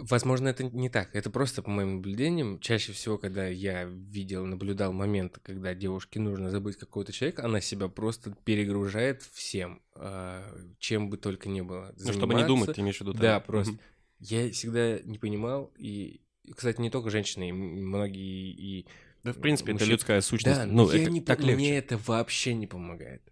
Возможно, 0.00 0.48
это 0.48 0.64
не 0.64 0.88
так. 0.88 1.14
Это 1.14 1.30
просто 1.30 1.62
по 1.62 1.70
моим 1.70 1.96
наблюдениям. 1.96 2.58
Чаще 2.60 2.92
всего, 2.92 3.18
когда 3.18 3.46
я 3.46 3.84
видел, 3.84 4.46
наблюдал 4.46 4.92
момент, 4.92 5.38
когда 5.42 5.74
девушке 5.74 6.18
нужно 6.20 6.50
забыть 6.50 6.76
какого-то 6.76 7.12
человека, 7.12 7.44
она 7.44 7.60
себя 7.60 7.88
просто 7.88 8.34
перегружает 8.44 9.22
всем, 9.22 9.82
а, 9.94 10.42
чем 10.78 11.10
бы 11.10 11.16
только 11.18 11.48
ни 11.48 11.60
было. 11.60 11.94
Ну, 11.98 12.12
чтобы 12.12 12.34
не 12.34 12.40
Заниматься- 12.40 12.46
думать, 12.46 12.74
ты 12.74 12.80
имеешь 12.80 12.98
в 12.98 13.00
виду? 13.02 13.12
да, 13.12 13.38
там? 13.38 13.42
просто. 13.46 13.74
Я 14.18 14.50
всегда 14.50 14.98
не 15.00 15.18
понимал, 15.18 15.72
и, 15.76 16.20
кстати, 16.54 16.80
не 16.80 16.90
только 16.90 17.10
женщины, 17.10 17.52
многие 17.52 18.50
и... 18.52 18.86
Да, 19.24 19.32
в 19.32 19.38
принципе, 19.38 19.72
это 19.72 19.84
мужчин- 19.84 19.92
людская 19.92 20.20
сущность. 20.20 20.56
Да, 20.58 20.66
ну, 20.66 20.90
я 20.90 21.02
это 21.02 21.10
не, 21.10 21.20
так 21.20 21.40
легче. 21.40 21.54
мне 21.56 21.76
это 21.76 21.98
вообще 21.98 22.54
не 22.54 22.66
помогает. 22.66 23.22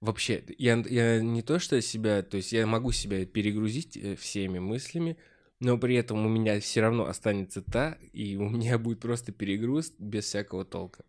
Вообще, 0.00 0.44
я, 0.58 0.76
я 0.88 1.20
не 1.20 1.42
то, 1.42 1.58
что 1.58 1.80
себя, 1.82 2.22
то 2.22 2.36
есть 2.36 2.52
я 2.52 2.66
могу 2.66 2.92
себя 2.92 3.26
перегрузить 3.26 3.96
э, 3.96 4.14
всеми 4.14 4.60
мыслями, 4.60 5.16
но 5.58 5.76
при 5.76 5.96
этом 5.96 6.24
у 6.24 6.28
меня 6.28 6.60
все 6.60 6.82
равно 6.82 7.06
останется 7.06 7.62
та, 7.62 7.98
и 8.12 8.36
у 8.36 8.48
меня 8.48 8.78
будет 8.78 9.00
просто 9.00 9.32
перегруз 9.32 9.92
без 9.98 10.24
всякого 10.24 10.64
толка. 10.64 11.04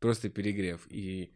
Просто 0.00 0.30
перегрев. 0.30 0.86
И 0.88 1.30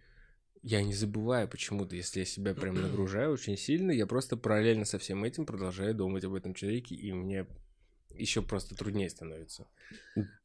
я 0.63 0.83
не 0.83 0.95
забываю 0.95 1.49
почему-то, 1.49 1.95
если 1.95 2.21
я 2.21 2.25
себя 2.25 2.55
прям 2.55 2.81
нагружаю 2.81 3.33
очень 3.33 3.59
сильно, 3.59 3.91
я 3.91 4.07
просто 4.07 4.39
параллельно 4.39 4.87
со 4.87 4.99
всем 4.99 5.23
этим 5.23 5.45
продолжаю 5.45 5.95
думать 5.95 6.25
об 6.25 6.35
этом 6.35 6.55
человеке, 6.55 6.95
и 6.95 7.13
мне 7.13 7.47
еще 8.15 8.41
просто 8.41 8.75
труднее 8.75 9.11
становится. 9.11 9.69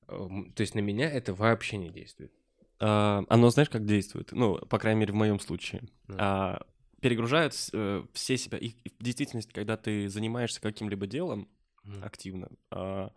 Эм, 0.07 0.51
То 0.53 0.61
есть 0.61 0.75
на 0.75 0.79
меня 0.79 1.09
это 1.09 1.33
вообще 1.33 1.77
не 1.77 1.89
действует. 1.89 2.33
А, 2.81 3.23
оно, 3.29 3.49
знаешь, 3.51 3.69
как 3.69 3.85
действует? 3.85 4.31
Ну, 4.31 4.57
по 4.57 4.79
крайней 4.79 5.01
мере, 5.01 5.13
в 5.13 5.15
моем 5.15 5.39
случае. 5.39 5.83
Ну. 6.07 6.15
А, 6.17 6.65
перегружают 6.99 7.53
э, 7.73 8.03
все 8.13 8.37
себя. 8.37 8.57
И 8.57 8.71
в 8.99 9.03
действительности, 9.03 9.51
когда 9.53 9.77
ты 9.77 10.09
занимаешься 10.09 10.59
каким-либо 10.61 11.05
делом 11.05 11.47
Мгм. 11.83 12.03
активно, 12.03 12.49
а, 12.71 13.11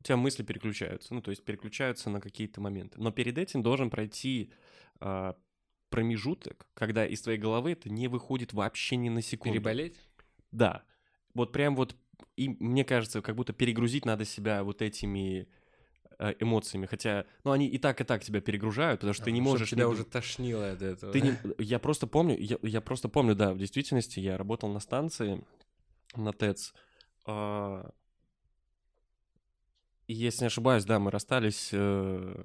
у 0.00 0.02
тебя 0.02 0.18
мысли 0.18 0.42
переключаются. 0.42 1.14
Ну, 1.14 1.22
то 1.22 1.30
есть 1.30 1.44
переключаются 1.44 2.10
на 2.10 2.20
какие-то 2.20 2.60
моменты. 2.60 3.00
Но 3.00 3.10
перед 3.10 3.38
этим 3.38 3.62
должен 3.62 3.88
пройти 3.88 4.52
а, 5.00 5.34
промежуток, 5.88 6.66
когда 6.74 7.06
из 7.06 7.22
твоей 7.22 7.38
головы 7.38 7.72
это 7.72 7.88
не 7.88 8.08
выходит 8.08 8.52
вообще 8.52 8.96
ни 8.96 9.08
на 9.08 9.22
секунду. 9.22 9.54
Переболеть? 9.54 9.98
Да. 10.52 10.84
Вот 11.32 11.52
прям 11.52 11.74
вот, 11.74 11.96
и 12.36 12.50
мне 12.50 12.84
кажется, 12.84 13.22
как 13.22 13.34
будто 13.34 13.54
перегрузить 13.54 14.04
надо 14.04 14.26
себя 14.26 14.62
вот 14.62 14.82
этими 14.82 15.42
э, 15.42 15.46
эмоциями. 16.40 16.86
Хотя, 16.86 17.24
ну, 17.44 17.52
они 17.52 17.66
и 17.68 17.78
так, 17.78 18.00
и 18.00 18.04
так 18.04 18.22
тебя 18.24 18.40
перегружают, 18.40 19.00
потому 19.00 19.14
что 19.14 19.24
ты 19.24 19.32
не 19.32 19.40
А, 19.40 19.42
можешь... 19.42 19.70
тебя 19.70 19.84
не 19.84 19.90
уже 19.90 20.04
тошнило 20.04 20.72
от 20.72 20.82
этого. 20.82 21.12
Ты 21.12 21.20
не... 21.20 21.36
Я 21.58 21.78
просто 21.78 22.06
помню, 22.06 22.36
я, 22.38 22.56
я 22.62 22.80
просто 22.80 23.08
помню, 23.08 23.34
да, 23.34 23.52
в 23.52 23.58
действительности 23.58 24.20
я 24.20 24.36
работал 24.36 24.68
на 24.68 24.80
станции, 24.80 25.44
на 26.14 26.32
ТЭЦ. 26.32 26.72
а, 27.24 27.90
И 30.06 30.14
если 30.14 30.42
не 30.42 30.46
ошибаюсь, 30.46 30.84
да, 30.84 30.98
мы 30.98 31.10
расстались 31.10 31.70
э, 31.72 32.44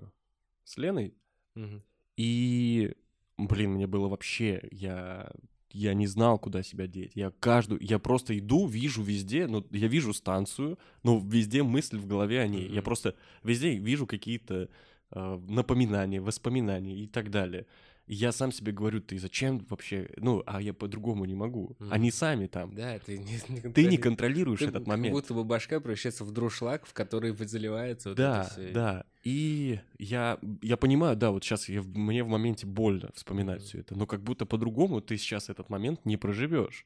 с 0.64 0.78
Леной, 0.78 1.14
Мгм. 1.56 1.84
и, 2.18 2.96
блин, 3.38 3.72
мне 3.74 3.88
было 3.88 4.08
вообще, 4.08 4.68
я, 4.72 5.32
я 5.74 5.94
не 5.94 6.08
знал, 6.08 6.40
куда 6.40 6.64
себя 6.64 6.88
деть. 6.88 7.12
Я 7.16 7.32
каждую, 7.40 7.82
я 7.82 8.00
просто 8.00 8.38
иду, 8.38 8.68
вижу 8.68 9.02
везде, 9.04 9.48
ну, 9.48 9.66
я 9.72 9.88
вижу 9.88 10.14
станцию, 10.14 10.78
но 11.04 11.20
везде 11.20 11.64
мысль 11.64 11.98
в 11.98 12.08
голове 12.08 12.42
о 12.42 12.48
ней. 12.48 12.68
Я 12.68 12.82
просто 12.82 13.16
везде 13.44 13.76
вижу 13.76 14.08
какие-то 14.08 14.70
э, 15.12 15.40
напоминания, 15.48 16.22
воспоминания 16.22 16.96
и 16.96 17.08
так 17.08 17.32
далее. 17.32 17.66
Я 18.08 18.32
сам 18.32 18.52
себе 18.52 18.72
говорю, 18.72 19.00
ты 19.02 19.18
зачем 19.20 19.66
вообще, 19.70 20.10
ну, 20.18 20.44
а 20.46 20.62
я 20.62 20.74
по-другому 20.74 21.26
не 21.26 21.36
могу. 21.36 21.76
Мгм. 21.80 21.94
Они 21.94 22.12
сами 22.12 22.48
там. 22.48 22.76
Да, 22.76 23.00
ты 23.00 23.18
не, 23.18 23.40
не 23.50 23.62
Ты 23.74 23.86
не 23.86 23.98
контролируешь. 23.98 24.60
Ты 24.60 24.66
этот 24.66 24.80
как 24.82 24.88
момент. 24.88 25.16
будто 25.16 25.34
бы 25.34 25.44
башка 25.44 25.80
превращается 25.80 26.26
в 26.26 26.32
друшлаг, 26.32 26.86
в 26.86 26.94
который 26.94 27.32
вы 27.32 27.48
заливается 27.48 28.10
вот 28.10 28.18
Да, 28.18 28.42
это 28.42 28.50
всё. 28.52 28.74
да. 28.74 29.06
И 29.24 29.80
я, 30.00 30.40
я 30.62 30.78
понимаю, 30.78 31.16
да, 31.16 31.32
вот 31.32 31.44
сейчас 31.44 31.70
я, 31.70 31.82
мне 31.84 32.24
в 32.24 32.28
моменте 32.28 32.66
больно 32.66 33.12
вспоминать 33.14 33.60
Мгм. 33.60 33.68
все 33.68 33.80
это, 33.80 33.96
но 33.96 34.06
как 34.08 34.24
будто 34.24 34.46
по-другому 34.46 35.00
ты 35.00 35.18
сейчас 35.18 35.50
этот 35.50 35.70
момент 35.70 36.06
не 36.06 36.18
проживешь. 36.18 36.86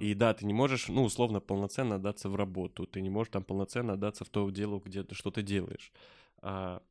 И 0.00 0.14
да, 0.14 0.32
ты 0.32 0.46
не 0.46 0.54
можешь, 0.54 0.88
ну, 0.88 1.04
условно, 1.04 1.40
полноценно 1.40 1.96
отдаться 1.96 2.30
в 2.30 2.36
работу, 2.36 2.86
ты 2.86 3.02
не 3.02 3.10
можешь 3.10 3.30
там 3.30 3.44
полноценно 3.44 3.92
отдаться 3.92 4.24
в 4.24 4.30
то 4.30 4.48
дело, 4.50 4.80
где 4.82 5.02
ты 5.04 5.14
что 5.14 5.30
ты 5.30 5.42
делаешь. 5.42 5.92
А, 6.38 6.82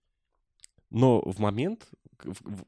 но 0.94 1.22
в 1.22 1.40
момент, 1.40 1.90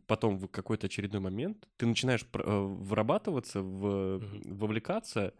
потом 0.08 0.38
в 0.38 0.48
какой-то 0.48 0.88
очередной 0.88 1.22
момент 1.22 1.68
ты 1.78 1.86
начинаешь 1.86 2.26
э, 2.34 2.40
врабатываться, 2.82 3.62
в, 3.62 4.20
вовлекаться, 4.46 5.34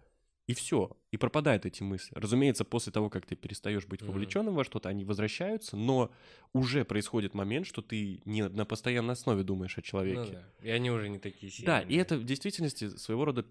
и 0.48 0.54
все, 0.54 0.96
и 1.12 1.18
пропадают 1.18 1.66
эти 1.66 1.82
мысли. 1.82 2.14
Разумеется, 2.16 2.64
после 2.64 2.92
того, 2.94 3.10
как 3.10 3.26
ты 3.26 3.36
перестаешь 3.36 3.88
быть 3.88 4.04
вовлеченным 4.04 4.54
во 4.54 4.64
что-то, 4.64 4.90
они 4.90 5.04
возвращаются, 5.04 5.76
но 5.76 6.12
уже 6.54 6.86
происходит 6.86 7.34
момент, 7.34 7.66
что 7.66 7.82
ты 7.82 8.22
не 8.26 8.48
на 8.48 8.64
постоянной 8.64 9.14
основе 9.14 9.42
думаешь 9.44 9.76
о 9.78 9.80
Ну 9.80 9.84
человеке. 9.84 10.34
да. 10.34 10.68
И 10.68 10.70
они 10.70 10.92
уже 10.92 11.10
не 11.10 11.18
такие 11.18 11.52
сильные. 11.52 11.82
Да, 11.82 11.82
и 11.82 11.96
это 11.96 12.18
в 12.18 12.24
действительности 12.24 12.90
своего 12.90 13.26
рода 13.26 13.44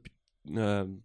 э, 0.49 0.97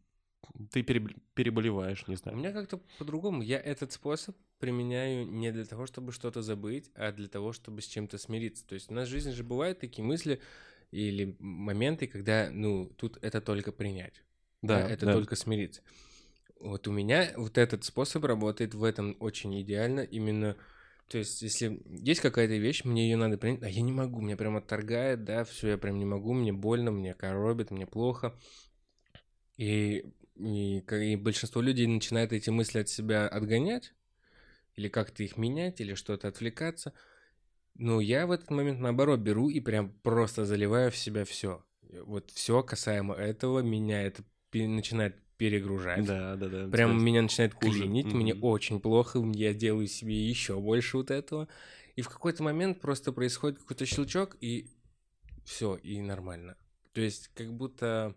ты 0.72 0.82
переб- 0.82 1.18
переболеваешь, 1.34 2.08
не 2.08 2.16
У 2.16 2.18
знаю. 2.18 2.38
меня 2.38 2.52
как-то 2.52 2.80
по-другому. 2.98 3.42
Я 3.42 3.60
этот 3.60 3.92
способ 3.92 4.36
применяю 4.60 5.26
не 5.26 5.52
для 5.52 5.66
того, 5.66 5.86
чтобы 5.86 6.12
что-то 6.12 6.42
забыть, 6.42 6.92
а 6.96 7.12
для 7.12 7.28
того, 7.28 7.54
чтобы 7.54 7.82
с 7.82 7.88
чем-то 7.88 8.18
смириться. 8.18 8.66
То 8.66 8.76
есть 8.76 8.92
у 8.92 8.94
нас 8.94 9.08
в 9.08 9.12
жизни 9.12 9.32
же 9.32 9.44
бывают 9.44 9.80
такие 9.80 10.04
мысли 10.04 10.42
или 10.92 11.36
моменты, 11.40 12.08
когда, 12.08 12.50
ну, 12.52 12.88
тут 12.98 13.18
это 13.22 13.42
только 13.42 13.72
принять. 13.72 14.24
Да, 14.62 14.82
это 14.82 15.06
да. 15.06 15.14
только 15.14 15.36
смириться. 15.36 15.82
Вот 16.60 16.88
у 16.88 16.92
меня 16.92 17.34
вот 17.38 17.58
этот 17.58 17.86
способ 17.86 18.26
работает 18.26 18.74
в 18.74 18.84
этом 18.84 19.16
очень 19.22 19.62
идеально. 19.62 20.02
Именно, 20.02 20.58
то 21.08 21.18
есть, 21.18 21.42
если 21.42 21.82
есть 21.88 22.20
какая-то 22.20 22.56
вещь, 22.56 22.84
мне 22.84 23.10
ее 23.10 23.16
надо 23.16 23.38
принять, 23.38 23.64
а 23.64 23.70
я 23.70 23.82
не 23.82 23.94
могу, 23.94 24.20
меня 24.20 24.36
прям 24.36 24.58
отторгает, 24.58 25.24
да, 25.24 25.46
все, 25.46 25.70
я 25.70 25.78
прям 25.78 25.98
не 25.98 26.06
могу, 26.06 26.34
мне 26.34 26.52
больно, 26.52 26.92
мне 26.92 27.14
коробит, 27.14 27.72
мне 27.72 27.88
плохо. 27.88 28.38
И, 29.56 30.06
и, 30.40 30.80
и 30.80 31.16
большинство 31.16 31.62
людей 31.62 31.88
начинает 31.88 32.34
эти 32.34 32.50
мысли 32.50 32.80
от 32.80 32.90
себя 32.90 33.28
отгонять, 33.28 33.94
или 34.76 34.88
как-то 34.88 35.24
их 35.24 35.38
менять, 35.38 35.82
или 35.82 35.94
что-то 35.94 36.28
отвлекаться. 36.28 36.94
Но 37.76 38.02
я 38.02 38.28
в 38.28 38.32
этот 38.32 38.50
момент, 38.50 38.80
наоборот, 38.80 39.20
беру 39.20 39.50
и 39.50 39.60
прям 39.60 39.92
просто 40.02 40.46
заливаю 40.46 40.92
в 40.92 40.98
себя 40.98 41.26
все. 41.26 41.64
Вот 42.06 42.32
все 42.32 42.62
касаемо 42.64 43.16
этого 43.16 43.60
меня 43.60 44.02
это 44.02 44.24
начинает 44.54 45.16
перегружать. 45.38 46.06
Да, 46.06 46.36
да, 46.36 46.48
да. 46.50 46.70
Прям 46.70 46.92
Кстати, 46.92 47.04
меня 47.06 47.22
начинает 47.22 47.54
хуже. 47.54 47.84
клинить, 47.84 48.14
мне 48.14 48.34
Мгм. 48.34 48.44
очень 48.44 48.80
плохо, 48.80 49.20
я 49.34 49.54
делаю 49.54 49.88
себе 49.88 50.16
еще 50.16 50.60
больше 50.60 50.98
вот 50.98 51.12
этого. 51.12 51.48
И 51.96 52.02
в 52.02 52.10
какой-то 52.10 52.44
момент 52.44 52.80
просто 52.80 53.12
происходит 53.12 53.60
какой-то 53.60 53.86
щелчок, 53.86 54.38
и 54.42 54.70
все, 55.46 55.76
и 55.76 56.02
нормально. 56.02 56.58
То 56.94 57.02
есть 57.02 57.30
как 57.30 57.54
будто... 57.54 58.16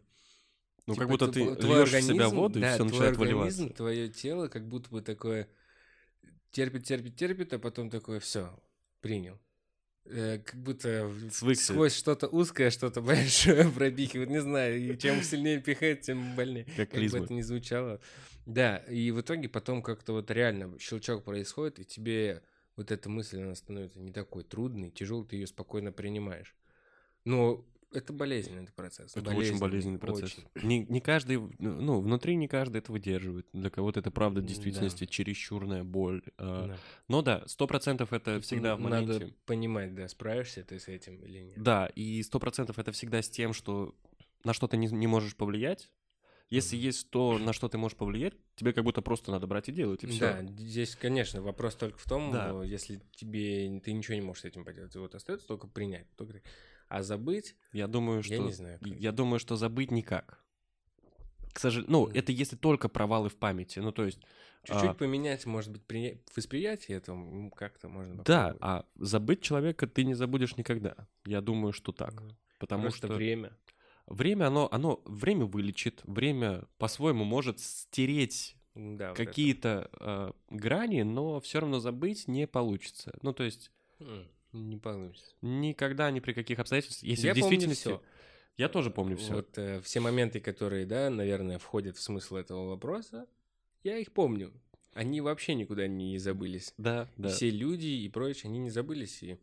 Ну, 0.87 0.95
типа, 0.95 1.03
как 1.03 1.11
будто 1.11 1.29
ты 1.33 1.41
тво- 1.41 1.57
твой 1.57 1.79
льешь 1.79 1.89
в 1.93 2.03
себя 2.03 2.25
организм- 2.27 2.35
воду, 2.37 2.59
и 2.59 2.63
да, 2.63 2.69
все 2.69 2.77
твой 2.79 2.87
начинает 2.91 3.13
организм, 3.19 3.39
выливаться. 3.63 3.77
твое 3.77 4.09
тело 4.09 4.49
как 4.49 4.67
будто 4.69 4.91
бы 4.91 5.01
такое 5.03 5.49
терпит, 6.51 6.85
терпит, 6.85 7.17
терпит, 7.17 7.53
а 7.53 7.59
потом 7.59 7.91
такое 7.91 8.21
все, 8.21 8.59
принял. 9.01 9.39
Э, 10.05 10.39
как 10.39 10.61
будто 10.61 11.13
Свыкся. 11.31 11.73
сквозь 11.73 11.95
что-то 11.95 12.27
узкое, 12.27 12.71
что-то 12.71 13.01
большое 13.03 13.71
пропихивает, 13.71 14.31
не 14.31 14.41
знаю, 14.41 14.79
и 14.79 14.99
чем 14.99 15.23
сильнее 15.23 15.61
пихает, 15.61 16.01
тем 16.03 16.35
больнее. 16.35 16.65
Как 16.77 16.91
Как 16.91 17.01
бы 17.01 17.19
это 17.19 17.33
ни 17.33 17.43
звучало. 17.43 18.01
Да, 18.45 18.79
и 18.79 19.13
в 19.13 19.21
итоге 19.21 19.49
потом 19.49 19.83
как-то 19.83 20.13
вот 20.15 20.31
реально 20.33 20.77
щелчок 20.81 21.23
происходит, 21.23 21.79
и 21.79 21.85
тебе 21.85 22.43
вот 22.75 22.91
эта 22.91 23.09
мысль, 23.09 23.41
она 23.41 23.55
становится 23.55 24.01
не 24.01 24.11
такой 24.11 24.43
трудной, 24.43 24.91
тяжелой, 24.91 25.27
ты 25.27 25.37
ее 25.37 25.47
спокойно 25.47 25.93
принимаешь. 25.93 26.57
Но 27.25 27.65
это 27.93 28.13
болезненный 28.13 28.69
процесс. 28.75 29.17
Это 29.17 29.31
очень 29.31 29.59
болезненный 29.59 29.99
процесс. 29.99 30.39
очень. 30.55 30.67
Не, 30.67 30.81
не 30.87 31.01
каждый, 31.01 31.39
ну, 31.59 32.01
внутри 32.01 32.37
не 32.37 32.49
каждый 32.49 32.79
это 32.79 32.93
выдерживает. 32.93 33.47
Для 33.53 33.71
кого-то 33.71 34.01
это 34.01 34.11
правда 34.11 34.41
в 34.41 34.45
действительности 34.45 35.07
чересчурная 35.07 35.85
боль. 35.85 36.23
а, 36.39 36.69
Да. 36.69 36.79
Но 37.09 37.23
да, 37.23 37.45
сто 37.47 37.67
процентов 37.67 38.13
это 38.13 38.37
Тут 38.37 38.45
всегда 38.45 38.77
в 38.77 38.81
моменте. 38.81 39.13
Надо 39.13 39.35
понимать, 39.47 39.95
да, 39.95 40.09
справишься 40.09 40.65
ты 40.65 40.79
с 40.79 40.89
этим 40.89 41.17
или 41.25 41.41
нет. 41.41 41.63
Да, 41.63 41.87
и 41.87 42.23
сто 42.23 42.39
процентов 42.41 42.79
это 42.79 42.93
всегда 42.93 43.23
с 43.23 43.29
тем, 43.29 43.53
что 43.53 43.95
на 44.45 44.53
что 44.53 44.67
ты 44.69 44.77
не, 44.77 44.87
не 44.89 45.07
можешь 45.07 45.37
повлиять. 45.37 45.91
Если 46.51 46.77
есть 46.77 47.09
то, 47.09 47.39
на 47.39 47.55
что 47.55 47.71
ты 47.71 47.79
можешь 47.79 47.97
повлиять, 47.97 48.35
тебе 48.57 48.75
как 48.75 48.85
будто 48.85 49.01
просто 49.01 49.31
надо 49.31 49.47
брать 49.47 49.71
и 49.71 49.73
делать, 49.73 50.05
и 50.05 50.07
все. 50.07 50.21
Да, 50.21 50.43
здесь, 50.43 50.95
конечно, 50.97 51.41
вопрос 51.41 51.77
только 51.77 51.97
в 51.99 52.05
том, 52.07 52.31
Да. 52.31 52.63
если 52.63 53.01
тебе 53.13 53.81
ты 53.81 53.93
ничего 53.95 54.17
не 54.17 54.21
можешь 54.21 54.43
с 54.43 54.45
этим 54.45 54.63
поделать, 54.63 54.95
вот 54.97 55.15
остается 55.15 55.47
только 55.47 55.67
принять. 55.67 56.07
Только... 56.17 56.43
А 56.93 57.03
забыть, 57.03 57.57
Я 57.73 57.87
думаю, 57.87 58.23
что 58.23 58.35
я 58.35 58.41
не 58.41 58.53
знаю. 58.53 58.79
как. 58.79 58.93
я 58.93 59.13
думаю, 59.13 59.39
что 59.39 59.57
забыть 59.57 59.91
никак. 59.91 60.45
К 61.55 61.59
сожалению, 61.59 61.91
ну, 61.91 62.07
Мгм. 62.07 62.17
это 62.17 62.33
если 62.33 62.55
только 62.57 62.91
провалы 62.91 63.31
в 63.31 63.37
памяти. 63.37 63.79
Ну, 63.79 63.93
то 63.93 64.05
есть, 64.05 64.19
Чуть-чуть 64.65 64.91
а, 64.91 64.95
поменять, 64.95 65.47
может 65.47 65.73
быть, 65.73 65.83
приня- 65.87 66.19
восприятие 66.37 66.99
этого 66.99 67.51
как-то 67.51 67.89
можно 67.89 68.17
да, 68.23 68.49
попробовать. 68.53 68.59
а 68.61 68.85
забыть 68.97 69.41
человека 69.41 69.87
ты 69.87 70.05
не 70.05 70.13
забудешь 70.13 70.59
никогда. 70.59 71.09
Я 71.25 71.41
думаю, 71.41 71.73
что 71.73 71.93
так. 71.93 72.13
Мгм. 72.13 72.37
Потому 72.59 72.83
Просто 72.83 73.07
что 73.07 73.17
время. 73.17 73.57
время, 74.07 74.49
оно, 74.49 74.69
оно, 74.71 75.01
время 75.07 75.47
вылечит, 75.47 76.03
время 76.05 76.65
по-своему 76.77 77.25
может 77.25 77.59
стереть 77.59 78.55
Да, 78.75 79.09
вот 79.09 79.17
какие-то 79.17 79.91
э, 79.99 80.33
грани, 80.51 81.03
но 81.03 81.41
все 81.41 81.61
равно 81.61 81.81
забыть 81.81 82.29
не 82.29 82.47
получится. 82.47 83.19
Ну, 83.23 83.33
то 83.33 83.45
есть 83.45 83.71
М, 84.01 84.29
Не 84.53 84.77
получится. 84.77 85.35
никогда, 85.41 86.11
ни 86.11 86.21
при 86.21 86.33
каких 86.33 86.59
обстоятельствах, 86.59 87.03
если 87.03 87.27
Я 87.27 87.35
в 87.35 87.39
помню 87.39 87.51
действительности... 87.59 87.83
всё. 87.83 88.03
Я 88.59 88.69
тоже 88.69 88.91
помню 88.91 89.17
все. 89.17 89.33
Вот 89.35 89.57
э, 89.57 89.81
все 89.81 90.01
моменты, 90.01 90.39
которые, 90.41 90.85
да, 90.85 91.09
наверное, 91.09 91.59
входят 91.59 91.97
в 91.97 92.03
смысл 92.03 92.37
этого 92.37 92.69
вопроса, 92.69 93.27
я 93.83 93.97
их 93.97 94.13
помню. 94.13 94.53
Они 94.93 95.23
вообще 95.23 95.55
никуда 95.55 95.87
не 95.89 96.19
забылись. 96.19 96.75
Да, 96.77 97.09
да. 97.17 97.31
Все 97.31 97.49
люди 97.49 97.87
и 97.87 98.09
прочее, 98.11 98.51
они 98.51 98.59
не 98.59 98.71
забылись 98.71 99.23
и, 99.23 99.39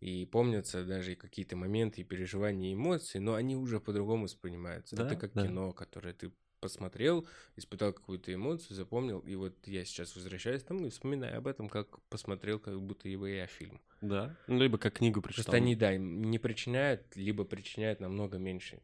и 0.00 0.24
помнятся 0.26 0.84
даже 0.84 1.12
и 1.12 1.16
какие-то 1.16 1.56
моменты, 1.56 2.02
и 2.02 2.04
переживания, 2.04 2.70
и 2.70 2.74
эмоции, 2.74 3.18
но 3.18 3.34
они 3.34 3.56
уже 3.56 3.80
по-другому 3.80 4.24
воспринимаются. 4.24 4.94
Да, 4.94 5.06
Это 5.06 5.16
как 5.16 5.32
да. 5.32 5.44
кино, 5.46 5.72
которое 5.72 6.14
ты 6.14 6.30
посмотрел, 6.60 7.26
испытал 7.56 7.92
какую-то 7.92 8.32
эмоцию, 8.32 8.74
запомнил, 8.76 9.20
и 9.20 9.34
вот 9.34 9.54
я 9.66 9.84
сейчас 9.84 10.14
возвращаюсь 10.16 10.62
там 10.62 10.84
и 10.84 10.90
вспоминаю 10.90 11.38
об 11.38 11.46
этом, 11.46 11.68
как 11.68 12.00
посмотрел, 12.08 12.58
как 12.58 12.80
будто 12.80 13.08
его 13.08 13.26
я 13.26 13.46
фильм. 13.46 13.80
Да. 14.00 14.36
Ну, 14.46 14.58
либо 14.60 14.78
как 14.78 14.94
книгу 14.94 15.20
прочитал. 15.22 15.44
Просто 15.44 15.56
они, 15.56 15.74
да, 15.76 15.96
не 15.96 16.38
причиняют, 16.38 17.14
либо 17.16 17.44
причиняют 17.44 18.00
намного 18.00 18.38
меньше 18.38 18.80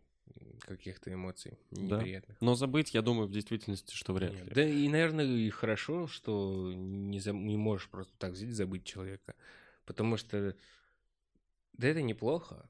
каких-то 0.61 1.13
эмоций 1.13 1.59
Да. 1.71 1.97
неприятных. 1.99 2.41
Но 2.41 2.55
забыть, 2.55 2.95
я 2.95 3.03
думаю, 3.03 3.27
в 3.29 3.33
действительности, 3.33 3.95
что 3.95 4.13
вряд 4.13 4.33
Нет. 4.33 4.45
ли. 4.47 4.53
Да 4.55 4.63
и, 4.67 4.89
наверное, 4.89 5.27
и 5.27 5.51
хорошо, 5.51 6.07
что 6.07 6.73
не, 6.75 7.21
за- 7.21 7.33
не 7.33 7.57
можешь 7.57 7.89
просто 7.89 8.13
так 8.19 8.33
взять 8.33 8.49
и 8.51 8.53
забыть 8.53 8.85
человека. 8.85 9.35
Потому 9.85 10.17
что 10.17 10.57
да 11.75 11.89
это 11.89 12.01
неплохо. 12.03 12.69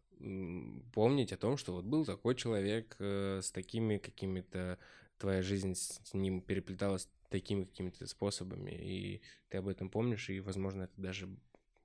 Помнить 0.93 1.33
о 1.33 1.37
том, 1.37 1.57
что 1.57 1.73
вот 1.73 1.85
был 1.85 2.05
такой 2.05 2.35
человек 2.35 2.97
э, 2.99 3.41
с 3.43 3.51
такими 3.51 3.99
какими-то... 3.99 4.79
Твоя 5.19 5.41
жизнь 5.41 5.75
с 5.77 6.15
ним 6.15 6.41
переплеталась 6.41 7.09
такими 7.29 7.65
какими-то 7.65 8.07
способами, 8.09 8.73
и 8.73 9.23
ты 9.51 9.59
об 9.59 9.69
этом 9.69 9.89
помнишь, 9.89 10.29
и, 10.31 10.41
возможно, 10.41 10.83
это 10.83 11.01
даже 11.01 11.29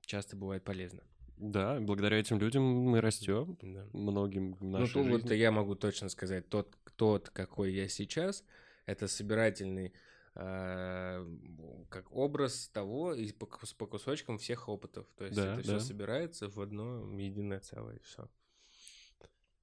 часто 0.00 0.34
бывает 0.34 0.64
полезно. 0.64 1.04
Да, 1.36 1.78
благодаря 1.80 2.18
этим 2.18 2.40
людям 2.40 2.64
мы 2.64 3.00
растем 3.00 3.56
Да. 3.62 3.86
многим 3.92 4.54
в 4.54 4.62
Ну, 4.64 4.70
нашей 4.80 5.02
вот 5.04 5.22
жизни. 5.22 5.34
я 5.34 5.52
могу 5.52 5.76
точно 5.76 6.08
сказать, 6.08 6.48
тот, 6.48 6.76
тот, 6.96 7.30
какой 7.30 7.72
я 7.72 7.88
сейчас, 7.88 8.44
это 8.86 9.06
собирательный 9.06 9.92
как 10.34 12.10
образ 12.12 12.68
того 12.68 13.14
и 13.14 13.32
по, 13.32 13.46
по 13.46 13.86
кусочкам 13.86 14.38
всех 14.38 14.68
опытов. 14.68 15.06
То 15.16 15.24
есть 15.24 15.36
Да, 15.36 15.54
это 15.54 15.62
все 15.62 15.72
да. 15.72 15.80
собирается 15.80 16.48
в 16.48 16.60
одно 16.60 17.04
единое 17.18 17.60
целое, 17.60 17.96
и 17.96 18.02
все. 18.02 18.28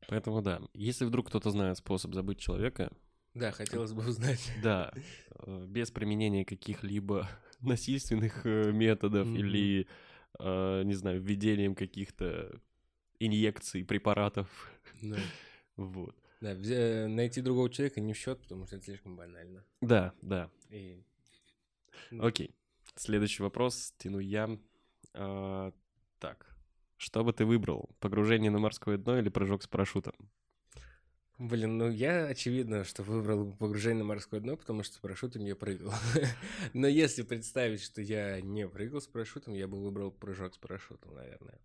Поэтому 0.07 0.41
да, 0.41 0.61
если 0.73 1.05
вдруг 1.05 1.27
кто-то 1.27 1.49
знает 1.49 1.77
способ 1.77 2.13
забыть 2.13 2.39
человека, 2.39 2.91
Да, 3.33 3.51
хотелось 3.51 3.93
бы 3.93 4.07
узнать. 4.07 4.51
да, 4.63 4.91
э, 5.31 5.65
без 5.67 5.91
применения 5.91 6.45
каких-либо 6.45 7.27
насильственных 7.61 8.45
э, 8.45 8.71
методов 8.71 9.27
Мгм. 9.27 9.37
или, 9.37 9.87
э, 10.39 10.83
не 10.83 10.93
знаю, 10.93 11.21
введением 11.21 11.75
каких-то 11.75 12.59
инъекций, 13.19 13.83
препаратов, 13.83 14.71
Да. 15.01 15.17
вот. 15.77 16.15
Да, 16.41 16.53
найти 17.07 17.41
другого 17.41 17.69
человека 17.69 18.01
не 18.01 18.13
в 18.13 18.17
счет, 18.17 18.41
потому 18.41 18.65
что 18.65 18.75
это 18.75 18.85
слишком 18.85 19.15
банально. 19.15 19.63
Да, 19.81 20.13
да, 20.21 20.49
И 20.69 21.03
окей. 22.19 22.55
Следующий 22.95 23.43
вопрос 23.43 23.93
тяну 23.97 24.19
я. 24.19 24.57
А, 25.13 25.73
так, 26.19 26.55
что 26.97 27.23
бы 27.23 27.33
ты 27.33 27.45
выбрал? 27.45 27.89
Погружение 27.99 28.51
на 28.51 28.59
морское 28.59 28.97
дно 28.97 29.19
или 29.19 29.29
прыжок 29.29 29.63
с 29.63 29.67
парашютом? 29.67 30.13
Блин, 31.37 31.77
ну 31.77 31.89
я, 31.89 32.27
очевидно, 32.27 32.85
что 32.85 33.03
выбрал 33.03 33.51
погружение 33.51 34.03
на 34.03 34.07
морское 34.07 34.39
дно, 34.39 34.55
потому 34.55 34.83
что 34.83 34.95
с 34.95 34.99
парашютом 34.99 35.43
я 35.43 35.55
прыгал. 35.57 35.93
Но 36.73 36.87
если 36.87 37.23
представить, 37.23 37.81
что 37.81 38.01
я 38.01 38.39
не 38.39 38.65
прыгал 38.69 39.01
с 39.01 39.07
парашютом, 39.07 39.53
я 39.53 39.67
бы 39.67 39.83
выбрал 39.83 40.11
прыжок 40.11 40.55
с 40.55 40.57
парашютом, 40.57 41.13
наверное. 41.13 41.59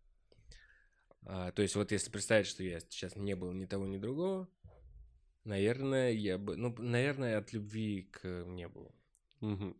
А, 1.26 1.52
то 1.52 1.62
есть 1.62 1.74
вот 1.76 1.92
если 1.92 2.10
представить, 2.10 2.46
что 2.46 2.62
я 2.62 2.80
сейчас 2.80 3.16
не 3.16 3.34
был 3.36 3.52
ни 3.52 3.66
того, 3.66 3.86
ни 3.86 3.98
другого, 3.98 4.48
наверное, 5.44 6.12
я 6.12 6.38
бы... 6.38 6.56
Ну, 6.56 6.74
наверное, 6.78 7.38
от 7.38 7.52
любви 7.52 8.08
к 8.10 8.44
небу. 8.46 8.94
Мгм. 9.40 9.76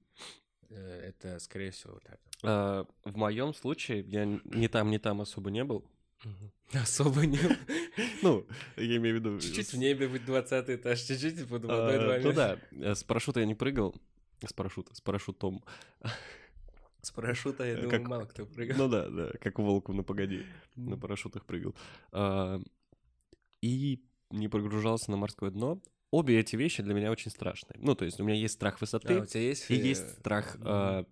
Э, 0.70 1.08
Это, 1.08 1.38
скорее 1.38 1.70
всего, 1.70 1.98
так. 2.04 2.20
А, 2.42 2.86
в 3.04 3.16
моем 3.16 3.54
случае 3.54 4.00
я 4.02 4.24
ни 4.24 4.66
там, 4.66 4.90
ни 4.90 4.98
там 4.98 5.20
особо 5.20 5.50
не 5.50 5.64
был. 5.64 5.84
Особо 6.72 7.26
не... 7.26 7.38
Ну, 8.22 8.46
я 8.76 8.96
имею 8.96 9.16
в 9.16 9.18
виду... 9.18 9.40
Чуть-чуть 9.40 9.72
в 9.72 9.78
небе 9.78 10.06
быть 10.08 10.24
20 10.24 10.70
этаж, 10.70 11.00
чуть-чуть 11.00 11.48
под 11.48 11.64
а, 11.64 11.68
водой 11.68 11.98
два 11.98 12.18
Ну 12.18 12.28
метра. 12.28 12.32
да, 12.32 12.58
э, 12.90 12.94
с 12.94 13.02
парашюта 13.02 13.40
я 13.40 13.46
не 13.46 13.54
прыгал. 13.54 13.94
С 14.46 14.52
парашюта, 14.52 14.94
с 14.94 15.00
парашютом. 15.00 15.64
С 17.02 17.10
парашюта, 17.10 17.64
я 17.64 17.72
Э, 17.74 17.80
думаю, 17.80 17.90
как- 18.00 18.08
мало 18.08 18.24
кто 18.26 18.46
прыгал. 18.46 18.76
Ну 18.76 18.88
да, 18.88 19.08
да, 19.08 19.30
как 19.40 19.58
волку 19.58 19.92
на 19.92 20.02
погоди. 20.02 20.44
На 20.76 20.96
парашютах 20.98 21.44
прыгал. 21.46 21.74
А, 22.12 22.60
И 23.62 24.02
не 24.30 24.48
погружался 24.48 25.10
на 25.10 25.16
морское 25.16 25.50
дно. 25.50 25.82
Обе 26.10 26.38
эти 26.40 26.56
вещи 26.56 26.82
для 26.82 26.94
меня 26.94 27.10
очень 27.10 27.30
страшные. 27.30 27.78
Ну, 27.80 27.94
то 27.94 28.04
есть 28.04 28.18
у 28.20 28.24
меня 28.24 28.34
есть 28.36 28.54
страх 28.54 28.74
А, 28.74 28.78
высоты 28.80 29.20
у 29.20 29.26
тебя 29.26 29.40
есть... 29.42 29.70
и 29.70 29.74
э, 29.74 29.76
есть 29.76 30.18
страх 30.18 30.56
а, 30.62 31.04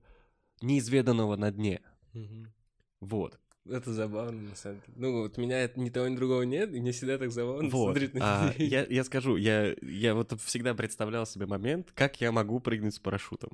неизведанного 0.62 1.36
на 1.36 1.50
дне. 1.52 1.80
Мгм. 2.14 2.52
Вот. 3.00 3.38
Это 3.68 3.92
забавно, 3.92 4.40
на 4.42 4.56
самом 4.56 4.80
деле. 4.80 4.92
Ну, 4.96 5.12
вот 5.22 5.36
меня 5.36 5.70
ни 5.76 5.90
того, 5.90 6.08
ни 6.08 6.16
другого 6.16 6.42
нет, 6.42 6.72
и 6.74 6.80
мне 6.80 6.92
всегда 6.92 7.18
так 7.18 7.30
забавно 7.30 7.68
Вот. 7.70 7.92
смотреть 7.92 8.14
на 8.14 8.20
А, 8.48 8.54
я, 8.56 8.84
я 8.86 9.04
скажу, 9.04 9.36
я, 9.36 9.74
я 9.82 10.14
вот 10.14 10.32
всегда 10.40 10.74
представлял 10.74 11.26
себе 11.26 11.46
момент, 11.46 11.92
как 11.94 12.20
я 12.20 12.32
могу 12.32 12.60
прыгнуть 12.60 12.94
с 12.94 12.98
парашютом. 12.98 13.50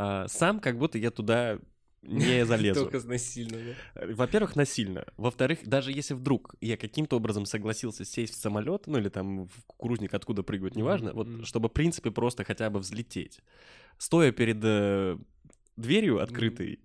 А, 0.00 0.28
сам 0.28 0.60
как 0.60 0.78
будто 0.78 0.96
я 0.96 1.10
туда 1.10 1.58
не 2.02 2.44
залезу. 2.46 2.88
Только 2.88 3.04
насильно, 3.04 3.58
да? 3.96 4.06
Во-первых, 4.14 4.54
насильно. 4.54 5.04
Во-вторых, 5.16 5.58
даже 5.64 5.90
если 5.90 6.14
вдруг 6.14 6.54
я 6.60 6.76
каким-то 6.76 7.16
образом 7.16 7.46
согласился 7.46 8.04
сесть 8.04 8.34
в 8.34 8.36
самолет, 8.36 8.86
ну 8.86 8.98
или 8.98 9.08
там 9.08 9.46
в 9.46 9.64
кукурузник 9.66 10.14
откуда 10.14 10.44
прыгать, 10.44 10.76
неважно, 10.76 11.12
вот 11.12 11.44
чтобы 11.44 11.68
в 11.68 11.72
принципе 11.72 12.12
просто 12.12 12.44
хотя 12.44 12.70
бы 12.70 12.78
взлететь. 12.78 13.40
Стоя 13.98 14.30
перед 14.30 14.58
э, 14.62 15.18
дверью 15.76 16.22
открытой, 16.22 16.78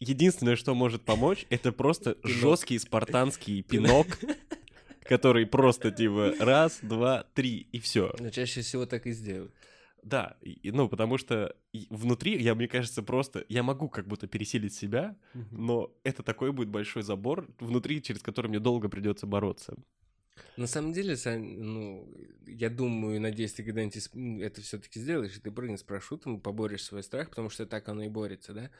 единственное, 0.00 0.56
что 0.56 0.74
может 0.74 1.04
помочь, 1.04 1.46
это 1.50 1.70
просто 1.70 2.14
Пинок. 2.14 2.36
жесткий 2.36 2.80
спартанский 2.80 3.62
пинок, 3.62 4.08
который 5.04 5.46
просто 5.46 5.90
типа 5.92 6.34
раз, 6.40 6.80
два, 6.82 7.26
три 7.32 7.68
и 7.70 7.78
все. 7.78 8.12
Но 8.18 8.30
чаще 8.30 8.62
всего 8.62 8.86
так 8.86 9.06
и 9.06 9.12
сделают. 9.12 9.54
Да, 10.06 10.36
и- 10.40 10.70
ну 10.70 10.88
потому 10.88 11.18
что 11.18 11.56
внутри 11.90 12.40
я, 12.40 12.54
мне 12.54 12.68
кажется, 12.68 13.02
просто 13.02 13.44
я 13.48 13.64
могу 13.64 13.88
как 13.88 14.06
будто 14.06 14.28
пересилить 14.28 14.72
себя, 14.72 15.16
но 15.50 15.92
это 16.04 16.22
такой 16.22 16.52
будет 16.52 16.68
большой 16.68 17.02
забор 17.02 17.48
внутри, 17.58 18.00
через 18.00 18.22
который 18.22 18.46
мне 18.46 18.60
долго 18.60 18.88
придется 18.88 19.26
бороться. 19.26 19.74
На 20.56 20.68
самом 20.68 20.92
деле, 20.92 21.16
Сань, 21.16 21.58
ну, 21.58 22.08
я 22.46 22.70
думаю, 22.70 23.20
надеюсь, 23.20 23.54
ты 23.54 23.64
когда-нибудь 23.64 24.42
это 24.42 24.60
все-таки 24.60 25.00
сделаешь, 25.00 25.36
и 25.36 25.40
ты 25.40 25.50
прыгнешь 25.50 25.80
с 25.80 25.82
парашютом, 25.82 26.40
поборешь 26.40 26.84
свой 26.84 27.02
страх, 27.02 27.30
потому 27.30 27.50
что 27.50 27.66
так 27.66 27.88
оно 27.88 28.04
и 28.04 28.08
борется, 28.08 28.52
да? 28.52 28.70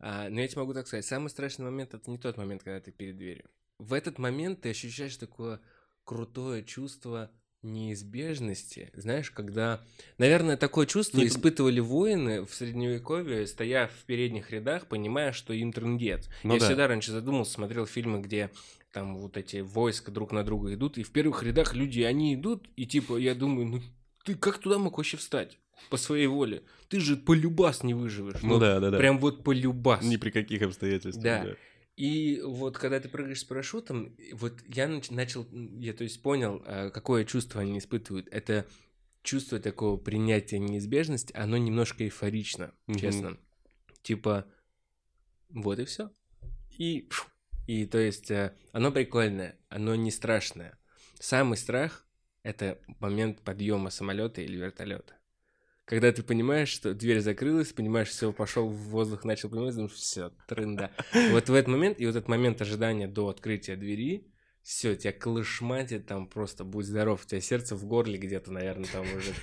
А, 0.00 0.28
но 0.28 0.40
я 0.40 0.48
тебе 0.48 0.62
могу 0.62 0.74
так 0.74 0.88
сказать, 0.88 1.04
самый 1.06 1.28
страшный 1.28 1.66
момент 1.66 1.94
это 1.94 2.10
не 2.10 2.18
тот 2.18 2.36
момент, 2.36 2.64
когда 2.64 2.80
ты 2.80 2.90
перед 2.90 3.16
дверью. 3.16 3.48
В 3.78 3.92
этот 3.92 4.18
момент 4.18 4.62
ты 4.62 4.70
ощущаешь 4.70 5.16
такое 5.16 5.60
крутое 6.04 6.64
чувство 6.64 7.30
неизбежности. 7.62 8.90
Знаешь, 8.94 9.30
когда... 9.30 9.80
Наверное, 10.18 10.56
такое 10.56 10.86
чувство 10.86 11.18
Не- 11.18 11.26
испытывали 11.26 11.80
воины 11.80 12.44
в 12.44 12.54
Средневековье, 12.54 13.46
стоя 13.46 13.88
в 13.88 14.04
передних 14.04 14.50
рядах, 14.50 14.86
понимая, 14.86 15.32
что 15.32 15.52
им 15.52 15.72
трындец. 15.72 16.28
Ну 16.42 16.54
я 16.54 16.60
да. 16.60 16.66
всегда 16.66 16.88
раньше 16.88 17.12
задумался, 17.12 17.52
смотрел 17.52 17.86
фильмы, 17.86 18.20
где 18.20 18.50
там 18.92 19.16
вот 19.16 19.36
эти 19.36 19.58
войска 19.58 20.10
друг 20.10 20.32
на 20.32 20.44
друга 20.44 20.74
идут, 20.74 20.98
и 20.98 21.02
в 21.02 21.10
первых 21.10 21.42
рядах 21.42 21.74
люди, 21.74 22.02
они 22.02 22.34
идут, 22.34 22.68
и 22.76 22.86
типа, 22.86 23.16
я 23.16 23.34
думаю, 23.34 23.66
ну 23.66 23.82
ты 24.24 24.34
как 24.34 24.58
туда 24.58 24.78
мог 24.78 24.98
вообще 24.98 25.16
встать? 25.16 25.58
По 25.90 25.96
своей 25.96 26.26
воле. 26.26 26.62
Ты 26.88 27.00
же 27.00 27.16
полюбас 27.16 27.82
не 27.82 27.94
выживешь. 27.94 28.42
Ну 28.42 28.58
да, 28.58 28.78
да, 28.78 28.90
да. 28.90 28.98
Прям 28.98 29.18
вот 29.18 29.42
полюбас. 29.42 30.04
Ни 30.04 30.16
при 30.16 30.30
каких 30.30 30.62
обстоятельствах. 30.62 31.24
Да. 31.24 31.44
Да. 31.44 31.56
И 31.96 32.40
вот 32.42 32.78
когда 32.78 33.00
ты 33.00 33.08
прыгаешь 33.08 33.40
с 33.40 33.44
парашютом, 33.44 34.16
вот 34.32 34.60
я 34.66 34.86
нач- 34.86 35.12
начал, 35.12 35.46
я 35.78 35.92
то 35.92 36.04
есть 36.04 36.22
понял, 36.22 36.62
а, 36.64 36.90
какое 36.90 37.24
чувство 37.24 37.60
они 37.60 37.78
испытывают. 37.78 38.28
Это 38.28 38.66
чувство 39.22 39.58
такого 39.60 39.98
принятия 39.98 40.58
неизбежности, 40.58 41.32
оно 41.36 41.56
немножко 41.58 42.04
эйфорично, 42.04 42.74
Мгм. 42.86 42.98
честно. 42.98 43.38
Типа, 44.02 44.46
вот 45.50 45.78
и 45.78 45.84
все. 45.84 46.10
И, 46.78 47.08
и 47.66 47.86
то 47.86 47.98
есть 47.98 48.30
э, 48.30 48.56
оно 48.72 48.90
прикольное, 48.90 49.58
оно 49.68 49.94
не 49.94 50.10
страшное. 50.10 50.78
Самый 51.20 51.56
страх— 51.56 52.06
это 52.42 52.80
момент 53.00 53.42
подъема 53.42 53.90
самолета 53.90 54.40
или 54.40 54.56
вертолета. 54.56 55.18
Когда 55.92 56.10
ты 56.10 56.22
понимаешь, 56.22 56.70
что 56.70 56.94
дверь 56.94 57.20
закрылась, 57.20 57.74
понимаешь, 57.74 58.08
все, 58.08 58.32
пошел 58.32 58.66
в 58.66 58.78
воздух, 58.88 59.24
начал 59.24 59.50
понимать, 59.50 59.74
думаешь, 59.74 59.92
все, 59.92 60.30
трында. 60.48 60.90
Вот 61.12 61.50
в 61.50 61.52
этот 61.52 61.68
момент, 61.68 62.00
и 62.00 62.06
вот 62.06 62.16
этот 62.16 62.30
момент 62.30 62.62
ожидания 62.62 63.06
до 63.06 63.28
открытия 63.28 63.76
двери, 63.76 64.26
все, 64.62 64.96
тебя 64.96 65.12
колышматит, 65.12 66.06
там 66.06 66.28
просто 66.28 66.64
будь 66.64 66.86
здоров, 66.86 67.22
у 67.22 67.28
тебя 67.28 67.42
сердце 67.42 67.76
в 67.76 67.84
горле 67.84 68.16
где-то, 68.16 68.50
наверное, 68.50 68.88
там 68.90 69.02
уже. 69.02 69.34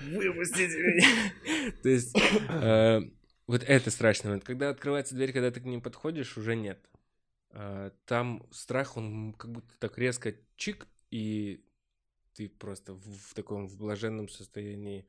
Выпустите 0.00 0.78
меня! 0.78 1.72
То 1.82 1.88
есть, 1.90 2.16
э, 2.16 3.00
вот 3.46 3.62
это 3.62 3.90
страшный 3.90 4.28
момент. 4.28 4.44
Когда 4.44 4.70
открывается 4.70 5.14
дверь, 5.14 5.34
когда 5.34 5.50
ты 5.50 5.60
к 5.60 5.64
ним 5.64 5.82
подходишь, 5.82 6.38
уже 6.38 6.56
нет. 6.56 6.88
Э, 7.50 7.90
Там 8.06 8.46
страх, 8.50 8.96
он 8.96 9.34
как 9.34 9.52
будто 9.52 9.78
так 9.78 9.98
резко 9.98 10.34
чик, 10.56 10.86
и 11.10 11.62
ты 12.32 12.48
просто 12.48 12.94
в 12.94 13.02
в 13.04 13.34
таком 13.34 13.68
в 13.68 13.76
блаженном 13.76 14.30
состоянии 14.30 15.06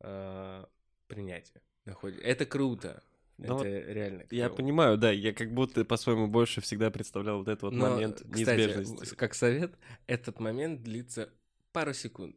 э, 0.00 0.64
находишься. 1.84 2.24
Это 2.24 2.46
круто. 2.46 3.02
Ну 3.36 3.54
вот 3.54 3.66
это 3.66 3.92
реально 3.92 4.20
Я 4.30 4.46
клёво. 4.46 4.56
понимаю, 4.56 4.96
да, 4.96 5.10
я 5.10 5.32
как 5.32 5.52
будто 5.52 5.84
по-своему 5.84 6.28
больше 6.28 6.60
всегда 6.60 6.90
представлял 6.90 7.38
вот 7.38 7.48
этот 7.48 7.62
вот 7.62 7.72
Но, 7.72 7.90
момент 7.90 8.22
кстати, 8.30 8.60
неизбежности. 8.60 9.14
как 9.16 9.34
совет, 9.34 9.74
этот 10.06 10.38
момент 10.38 10.82
длится 10.82 11.30
пару 11.72 11.92
секунд. 11.94 12.36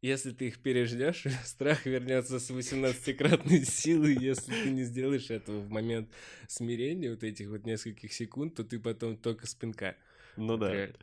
Если 0.00 0.30
ты 0.30 0.46
их 0.46 0.62
переждешь, 0.62 1.24
страх 1.44 1.86
вернется 1.86 2.38
с 2.38 2.50
18-кратной 2.50 3.64
силой. 3.64 4.14
Если 4.14 4.52
ты 4.52 4.70
не 4.70 4.84
сделаешь 4.84 5.28
этого 5.30 5.58
в 5.58 5.70
момент 5.70 6.08
смирения, 6.46 7.10
вот 7.10 7.24
этих 7.24 7.48
вот 7.48 7.66
нескольких 7.66 8.12
секунд, 8.12 8.54
то 8.54 8.62
ты 8.62 8.78
потом 8.78 9.16
только 9.16 9.48
спинка. 9.48 9.96
Ну 10.36 10.56
да. 10.56 10.72
Реально. 10.72 10.94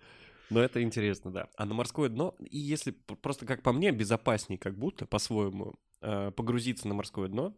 Но 0.50 0.60
это 0.60 0.82
интересно, 0.82 1.32
да. 1.32 1.50
А 1.58 1.66
на 1.66 1.74
морское 1.74 2.10
дно, 2.10 2.36
и 2.40 2.58
если 2.58 2.92
просто 2.92 3.46
как 3.46 3.64
по 3.64 3.74
мне, 3.74 3.92
безопаснее 3.92 4.60
как 4.60 4.78
будто, 4.78 5.06
по-своему, 5.06 5.76
э, 6.02 6.32
погрузиться 6.32 6.88
на 6.88 6.94
морское 6.94 7.28
дно, 7.28 7.56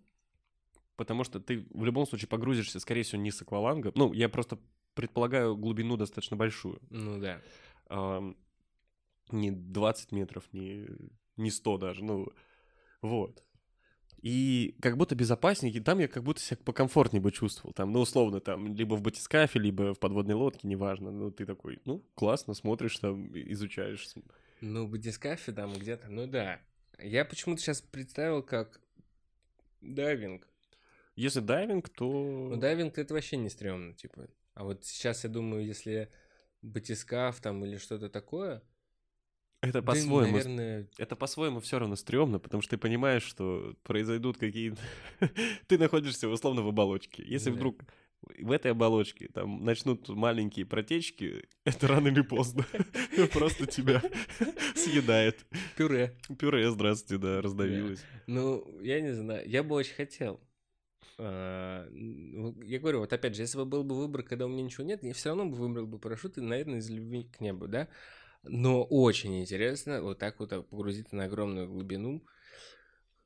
потому 0.95 1.23
что 1.23 1.39
ты 1.39 1.67
в 1.71 1.83
любом 1.83 2.07
случае 2.07 2.27
погрузишься, 2.27 2.79
скорее 2.79 3.03
всего, 3.03 3.21
не 3.21 3.31
с 3.31 3.41
аквалангом. 3.41 3.91
Ну, 3.95 4.13
я 4.13 4.29
просто 4.29 4.57
предполагаю 4.93 5.55
глубину 5.55 5.97
достаточно 5.97 6.35
большую. 6.35 6.79
Ну 6.89 7.19
да. 7.19 7.41
Не 9.31 9.51
20 9.51 10.11
метров, 10.13 10.45
не, 10.53 10.87
не 11.35 11.51
100 11.51 11.77
даже, 11.77 12.03
ну, 12.03 12.29
вот. 13.01 13.43
И 14.21 14.75
как 14.81 14.97
будто 14.97 15.15
безопаснее, 15.15 15.73
и 15.73 15.79
там 15.79 15.99
я 15.99 16.07
как 16.07 16.23
будто 16.23 16.41
себя 16.41 16.57
покомфортнее 16.65 17.21
бы 17.21 17.31
чувствовал. 17.31 17.73
Там, 17.73 17.91
ну, 17.91 17.99
условно, 17.99 18.39
там, 18.39 18.73
либо 18.73 18.95
в 18.95 19.01
батискафе, 19.01 19.59
либо 19.59 19.93
в 19.93 19.99
подводной 19.99 20.35
лодке, 20.35 20.67
неважно. 20.67 21.11
Ну, 21.11 21.31
ты 21.31 21.45
такой, 21.45 21.79
ну, 21.85 22.03
классно, 22.15 22.53
смотришь 22.53 22.97
там, 22.97 23.31
изучаешь. 23.33 24.09
Ну, 24.61 24.87
в 24.87 24.97
дискафе 24.97 25.51
там 25.51 25.73
где-то, 25.73 26.09
ну 26.09 26.25
да. 26.25 26.59
Я 26.99 27.25
почему-то 27.25 27.61
сейчас 27.61 27.81
представил 27.81 28.41
как 28.41 28.81
дайвинг. 29.81 30.47
Если 31.15 31.39
дайвинг, 31.39 31.89
то... 31.89 32.49
Ну, 32.51 32.57
дайвинг 32.57 32.97
это 32.97 33.13
вообще 33.13 33.37
не 33.37 33.49
стрёмно, 33.49 33.93
типа. 33.93 34.27
А 34.55 34.63
вот 34.63 34.83
сейчас 34.85 35.23
я 35.23 35.29
думаю, 35.29 35.63
если 35.65 36.09
батискаф 36.63 37.39
там 37.39 37.63
или 37.63 37.77
что-то 37.77 38.09
такое, 38.09 38.63
Это 39.61 39.81
да, 39.81 39.81
по-своему... 39.81 40.31
наверное, 40.37 40.87
Это 40.97 41.15
по-своему 41.15 41.59
все 41.59 41.79
равно 41.79 41.95
стрёмно, 41.95 42.39
потому 42.39 42.61
что 42.61 42.71
ты 42.71 42.77
понимаешь, 42.77 43.23
что 43.23 43.75
произойдут 43.83 44.37
какие-то... 44.37 44.77
ты 45.67 45.77
находишься 45.77 46.29
условно 46.29 46.61
в 46.61 46.67
оболочке. 46.67 47.23
Если 47.25 47.49
Да. 47.49 47.55
вдруг 47.55 47.81
в 48.21 48.51
этой 48.51 48.71
оболочке 48.71 49.29
там 49.29 49.63
начнут 49.63 50.09
маленькие 50.09 50.65
протечки, 50.65 51.47
это 51.65 51.87
рано 51.87 52.07
или 52.09 52.21
поздно 52.21 52.65
просто 53.33 53.65
тебя 53.65 54.01
съедает. 54.75 55.45
пюре. 55.75 56.15
Пюре, 56.37 56.69
здравствуйте, 56.69 57.21
да, 57.21 57.41
раздавилось. 57.41 58.03
Ну, 58.27 58.79
я 58.81 59.01
не 59.01 59.13
знаю, 59.13 59.47
я 59.49 59.63
бы 59.63 59.75
очень 59.75 59.95
хотел. 59.95 60.39
А, 61.19 61.87
ну, 61.89 62.55
Я 62.61 62.79
говорю, 62.79 62.99
вот 62.99 63.11
опять 63.11 63.35
же, 63.35 63.41
если 63.41 63.57
бы 63.57 63.65
был 63.65 63.83
бы 63.83 63.95
выбор, 63.95 64.21
когда 64.21 64.45
у 64.45 64.49
меня 64.49 64.61
ничего 64.63 64.83
нет, 64.85 65.01
я 65.03 65.13
все 65.13 65.29
равно 65.29 65.47
бы 65.47 65.55
выбрал 65.55 65.87
бы 65.87 65.97
парашют, 65.97 66.37
и, 66.37 66.41
наверное, 66.41 66.77
из 66.79 66.89
любви 66.89 67.23
к 67.23 67.41
небу, 67.41 67.67
да? 67.67 67.87
Но 68.43 68.83
очень 68.83 69.41
интересно 69.41 70.01
вот 70.01 70.19
так 70.19 70.39
вот 70.39 70.49
погрузиться 70.69 71.15
на 71.15 71.25
огромную 71.25 71.67
глубину. 71.67 72.23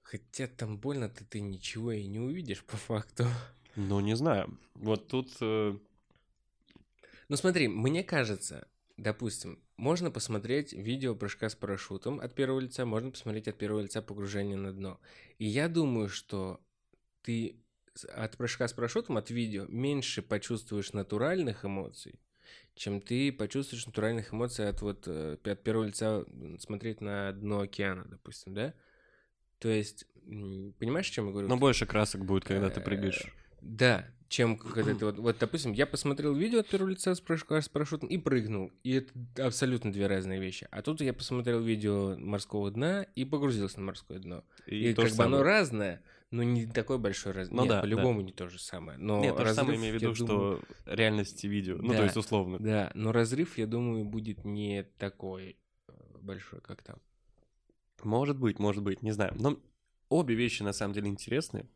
Хотя 0.01 0.47
там 0.47 0.77
больно-то 0.77 1.23
ты 1.25 1.39
ничего 1.39 1.91
и 1.91 2.07
не 2.07 2.19
увидишь 2.19 2.63
по 2.65 2.77
факту. 2.77 3.25
Ну, 3.75 3.99
не 3.99 4.15
знаю. 4.15 4.57
Вот 4.75 5.07
тут... 5.07 5.29
э, 5.41 5.77
Ну 7.29 7.35
смотри, 7.37 7.67
мне 7.67 8.03
кажется, 8.03 8.67
допустим, 8.97 9.63
можно 9.77 10.11
посмотреть 10.11 10.73
видео 10.73 11.15
прыжка 11.15 11.49
с 11.49 11.55
парашютом 11.55 12.19
от 12.19 12.35
первого 12.35 12.59
лица, 12.59 12.85
можно 12.85 13.11
посмотреть 13.11 13.47
от 13.47 13.57
первого 13.57 13.81
лица 13.81 14.01
погружение 14.01 14.57
на 14.57 14.73
дно. 14.73 14.99
И 15.37 15.45
я 15.45 15.69
думаю, 15.69 16.09
что 16.09 16.59
ты 17.21 17.63
от 18.13 18.37
прыжка 18.37 18.67
с 18.67 18.73
парашютом, 18.73 19.17
от 19.17 19.31
видео, 19.31 19.65
меньше 19.67 20.21
почувствуешь 20.21 20.93
натуральных 20.93 21.65
эмоций, 21.65 22.19
чем 22.75 23.01
ты 23.01 23.31
почувствуешь 23.31 23.85
натуральных 23.85 24.33
эмоций 24.33 24.67
от 24.67 24.81
вот 24.81 25.03
э, 25.07 25.37
от 25.43 25.63
первого 25.63 25.85
лица 25.85 26.25
смотреть 26.59 27.01
на 27.01 27.31
дно 27.33 27.61
океана, 27.61 28.05
допустим, 28.05 28.53
да? 28.53 28.73
То 29.59 29.69
есть, 29.69 30.05
понимаешь, 30.79 31.09
о 31.09 31.13
чем 31.13 31.25
я 31.27 31.31
говорю? 31.31 31.47
Но 31.47 31.57
больше 31.57 31.85
красок 31.85 32.25
будет, 32.25 32.45
когда 32.45 32.69
ты 32.69 32.79
Э, 32.79 32.83
прыгаешь. 32.83 33.27
Да, 33.61 34.07
чем 34.27 34.57
когда 34.57 34.95
ты 34.95 35.05
вот, 35.05 35.17
вот, 35.17 35.37
допустим, 35.39 35.73
я 35.73 35.85
посмотрел 35.85 36.33
видео 36.33 36.61
от 36.61 36.67
первого 36.67 36.89
лица 36.89 37.13
с, 37.13 37.21
прыжка, 37.21 37.61
с 37.61 37.69
парашютом 37.69 38.09
и 38.09 38.17
прыгнул. 38.17 38.71
И 38.83 38.93
это 38.93 39.45
абсолютно 39.45 39.91
две 39.91 40.07
разные 40.07 40.39
вещи. 40.39 40.67
А 40.71 40.81
тут 40.81 41.01
я 41.01 41.13
посмотрел 41.13 41.61
видео 41.61 42.15
морского 42.17 42.71
дна 42.71 43.03
и 43.15 43.25
погрузился 43.25 43.79
на 43.79 43.87
морское 43.87 44.19
дно. 44.19 44.43
И, 44.65 44.93
то 44.93 45.03
как 45.03 45.11
бы 45.11 45.23
оно 45.25 45.37
самое. 45.37 45.43
разное, 45.43 46.01
но 46.31 46.43
не 46.43 46.65
такой 46.65 46.97
большой 46.97 47.33
раз. 47.33 47.49
Ну 47.51 47.61
Нет, 47.61 47.69
да, 47.69 47.75
да. 47.75 47.81
по-любому 47.81 48.21
не 48.21 48.31
то 48.31 48.47
же 48.47 48.57
самое. 48.59 48.97
Но 48.97 49.19
Нет, 49.21 49.35
то 49.35 49.45
же 49.45 49.53
самое 49.53 49.75
разрыв, 49.75 49.79
имею 49.81 49.99
в 49.99 50.01
виду, 50.01 50.25
думаю- 50.25 50.61
что 50.85 50.95
реальности 50.95 51.47
видео. 51.47 51.77
Ну, 51.77 51.89
Да. 51.89 51.97
то 51.97 52.03
есть 52.05 52.17
условно. 52.17 52.57
Да, 52.59 52.91
но 52.95 53.11
разрыв, 53.11 53.57
я 53.57 53.67
думаю, 53.67 54.05
будет 54.05 54.43
не 54.45 54.83
такой 54.97 55.57
э, 55.87 55.91
большой, 56.21 56.61
как 56.61 56.81
там. 56.83 56.97
Может 58.03 58.39
быть, 58.39 58.57
может 58.59 58.81
быть, 58.83 59.03
не 59.03 59.11
знаю. 59.11 59.33
Но 59.37 59.59
обе 60.09 60.33
вещи 60.35 60.63
на 60.63 60.73
самом 60.73 60.93
деле 60.93 61.07
интересны. 61.09 61.67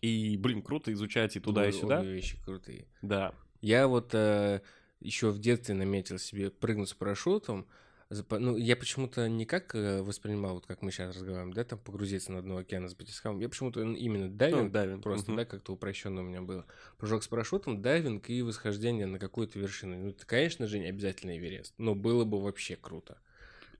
И, 0.00 0.36
блин, 0.36 0.62
круто 0.62 0.92
изучать 0.92 1.36
и 1.36 1.40
туда, 1.40 1.64
и 1.66 1.68
Обе- 1.70 1.78
сюда. 1.78 2.00
обе 2.00 2.12
вещи 2.12 2.40
крутые. 2.42 2.86
Да. 3.02 3.34
Я 3.60 3.86
вот 3.88 4.12
еще 4.12 5.30
в 5.30 5.38
детстве 5.38 5.74
наметил 5.74 6.18
себе 6.18 6.50
прыгнуть 6.50 6.88
с 6.90 6.94
парашютом. 6.94 7.66
Ну, 8.10 8.56
я 8.56 8.76
почему-то 8.76 9.28
не 9.28 9.46
как 9.46 9.74
э, 9.74 10.02
воспринимал, 10.02 10.54
вот 10.54 10.66
как 10.66 10.82
мы 10.82 10.90
сейчас 10.90 11.14
разговариваем, 11.14 11.52
да, 11.52 11.64
там 11.64 11.78
погрузиться 11.78 12.32
на 12.32 12.42
дно 12.42 12.58
океана 12.58 12.88
с 12.88 12.94
батискафом. 12.94 13.40
Я 13.40 13.48
почему-то 13.48 13.82
именно 13.82 14.28
дайвинг, 14.28 14.64
Ну, 14.64 14.70
дайвинг, 14.70 15.02
просто, 15.02 15.30
мгм. 15.30 15.38
да, 15.38 15.44
как-то 15.44 15.72
упрощенно 15.72 16.20
у 16.20 16.24
меня 16.24 16.42
было. 16.42 16.66
Прыжок 16.98 17.22
с 17.22 17.28
парашютом, 17.28 17.82
дайвинг 17.82 18.28
и 18.28 18.42
восхождение 18.42 19.06
на 19.06 19.18
какую-то 19.18 19.58
вершину. 19.58 19.96
Ну, 19.96 20.08
это, 20.10 20.26
конечно 20.26 20.66
же, 20.66 20.78
не 20.78 20.86
обязательно 20.86 21.36
Эверест, 21.36 21.74
но 21.78 21.94
было 21.94 22.24
бы 22.24 22.40
вообще 22.40 22.76
круто. 22.76 23.18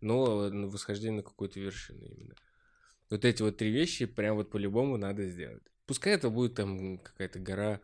Но 0.00 0.50
восхождение 0.68 1.18
на 1.18 1.22
какую-то 1.22 1.60
вершину 1.60 2.04
именно. 2.04 2.34
Вот 3.10 3.24
эти 3.24 3.42
вот 3.42 3.56
три 3.56 3.70
вещи 3.70 4.06
прям 4.06 4.36
вот 4.36 4.50
по-любому 4.50 4.96
надо 4.96 5.26
сделать. 5.28 5.62
Пускай 5.86 6.14
это 6.14 6.30
будет 6.30 6.54
там 6.54 6.98
какая-то 6.98 7.38
гора 7.38 7.80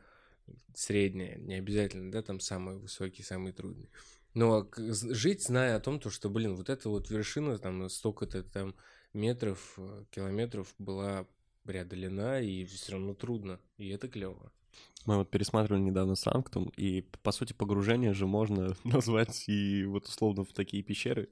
средняя, 0.75 1.37
не 1.37 1.55
обязательно, 1.55 2.11
да, 2.11 2.23
там 2.23 2.41
самый 2.41 2.77
высокий, 2.77 3.23
самый 3.23 3.53
трудный. 3.53 3.91
Но 4.35 4.65
к- 4.65 4.79
з- 4.81 5.15
жить, 5.15 5.43
зная 5.43 5.77
о 5.77 5.81
том, 5.81 5.99
то, 6.01 6.11
что, 6.11 6.31
блин, 6.31 6.55
вот 6.55 6.69
эта 6.71 6.89
вот 6.89 7.11
вершина, 7.11 7.59
там, 7.59 7.89
столько-то 7.89 8.43
там 8.43 8.75
метров, 9.13 9.75
э, 9.79 10.05
километров 10.11 10.75
была 10.79 11.27
преодолена, 11.65 12.41
и 12.41 12.65
все 12.65 12.93
равно 12.93 13.15
трудно, 13.15 13.59
и 13.77 13.89
это 13.89 14.09
клево. 14.09 14.53
Мы 15.07 15.17
вот 15.17 15.31
пересматривали 15.31 15.81
недавно 15.83 16.15
Санктум, 16.15 16.73
и, 16.77 17.03
по 17.23 17.33
сути, 17.33 17.53
погружение 17.53 18.13
же 18.15 18.27
можно 18.27 18.77
назвать 18.85 19.49
и 19.49 19.85
вот 19.85 20.07
условно 20.07 20.45
в 20.45 20.53
такие 20.53 20.83
пещеры. 20.83 21.29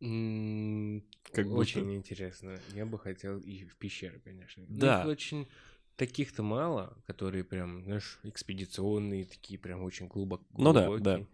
Как 0.00 1.46
будто. 1.46 1.56
очень 1.58 1.94
интересно. 1.94 2.58
Я 2.74 2.86
бы 2.86 2.98
хотел 2.98 3.38
и 3.38 3.64
в 3.64 3.76
пещеры, 3.76 4.20
конечно. 4.20 4.64
Но 4.68 4.78
Да. 4.78 5.00
их 5.02 5.06
очень 5.08 5.48
таких-то 5.96 6.42
мало, 6.42 6.96
которые 7.06 7.44
прям, 7.44 7.82
знаешь, 7.84 8.18
экспедиционные, 8.22 9.24
такие 9.24 9.58
прям 9.58 9.82
очень 9.82 10.06
глубоко. 10.08 10.44
Ну 10.56 10.72
да, 10.72 10.96
да. 10.98 11.26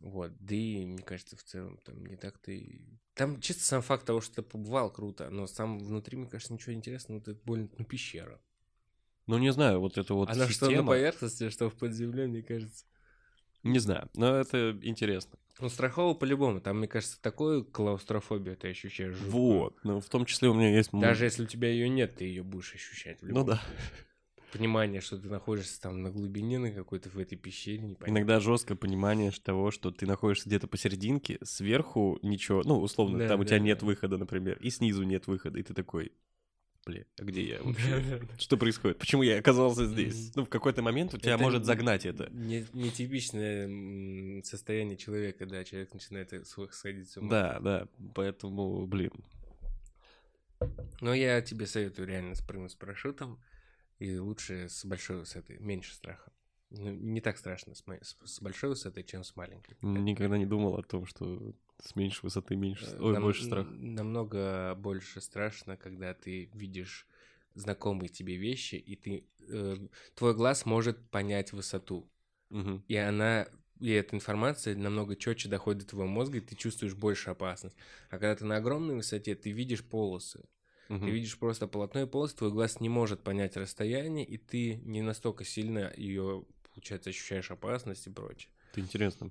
Вот, 0.00 0.32
да 0.40 0.54
и, 0.54 0.86
мне 0.86 1.02
кажется, 1.02 1.36
в 1.36 1.42
целом 1.42 1.78
там 1.84 2.04
не 2.06 2.16
так-то 2.16 2.50
и... 2.50 2.80
Там 3.14 3.38
чисто 3.40 3.62
сам 3.64 3.82
факт 3.82 4.06
того, 4.06 4.22
что 4.22 4.36
ты 4.36 4.42
побывал, 4.42 4.90
круто, 4.90 5.28
но 5.28 5.46
сам 5.46 5.78
внутри, 5.78 6.16
мне 6.16 6.26
кажется, 6.26 6.54
ничего 6.54 6.72
интересного, 6.72 7.20
это 7.20 7.34
больно, 7.44 7.68
ну, 7.76 7.84
пещера. 7.84 8.40
Ну, 9.26 9.36
не 9.38 9.52
знаю, 9.52 9.80
вот 9.80 9.98
это 9.98 10.14
вот 10.14 10.30
Она 10.30 10.48
что 10.48 10.64
на 10.64 10.70
система... 10.70 10.88
поверхности, 10.88 11.50
что 11.50 11.68
в 11.68 11.76
под 11.76 11.92
землей, 11.92 12.26
мне 12.26 12.42
кажется. 12.42 12.86
Не 13.62 13.78
знаю, 13.78 14.08
но 14.14 14.36
это 14.36 14.78
интересно. 14.82 15.38
Ну, 15.60 15.68
страхово 15.68 16.14
по-любому, 16.14 16.62
там, 16.62 16.78
мне 16.78 16.88
кажется, 16.88 17.20
такую 17.20 17.66
клаустрофобию 17.66 18.56
ты 18.56 18.68
ощущаешь. 18.68 19.14
жуткую. 19.16 19.32
Вот. 19.32 19.84
Ну, 19.84 20.00
в 20.00 20.08
том 20.08 20.24
числе 20.24 20.48
у 20.48 20.54
меня 20.54 20.74
есть... 20.74 20.90
Даже 20.92 21.26
если 21.26 21.42
у 21.42 21.46
тебя 21.46 21.68
ее 21.68 21.90
нет, 21.90 22.16
ты 22.16 22.24
ее 22.24 22.42
будешь 22.42 22.74
ощущать. 22.74 23.20
в 23.20 23.28
Ну 23.28 23.44
да. 23.44 23.56
случае. 23.56 24.06
Понимание, 24.52 25.00
что 25.00 25.16
ты 25.18 25.28
находишься 25.28 25.80
там 25.80 26.02
на 26.02 26.10
глубине, 26.10 26.58
на 26.58 26.72
какой-то 26.72 27.08
в 27.08 27.18
этой 27.18 27.36
пещере, 27.36 27.78
непонятно. 27.82 28.10
Иногда 28.10 28.40
жесткое 28.40 28.76
понимание 28.76 29.30
того, 29.30 29.70
что 29.70 29.90
ты 29.90 30.06
находишься 30.06 30.48
где-то 30.48 30.66
посерединке, 30.66 31.38
сверху 31.42 32.18
ничего, 32.22 32.62
ну, 32.64 32.80
условно, 32.80 33.18
Да, 33.18 33.28
там 33.28 33.40
у 33.40 33.42
да, 33.44 33.48
тебя 33.50 33.58
да. 33.58 33.64
нет 33.64 33.82
выхода, 33.82 34.16
например, 34.18 34.58
и 34.60 34.70
снизу 34.70 35.04
нет 35.04 35.26
выхода, 35.28 35.58
и 35.58 35.62
ты 35.62 35.72
такой, 35.72 36.12
бля, 36.84 37.04
а 37.20 37.24
где 37.24 37.44
я 37.46 37.62
вообще? 37.62 38.20
Что 38.38 38.56
происходит? 38.56 38.98
Почему 38.98 39.22
я 39.22 39.38
оказался 39.38 39.86
здесь? 39.86 40.34
Ну, 40.34 40.44
в 40.44 40.48
какой-то 40.48 40.82
момент 40.82 41.14
у 41.14 41.18
тебя 41.18 41.34
Это 41.34 41.42
может 41.42 41.64
загнать 41.64 42.04
это. 42.04 42.28
Не, 42.32 42.66
нетипичное 42.72 44.42
состояние 44.42 44.96
человека, 44.96 45.46
да, 45.46 45.62
человек 45.62 45.94
начинает 45.94 46.30
сх- 46.48 46.72
сходить 46.72 47.08
с 47.08 47.16
ума. 47.18 47.30
Да, 47.30 47.60
да, 47.60 47.88
поэтому, 48.14 48.84
блин, 48.86 49.12
Но 51.00 51.14
я 51.14 51.40
тебе 51.40 51.66
советую 51.66 52.08
реально 52.08 52.34
спрыгнуть 52.34 52.72
с 52.72 52.74
парашютом, 52.74 53.38
и 54.00 54.18
лучше 54.18 54.68
с 54.68 54.84
большой 54.84 55.18
высоты, 55.20 55.56
меньше 55.60 55.94
страха. 55.94 56.32
Ну, 56.70 56.90
не 56.92 57.20
так 57.20 57.36
страшно 57.38 57.74
с, 57.74 57.84
с- 58.24 58.40
большой 58.40 58.70
высоты, 58.70 59.02
чем 59.02 59.22
с 59.24 59.36
маленькой. 59.36 59.76
никогда 59.82 60.38
не 60.38 60.46
думал 60.46 60.76
о 60.76 60.82
том, 60.82 61.04
что 61.06 61.52
с 61.82 61.96
меньшей 61.96 62.22
высоты 62.24 62.56
меньше, 62.56 62.84
Э, 62.86 62.98
ой, 63.00 63.12
нам- 63.14 63.22
больше 63.22 63.44
страха. 63.44 63.70
Намного 63.70 64.74
больше 64.76 65.20
страшно, 65.20 65.76
когда 65.76 66.14
ты 66.14 66.50
видишь 66.54 67.06
знакомые 67.54 68.08
тебе 68.08 68.36
вещи, 68.36 68.76
и 68.76 68.96
ты 68.96 69.24
э, 69.48 69.76
твой 70.14 70.34
глаз 70.34 70.64
может 70.66 71.10
понять 71.10 71.52
высоту. 71.52 72.08
Мгм. 72.50 72.84
И 72.86 72.94
она, 72.96 73.48
и 73.80 73.90
эта 73.90 74.14
информация 74.14 74.76
намного 74.76 75.16
четче 75.16 75.48
доходит 75.48 75.82
до 75.82 75.88
твоего 75.88 76.08
мозга, 76.08 76.38
и 76.38 76.40
ты 76.40 76.54
чувствуешь 76.54 76.94
больше 76.94 77.30
опасность. 77.30 77.76
А 78.10 78.18
когда 78.18 78.36
ты 78.36 78.44
на 78.44 78.56
огромной 78.58 78.94
высоте, 78.94 79.34
ты 79.34 79.50
видишь 79.50 79.84
полосы. 79.84 80.44
Мгм. 80.90 81.06
Ты 81.06 81.12
видишь 81.12 81.38
просто 81.38 81.68
полотно 81.68 82.02
и 82.02 82.06
полос, 82.06 82.34
твой 82.34 82.50
глаз 82.50 82.80
не 82.80 82.88
может 82.88 83.22
понять 83.22 83.56
расстояние, 83.56 84.26
и 84.26 84.36
ты 84.38 84.74
не 84.84 85.02
настолько 85.02 85.44
сильно 85.44 85.92
ее, 85.96 86.44
получается, 86.74 87.10
ощущаешь 87.10 87.52
опасность 87.52 88.08
и 88.08 88.10
прочее. 88.10 88.50
Это 88.72 88.80
интересно. 88.80 89.30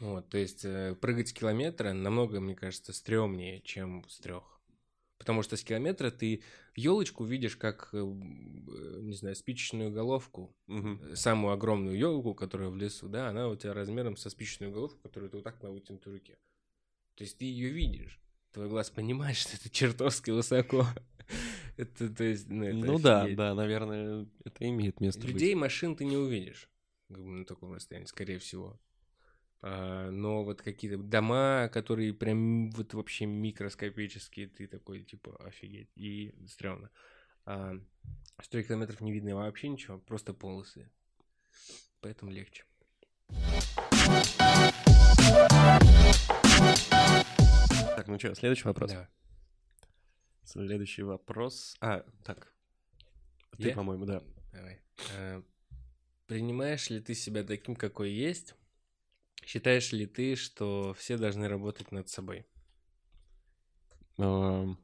Вот, 0.00 0.28
то 0.28 0.36
есть 0.36 0.64
э, 0.64 0.96
прыгать 1.00 1.28
с 1.28 1.32
километра 1.32 1.92
намного, 1.92 2.40
мне 2.40 2.56
кажется, 2.56 2.92
стрёмнее, 2.92 3.60
чем 3.60 4.04
с 4.08 4.18
трех. 4.18 4.60
Потому 5.16 5.44
что 5.44 5.56
с 5.56 5.62
километра 5.62 6.10
ты 6.10 6.42
елочку 6.74 7.24
видишь 7.24 7.56
как, 7.56 7.90
э, 7.92 7.98
э, 7.98 8.02
не 8.02 9.14
знаю, 9.14 9.36
спичечную 9.36 9.92
головку, 9.92 10.56
э, 10.66 11.14
самую 11.14 11.52
огромную 11.52 11.96
елку, 11.96 12.34
которая 12.34 12.68
в 12.68 12.76
лесу, 12.76 13.08
да, 13.08 13.28
она 13.28 13.46
у 13.48 13.54
тебя 13.54 13.74
размером 13.74 14.16
со 14.16 14.28
спичечную 14.28 14.72
головку, 14.72 14.98
которую 15.04 15.30
ты 15.30 15.36
вот 15.36 15.44
так 15.44 15.62
на 15.62 15.70
вытянутой 15.70 16.14
руке. 16.14 16.36
То 17.14 17.22
есть 17.22 17.38
ты 17.38 17.44
ее 17.44 17.70
видишь. 17.70 18.20
Твой 18.56 18.70
глаз 18.70 18.88
понимает, 18.88 19.36
что 19.36 19.54
это 19.54 19.68
чертовски 19.68 20.30
высоко. 20.30 20.86
Это, 21.76 22.08
то 22.08 22.24
есть, 22.24 22.48
ну, 22.48 22.64
это 22.64 22.74
Ну 22.74 22.98
да, 22.98 23.28
да, 23.28 23.54
наверное, 23.54 24.26
это 24.46 24.66
имеет 24.66 24.98
место 24.98 25.20
быть. 25.20 25.32
Людей, 25.32 25.54
машин 25.54 25.94
ты 25.94 26.06
не 26.06 26.16
увидишь 26.16 26.70
как 27.08 27.18
бы 27.18 27.28
на 27.28 27.44
таком 27.44 27.74
расстоянии, 27.74 28.06
скорее 28.06 28.38
всего. 28.38 28.80
А, 29.60 30.10
но 30.10 30.42
вот 30.42 30.62
какие-то 30.62 30.96
дома, 30.96 31.68
которые 31.70 32.14
прям 32.14 32.70
вот 32.70 32.94
вообще 32.94 33.26
микроскопические, 33.26 34.46
ты 34.46 34.66
такой, 34.68 35.02
типа, 35.02 35.36
офигеть, 35.44 35.90
и 35.96 36.34
стрёмно. 36.48 36.88
А, 37.44 37.74
с 38.40 38.48
трех 38.48 38.68
километров 38.68 39.02
не 39.02 39.12
видно 39.12 39.34
вообще 39.34 39.68
ничего, 39.68 39.98
просто 39.98 40.32
полосы. 40.32 40.90
Поэтому 42.00 42.30
легче. 42.30 42.64
Так, 48.06 48.12
ну 48.12 48.18
что, 48.20 48.34
следующий 48.36 48.68
вопрос. 48.68 48.92
Да. 48.92 49.08
Следующий 50.44 51.02
вопрос. 51.02 51.76
А, 51.80 52.04
так. 52.22 52.54
Ты, 53.58 53.70
Я? 53.70 53.74
по-моему, 53.74 54.04
да. 54.04 54.22
Давай. 54.52 54.80
А, 55.16 55.42
принимаешь 56.28 56.88
ли 56.88 57.00
ты 57.00 57.14
себя 57.16 57.42
таким, 57.42 57.74
какой 57.74 58.12
есть? 58.12 58.54
Считаешь 59.44 59.90
ли 59.90 60.06
ты, 60.06 60.36
что 60.36 60.94
все 60.94 61.18
должны 61.18 61.48
работать 61.48 61.90
над 61.90 62.08
собой? 62.08 62.46
Эм, 64.18 64.78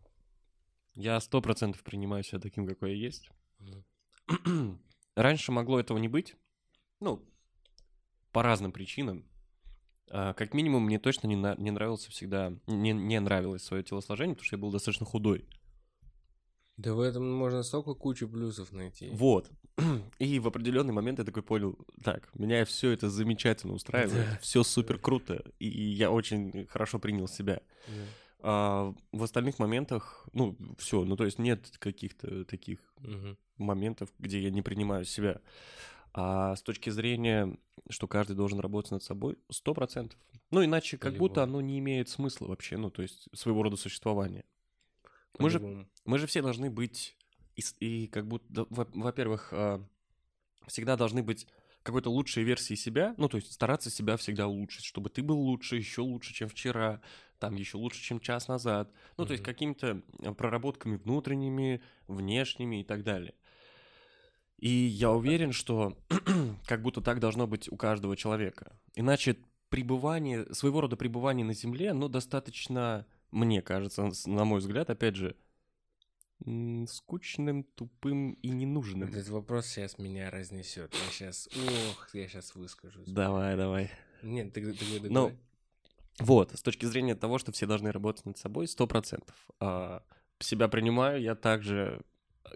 Я 0.94 1.20
сто 1.20 1.40
процентов 1.40 1.84
принимаю 1.84 2.24
себя 2.24 2.40
таким, 2.40 2.66
какой 2.66 2.96
я 2.96 3.06
есть. 3.06 3.30
Раньше 5.14 5.52
могло 5.52 5.78
этого 5.78 5.98
не 5.98 6.08
быть. 6.08 6.34
Ну, 6.98 7.24
по 8.32 8.42
разным 8.42 8.72
причинам. 8.72 9.24
А, 10.14 10.34
Как 10.34 10.52
минимум, 10.52 10.84
мне 10.84 10.98
точно 10.98 11.26
не, 11.26 11.36
на- 11.36 11.54
не 11.56 11.70
нравился 11.70 12.10
всегда, 12.10 12.52
не, 12.66 12.92
не 12.92 13.18
нравилось 13.18 13.62
свое 13.64 13.82
телосложение, 13.82 14.34
потому 14.34 14.44
что 14.46 14.56
я 14.56 14.60
был 14.60 14.70
достаточно 14.70 15.06
худой. 15.06 15.46
Да 16.76 16.92
в 16.94 17.00
этом 17.00 17.30
можно 17.32 17.62
столько 17.62 17.94
кучу 17.94 18.28
плюсов 18.28 18.72
найти. 18.72 19.08
Вот. 19.12 19.50
И 20.18 20.38
в 20.38 20.46
определенный 20.48 20.92
момент 20.92 21.18
я 21.18 21.24
такой 21.24 21.42
понял, 21.42 21.78
так, 22.04 22.28
меня 22.34 22.64
все 22.66 22.90
это 22.90 23.08
замечательно 23.08 23.72
устраивает, 23.72 24.26
Да. 24.32 24.38
все 24.42 24.62
супер 24.62 24.98
круто, 24.98 25.42
и 25.58 25.66
я 25.68 26.10
очень 26.10 26.66
хорошо 26.66 26.98
принял 26.98 27.26
себя. 27.28 27.62
Да. 27.86 27.94
А 28.44 28.94
в 29.12 29.22
остальных 29.22 29.58
моментах, 29.60 30.28
ну, 30.32 30.56
все, 30.76 31.04
ну, 31.04 31.16
то 31.16 31.24
есть 31.24 31.38
нет 31.38 31.72
каких-то 31.78 32.44
таких 32.44 32.80
Мгм. 32.98 33.38
моментов, 33.56 34.10
где 34.18 34.40
я 34.40 34.50
не 34.50 34.60
принимаю 34.62 35.04
себя. 35.04 35.40
А 36.14 36.54
с 36.56 36.62
точки 36.62 36.90
зрения, 36.90 37.56
что 37.88 38.06
каждый 38.06 38.36
должен 38.36 38.60
работать 38.60 38.92
над 38.92 39.02
собой, 39.02 39.38
сто 39.50 39.72
процентов. 39.72 40.18
Ну, 40.50 40.64
иначе 40.64 40.98
как 40.98 41.16
будто 41.16 41.42
оно 41.42 41.60
не 41.60 41.78
имеет 41.78 42.08
смысла 42.08 42.48
вообще, 42.48 42.76
ну, 42.76 42.90
то 42.90 43.02
есть 43.02 43.28
своего 43.32 43.62
рода 43.62 43.76
существования. 43.76 44.44
Мы 45.38 45.48
же, 45.48 45.88
мы 46.04 46.18
же 46.18 46.26
все 46.26 46.42
должны 46.42 46.70
быть, 46.70 47.16
и, 47.56 47.62
и 47.80 48.06
как 48.06 48.28
будто, 48.28 48.66
во-первых, 48.68 49.48
а, 49.52 49.82
всегда 50.66 50.96
должны 50.96 51.22
быть 51.22 51.46
какой-то 51.82 52.10
лучшей 52.10 52.44
версии 52.44 52.74
себя, 52.74 53.14
ну, 53.16 53.28
то 53.28 53.38
есть 53.38 53.52
стараться 53.52 53.90
себя 53.90 54.16
всегда 54.16 54.46
улучшить, 54.46 54.84
чтобы 54.84 55.10
ты 55.10 55.22
был 55.22 55.38
лучше, 55.38 55.76
еще 55.76 56.02
лучше, 56.02 56.34
чем 56.34 56.48
вчера, 56.48 57.00
там 57.38 57.56
еще 57.56 57.76
лучше, 57.76 58.00
чем 58.02 58.20
час 58.20 58.46
назад. 58.46 58.92
Ну, 59.16 59.26
то 59.26 59.32
есть 59.32 59.42
какими-то 59.42 60.02
а, 60.22 60.34
проработками 60.34 60.96
внутренними, 60.96 61.82
внешними 62.06 62.82
и 62.82 62.84
так 62.84 63.02
далее. 63.02 63.34
И 64.62 64.68
я 64.68 65.10
уверен, 65.10 65.50
что 65.50 65.98
как 66.66 66.82
будто 66.82 67.00
так 67.00 67.18
должно 67.18 67.48
быть 67.48 67.68
у 67.72 67.76
каждого 67.76 68.16
человека. 68.16 68.78
Иначе 68.94 69.36
пребывание, 69.70 70.46
своего 70.54 70.82
рода 70.82 70.96
пребывание 70.96 71.44
на 71.44 71.52
Земле, 71.52 71.92
ну, 71.92 72.08
достаточно, 72.08 73.04
мне 73.32 73.60
кажется, 73.60 74.08
на 74.26 74.44
мой 74.44 74.60
взгляд, 74.60 74.88
опять 74.88 75.16
же, 75.16 75.34
скучным, 76.86 77.64
тупым 77.74 78.34
и 78.34 78.50
ненужным. 78.50 79.08
Этот 79.08 79.30
вопрос 79.30 79.66
сейчас 79.66 79.98
меня 79.98 80.30
разнесет. 80.30 80.94
Я 80.94 81.10
сейчас, 81.10 81.48
ох, 81.90 82.14
я 82.14 82.28
сейчас 82.28 82.54
выскажусь. 82.54 83.08
Давай, 83.08 83.56
давай. 83.56 83.90
Нет, 84.22 84.52
ты, 84.52 84.72
ты, 84.72 85.00
ты 85.00 85.10
Ну, 85.10 85.22
говори. 85.22 85.38
Вот, 86.20 86.52
с 86.52 86.62
точки 86.62 86.86
зрения 86.86 87.16
того, 87.16 87.38
что 87.38 87.50
все 87.50 87.66
должны 87.66 87.90
работать 87.90 88.26
над 88.26 88.38
собой, 88.38 88.68
сто 88.68 88.86
процентов. 88.86 89.34
А, 89.58 90.04
себя 90.38 90.68
принимаю, 90.68 91.20
я 91.20 91.34
также... 91.34 92.00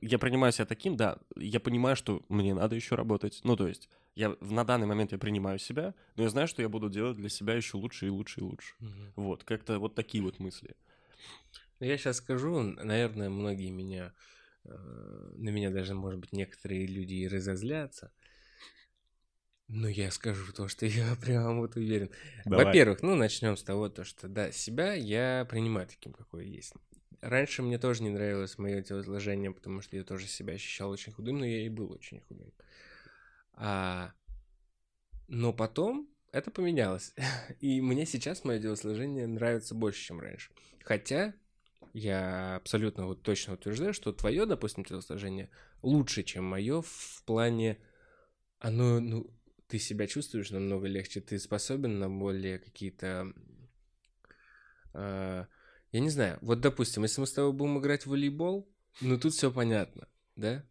Я 0.02 0.18
принимаю 0.18 0.52
себя 0.52 0.66
таким, 0.66 0.96
да, 0.96 1.18
я 1.36 1.60
понимаю, 1.60 1.96
что 1.96 2.22
мне 2.28 2.54
надо 2.54 2.74
еще 2.76 2.94
работать. 2.94 3.40
Ну, 3.44 3.56
то 3.56 3.66
есть, 3.68 3.88
я 4.14 4.36
на 4.40 4.64
данный 4.64 4.86
момент 4.86 5.12
я 5.12 5.18
принимаю 5.18 5.58
себя, 5.58 5.94
но 6.16 6.24
я 6.24 6.28
знаю, 6.28 6.48
что 6.48 6.62
я 6.62 6.68
буду 6.68 6.88
делать 6.90 7.16
для 7.16 7.28
себя 7.28 7.54
еще 7.54 7.76
лучше 7.76 8.06
и 8.06 8.10
лучше 8.10 8.40
и 8.40 8.42
лучше. 8.42 8.74
Мгм. 8.80 9.12
Вот, 9.16 9.44
как-то 9.44 9.78
вот 9.78 9.94
такие 9.94 10.22
вот 10.22 10.38
мысли. 10.38 10.74
Ну, 11.80 11.86
Я 11.86 11.98
сейчас 11.98 12.16
скажу, 12.18 12.60
наверное, 12.60 13.28
многие 13.30 13.70
меня, 13.70 14.12
э, 14.64 14.70
на 14.70 15.50
меня 15.50 15.70
даже, 15.70 15.94
может 15.94 16.20
быть, 16.20 16.32
некоторые 16.32 16.86
люди 16.86 17.14
и 17.14 17.28
разозлятся. 17.28 18.12
Но 19.68 19.88
я 19.88 20.10
скажу 20.10 20.52
то, 20.52 20.68
что 20.68 20.86
я 20.86 21.16
прям 21.16 21.60
вот 21.60 21.76
уверен. 21.76 22.10
Во-первых, 22.44 23.02
ну, 23.02 23.14
начнем 23.14 23.56
с 23.56 23.62
того, 23.62 23.88
то, 23.88 24.04
что, 24.04 24.28
да, 24.28 24.52
себя 24.52 24.94
я 24.94 25.46
принимаю 25.48 25.86
таким, 25.86 26.12
какой 26.12 26.48
есть. 26.48 26.74
Раньше 27.26 27.62
мне 27.62 27.76
тоже 27.76 28.04
не 28.04 28.10
нравилось 28.10 28.56
мое 28.56 28.82
телосложение, 28.82 29.50
потому 29.50 29.80
что 29.82 29.96
я 29.96 30.04
тоже 30.04 30.28
себя 30.28 30.54
ощущал 30.54 30.90
очень 30.90 31.12
худым, 31.12 31.38
но 31.38 31.44
я 31.44 31.66
и 31.66 31.68
был 31.68 31.90
очень 31.90 32.20
худым. 32.20 32.52
А... 33.54 34.12
Но 35.26 35.52
потом 35.52 36.08
это 36.30 36.52
поменялось. 36.52 37.14
И 37.60 37.80
мне 37.80 38.06
сейчас 38.06 38.44
мое 38.44 38.60
телосложение 38.60 39.26
нравится 39.26 39.74
больше, 39.74 40.04
чем 40.04 40.20
раньше. 40.20 40.52
Хотя 40.84 41.34
я 41.92 42.54
абсолютно 42.54 43.06
вот 43.06 43.24
точно 43.24 43.54
утверждаю, 43.54 43.92
что 43.92 44.12
твое, 44.12 44.46
допустим, 44.46 44.84
телосложение 44.84 45.50
лучше, 45.82 46.22
чем 46.22 46.44
мое 46.44 46.80
в 46.82 47.24
плане 47.24 47.78
оно, 48.60 49.00
ну, 49.00 49.28
ты 49.66 49.80
себя 49.80 50.06
чувствуешь 50.06 50.52
намного 50.52 50.86
легче, 50.86 51.20
ты 51.20 51.40
способен 51.40 51.98
на 51.98 52.08
более 52.08 52.60
какие-то... 52.60 53.32
э, 54.94 55.46
я 55.96 56.00
не 56.02 56.10
знаю, 56.10 56.38
вот, 56.42 56.60
допустим, 56.60 57.04
если 57.04 57.22
мы 57.22 57.26
с 57.26 57.32
тобой 57.32 57.54
будем 57.54 57.78
играть 57.78 58.04
в 58.04 58.10
волейбол, 58.10 58.70
ну, 59.00 59.18
тут 59.18 59.32
все 59.32 59.50
понятно, 59.50 60.06
да? 60.36 60.62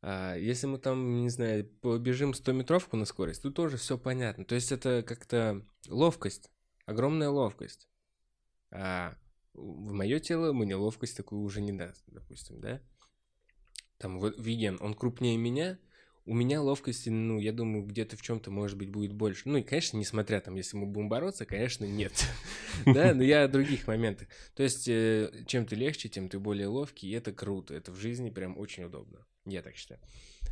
А 0.00 0.36
если 0.36 0.66
мы 0.66 0.78
там, 0.78 1.20
не 1.20 1.28
знаю, 1.28 1.66
побежим 1.82 2.30
100-метровку 2.30 2.96
на 2.96 3.04
скорость, 3.04 3.42
тут 3.42 3.54
тоже 3.54 3.76
все 3.76 3.98
понятно. 3.98 4.46
То 4.46 4.54
есть 4.54 4.72
это 4.72 5.02
как-то 5.06 5.66
ловкость, 5.86 6.50
огромная 6.86 7.28
ловкость. 7.28 7.90
А 8.70 9.14
в 9.52 9.92
мое 9.92 10.18
тело 10.18 10.54
мне 10.54 10.76
ловкость 10.76 11.18
такую 11.18 11.42
уже 11.42 11.60
не 11.60 11.72
даст, 11.72 12.02
допустим, 12.06 12.58
да? 12.58 12.80
Там 13.98 14.18
вот 14.18 14.38
Виген, 14.38 14.78
он 14.80 14.94
крупнее 14.94 15.36
меня, 15.36 15.78
у 16.26 16.34
меня 16.34 16.62
ловкости, 16.62 17.10
ну, 17.10 17.38
я 17.38 17.52
думаю, 17.52 17.84
где-то 17.84 18.16
в 18.16 18.22
чем-то, 18.22 18.50
может 18.50 18.78
быть, 18.78 18.88
будет 18.88 19.12
больше. 19.12 19.42
Ну, 19.46 19.58
и, 19.58 19.62
конечно, 19.62 19.98
несмотря 19.98 20.40
там, 20.40 20.54
если 20.54 20.76
мы 20.76 20.86
будем 20.86 21.08
бороться, 21.08 21.44
конечно, 21.44 21.84
нет. 21.84 22.12
Да, 22.86 23.14
но 23.14 23.22
я 23.22 23.44
о 23.44 23.48
других 23.48 23.86
моментах. 23.86 24.28
То 24.54 24.62
есть, 24.62 24.88
э, 24.88 25.44
чем 25.46 25.66
ты 25.66 25.76
легче, 25.76 26.08
тем 26.08 26.28
ты 26.28 26.38
более 26.38 26.66
ловкий, 26.66 27.08
и 27.08 27.12
это 27.12 27.32
круто. 27.32 27.74
Это 27.74 27.92
в 27.92 27.96
жизни 27.96 28.30
прям 28.30 28.58
очень 28.58 28.84
удобно. 28.84 29.26
Я 29.44 29.62
так 29.62 29.76
считаю. 29.76 30.00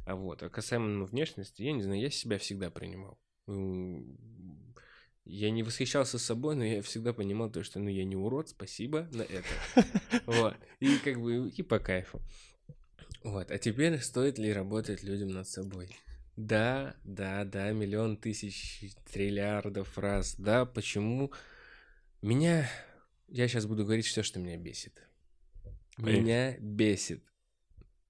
А 0.05 0.15
вот, 0.15 0.43
а 0.43 0.51
касаемо 0.51 1.05
внешности, 1.07 1.63
я 1.63 1.73
не 1.73 1.83
знаю, 1.83 2.01
я 2.01 2.11
себя 2.11 2.39
всегда 2.39 2.71
принимал. 2.71 3.19
Я 5.25 5.51
не 5.51 5.63
восхищался 5.63 6.19
собой, 6.19 6.57
но 6.57 6.65
я 6.65 6.83
всегда 6.83 7.13
понимал 7.13 7.49
то, 7.51 7.63
что 7.63 7.79
ну 7.79 7.89
я 7.89 8.05
не 8.05 8.17
урод, 8.17 8.49
спасибо 8.49 9.09
на 9.13 9.23
это. 9.23 9.47
Вот. 10.27 10.57
И 10.81 10.99
как 10.99 11.21
бы 11.21 11.49
и 11.49 11.63
по 11.63 11.79
кайфу. 11.79 12.21
Вот. 13.25 13.51
А 13.51 13.59
теперь 13.59 13.99
стоит 14.01 14.39
ли 14.39 14.53
работать 14.53 15.03
людям 15.03 15.29
над 15.29 15.49
собой? 15.49 15.97
Да, 16.37 16.97
да, 17.05 17.45
да, 17.45 17.71
миллион 17.73 18.17
тысяч 18.17 18.93
триллиардов 19.13 19.99
раз. 19.99 20.35
Да, 20.37 20.65
почему? 20.65 21.33
Меня... 22.21 22.69
Я 23.29 23.49
сейчас 23.49 23.67
буду 23.67 23.85
говорить 23.85 24.07
все, 24.07 24.23
что 24.23 24.41
меня 24.41 24.57
бесит. 24.57 25.03
Меня 25.99 26.57
бесит 26.59 27.23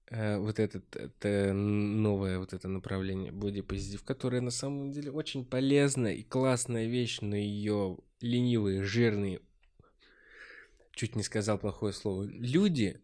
э, 0.09 0.37
вот 0.37 0.59
этот, 0.59 0.95
это 0.95 1.53
новое 1.53 2.39
вот 2.39 2.53
это 2.53 2.67
направление 2.67 3.31
бодипозитив, 3.31 4.03
которое 4.03 4.41
на 4.41 4.51
самом 4.51 4.91
деле 4.91 5.11
очень 5.11 5.45
полезная 5.45 6.13
и 6.13 6.23
классная 6.23 6.87
вещь, 6.87 7.19
но 7.21 7.35
ее 7.35 7.97
ленивые, 8.21 8.83
жирные, 8.83 9.41
чуть 10.91 11.15
не 11.15 11.23
сказал 11.23 11.57
плохое 11.57 11.93
слово, 11.93 12.23
люди 12.23 13.01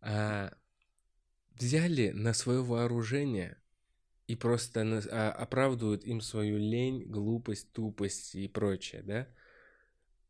а, 0.00 0.52
взяли 1.62 2.10
на 2.10 2.34
свое 2.34 2.62
вооружение 2.62 3.56
и 4.26 4.36
просто 4.36 5.02
а, 5.10 5.30
оправдывают 5.32 6.04
им 6.04 6.20
свою 6.20 6.58
лень, 6.58 7.04
глупость, 7.04 7.72
тупость 7.72 8.34
и 8.34 8.48
прочее, 8.48 9.02
да? 9.02 9.28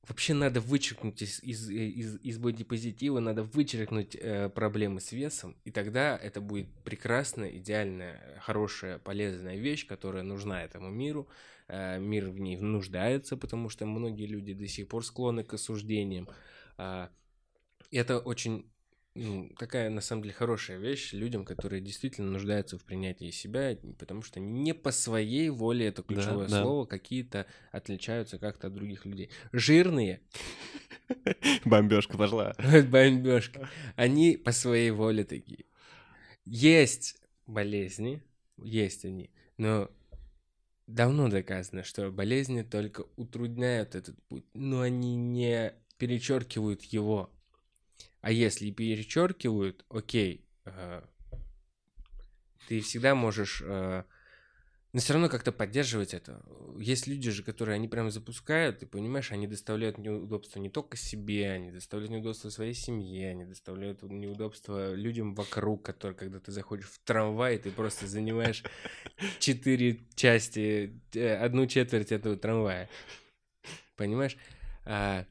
Вообще 0.08 0.34
надо 0.34 0.60
вычеркнуть 0.60 1.22
из, 1.22 1.40
из, 1.44 1.70
из, 1.70 2.16
из 2.20 2.38
бодипозитива, 2.38 3.20
надо 3.20 3.44
вычеркнуть 3.44 4.16
э, 4.16 4.48
проблемы 4.48 5.00
с 5.00 5.12
весом, 5.12 5.56
и 5.64 5.70
тогда 5.70 6.16
это 6.16 6.40
будет 6.40 6.68
прекрасная, 6.82 7.56
идеальная, 7.56 8.40
хорошая, 8.40 8.98
полезная 8.98 9.56
вещь, 9.56 9.86
которая 9.86 10.24
нужна 10.24 10.64
этому 10.64 10.90
миру. 10.90 11.28
Э, 11.68 12.00
мир 12.00 12.30
в 12.30 12.40
ней 12.40 12.56
нуждается, 12.56 13.36
потому 13.36 13.68
что 13.68 13.86
многие 13.86 14.26
люди 14.26 14.54
до 14.54 14.66
сих 14.66 14.88
пор 14.88 15.04
склонны 15.04 15.44
к 15.44 15.54
осуждениям. 15.54 16.28
И 17.90 17.96
это 17.96 18.18
очень 18.18 18.71
ну, 19.14 19.50
такая, 19.58 19.90
на 19.90 20.00
самом 20.00 20.22
деле, 20.22 20.34
хорошая 20.34 20.78
вещь 20.78 21.12
людям, 21.12 21.44
которые 21.44 21.82
действительно 21.82 22.30
нуждаются 22.30 22.78
в 22.78 22.84
принятии 22.84 23.30
себя, 23.30 23.76
потому 23.98 24.22
что 24.22 24.40
не 24.40 24.72
по 24.72 24.90
своей 24.90 25.50
воле, 25.50 25.88
это 25.88 26.02
ключевое 26.02 26.48
да. 26.48 26.62
слово, 26.62 26.86
какие-то 26.86 27.46
отличаются 27.72 28.38
как-то 28.38 28.68
от 28.68 28.74
других 28.74 29.04
людей. 29.04 29.30
Жирные, 29.52 30.22
Бомбежка 31.64 32.16
пошла. 32.16 32.54
бомбежка, 32.88 33.68
они 33.96 34.36
по 34.36 34.52
своей 34.52 34.90
воле 34.90 35.24
такие. 35.24 35.66
Есть 36.44 37.20
болезни, 37.46 38.22
есть 38.56 39.04
они, 39.04 39.30
но 39.58 39.90
давно 40.86 41.28
доказано, 41.28 41.84
что 41.84 42.10
болезни 42.10 42.62
только 42.62 43.04
утрудняют 43.16 43.94
этот 43.94 44.16
путь, 44.28 44.44
но 44.54 44.80
они 44.80 45.16
не 45.16 45.74
перечеркивают 45.98 46.82
его. 46.84 47.31
А 48.22 48.30
если 48.30 48.66
и 48.66 48.72
перечеркивают, 48.72 49.84
окей, 49.88 50.46
э, 50.64 51.02
ты 52.68 52.80
всегда 52.80 53.16
можешь, 53.16 53.60
э, 53.64 54.04
но 54.92 55.00
все 55.00 55.14
равно 55.14 55.28
как-то 55.28 55.50
поддерживать 55.50 56.14
это. 56.14 56.40
Есть 56.78 57.08
люди 57.08 57.32
же, 57.32 57.42
которые 57.42 57.74
они 57.74 57.88
прям 57.88 58.12
запускают, 58.12 58.78
ты 58.78 58.86
понимаешь, 58.86 59.32
они 59.32 59.48
доставляют 59.48 59.98
неудобства 59.98 60.60
не 60.60 60.70
только 60.70 60.96
себе, 60.96 61.50
они 61.50 61.72
доставляют 61.72 62.12
неудобства 62.12 62.50
своей 62.50 62.74
семье, 62.74 63.30
они 63.30 63.44
доставляют 63.44 64.02
неудобства 64.04 64.94
людям 64.94 65.34
вокруг, 65.34 65.84
которые, 65.84 66.16
когда 66.16 66.38
ты 66.38 66.52
заходишь 66.52 66.90
в 66.90 67.00
трамвай, 67.00 67.58
ты 67.58 67.72
просто 67.72 68.06
занимаешь 68.06 68.62
четыре 69.40 69.98
части, 70.14 71.00
э, 71.12 71.34
одну 71.34 71.66
четверть 71.66 72.12
этого 72.12 72.36
трамвая. 72.36 72.88
Понимаешь? 73.96 74.36
А, 74.84 75.26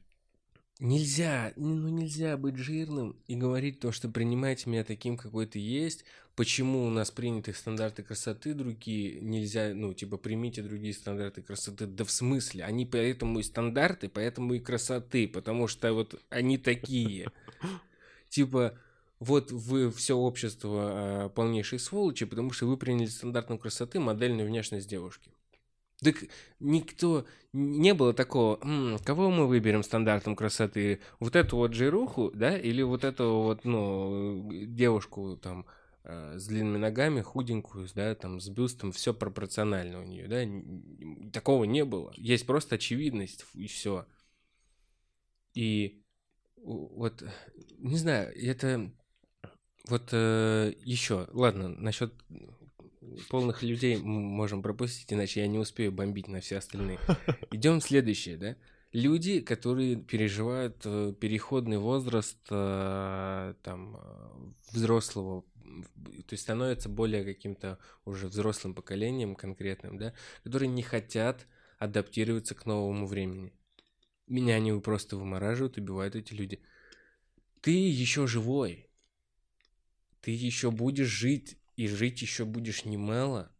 нельзя, 0.82 1.52
ну 1.56 1.88
нельзя 1.88 2.36
быть 2.36 2.56
жирным 2.56 3.16
и 3.28 3.36
говорить 3.36 3.80
то, 3.80 3.92
что 3.92 4.08
принимайте 4.08 4.68
меня 4.68 4.84
таким, 4.84 5.16
какой 5.16 5.46
ты 5.46 5.58
есть. 5.58 6.04
Почему 6.34 6.86
у 6.86 6.90
нас 6.90 7.10
приняты 7.10 7.52
стандарты 7.52 8.02
красоты 8.02 8.54
другие, 8.54 9.20
нельзя, 9.20 9.72
ну, 9.74 9.92
типа, 9.92 10.16
примите 10.16 10.62
другие 10.62 10.94
стандарты 10.94 11.42
красоты. 11.42 11.86
Да 11.86 12.04
в 12.04 12.10
смысле? 12.10 12.64
Они 12.64 12.86
поэтому 12.86 13.38
и 13.38 13.42
стандарты, 13.42 14.08
поэтому 14.08 14.54
и 14.54 14.58
красоты, 14.58 15.28
потому 15.28 15.68
что 15.68 15.92
вот 15.92 16.20
они 16.30 16.58
такие. 16.58 17.30
Типа, 18.30 18.78
вот 19.20 19.52
вы 19.52 19.92
все 19.92 20.16
общество 20.16 21.26
э, 21.26 21.28
полнейшие 21.28 21.78
сволочи, 21.78 22.24
потому 22.24 22.50
что 22.50 22.66
вы 22.66 22.78
приняли 22.78 23.06
стандартную 23.06 23.58
красоты 23.58 24.00
модельную 24.00 24.48
внешность 24.48 24.88
девушки. 24.88 25.30
Так 26.02 26.16
никто, 26.58 27.26
не 27.52 27.94
было 27.94 28.12
такого, 28.12 28.58
«М, 28.62 28.98
кого 29.04 29.30
мы 29.30 29.46
выберем 29.46 29.82
стандартом 29.84 30.34
красоты? 30.34 31.00
Вот 31.20 31.36
эту 31.36 31.56
вот 31.56 31.74
жируху, 31.74 32.32
да, 32.34 32.58
или 32.58 32.82
вот 32.82 33.04
эту 33.04 33.42
вот, 33.42 33.64
ну, 33.64 34.48
девушку 34.66 35.36
там 35.36 35.64
э, 36.02 36.38
с 36.38 36.46
длинными 36.48 36.78
ногами, 36.78 37.20
худенькую, 37.20 37.86
да, 37.94 38.14
там 38.16 38.40
с 38.40 38.48
бюстом, 38.48 38.90
все 38.90 39.14
пропорционально 39.14 40.00
у 40.00 40.04
нее, 40.04 40.26
да, 40.26 41.30
такого 41.32 41.64
не 41.64 41.84
было. 41.84 42.12
Есть 42.16 42.46
просто 42.46 42.74
очевидность 42.74 43.44
и 43.54 43.68
все. 43.68 44.06
И 45.54 46.02
вот, 46.56 47.22
не 47.78 47.96
знаю, 47.96 48.34
это 48.34 48.90
вот 49.88 50.12
еще, 50.12 51.28
ладно, 51.32 51.68
насчет 51.68 52.12
полных 53.28 53.62
людей 53.62 53.96
мы 53.96 54.20
можем 54.20 54.62
пропустить, 54.62 55.12
иначе 55.12 55.40
я 55.40 55.46
не 55.46 55.58
успею 55.58 55.92
бомбить 55.92 56.28
на 56.28 56.40
все 56.40 56.58
остальные. 56.58 56.98
Идем 57.50 57.80
следующее, 57.80 58.36
да? 58.36 58.56
Люди, 58.92 59.40
которые 59.40 59.96
переживают 59.96 60.82
э, 60.84 61.14
переходный 61.18 61.78
возраст 61.78 62.38
э, 62.50 63.54
там 63.62 63.96
э, 63.96 64.72
взрослого, 64.72 65.44
то 66.26 66.32
есть 66.32 66.42
становятся 66.42 66.90
более 66.90 67.24
каким-то 67.24 67.78
уже 68.04 68.28
взрослым 68.28 68.74
поколением 68.74 69.34
конкретным, 69.34 69.96
да, 69.96 70.12
которые 70.44 70.68
не 70.68 70.82
хотят 70.82 71.46
адаптироваться 71.78 72.54
к 72.54 72.66
новому 72.66 73.06
времени. 73.06 73.52
Меня 74.26 74.56
они 74.56 74.72
просто 74.80 75.16
вымораживают, 75.16 75.78
убивают 75.78 76.14
эти 76.14 76.34
люди. 76.34 76.60
Ты 77.60 77.70
еще 77.70 78.26
живой. 78.26 78.88
Ты 80.20 80.30
еще 80.30 80.70
будешь 80.70 81.08
жить, 81.08 81.58
и 81.76 81.88
жить 81.88 82.22
еще 82.22 82.44
будешь 82.44 82.84
немало. 82.84 83.50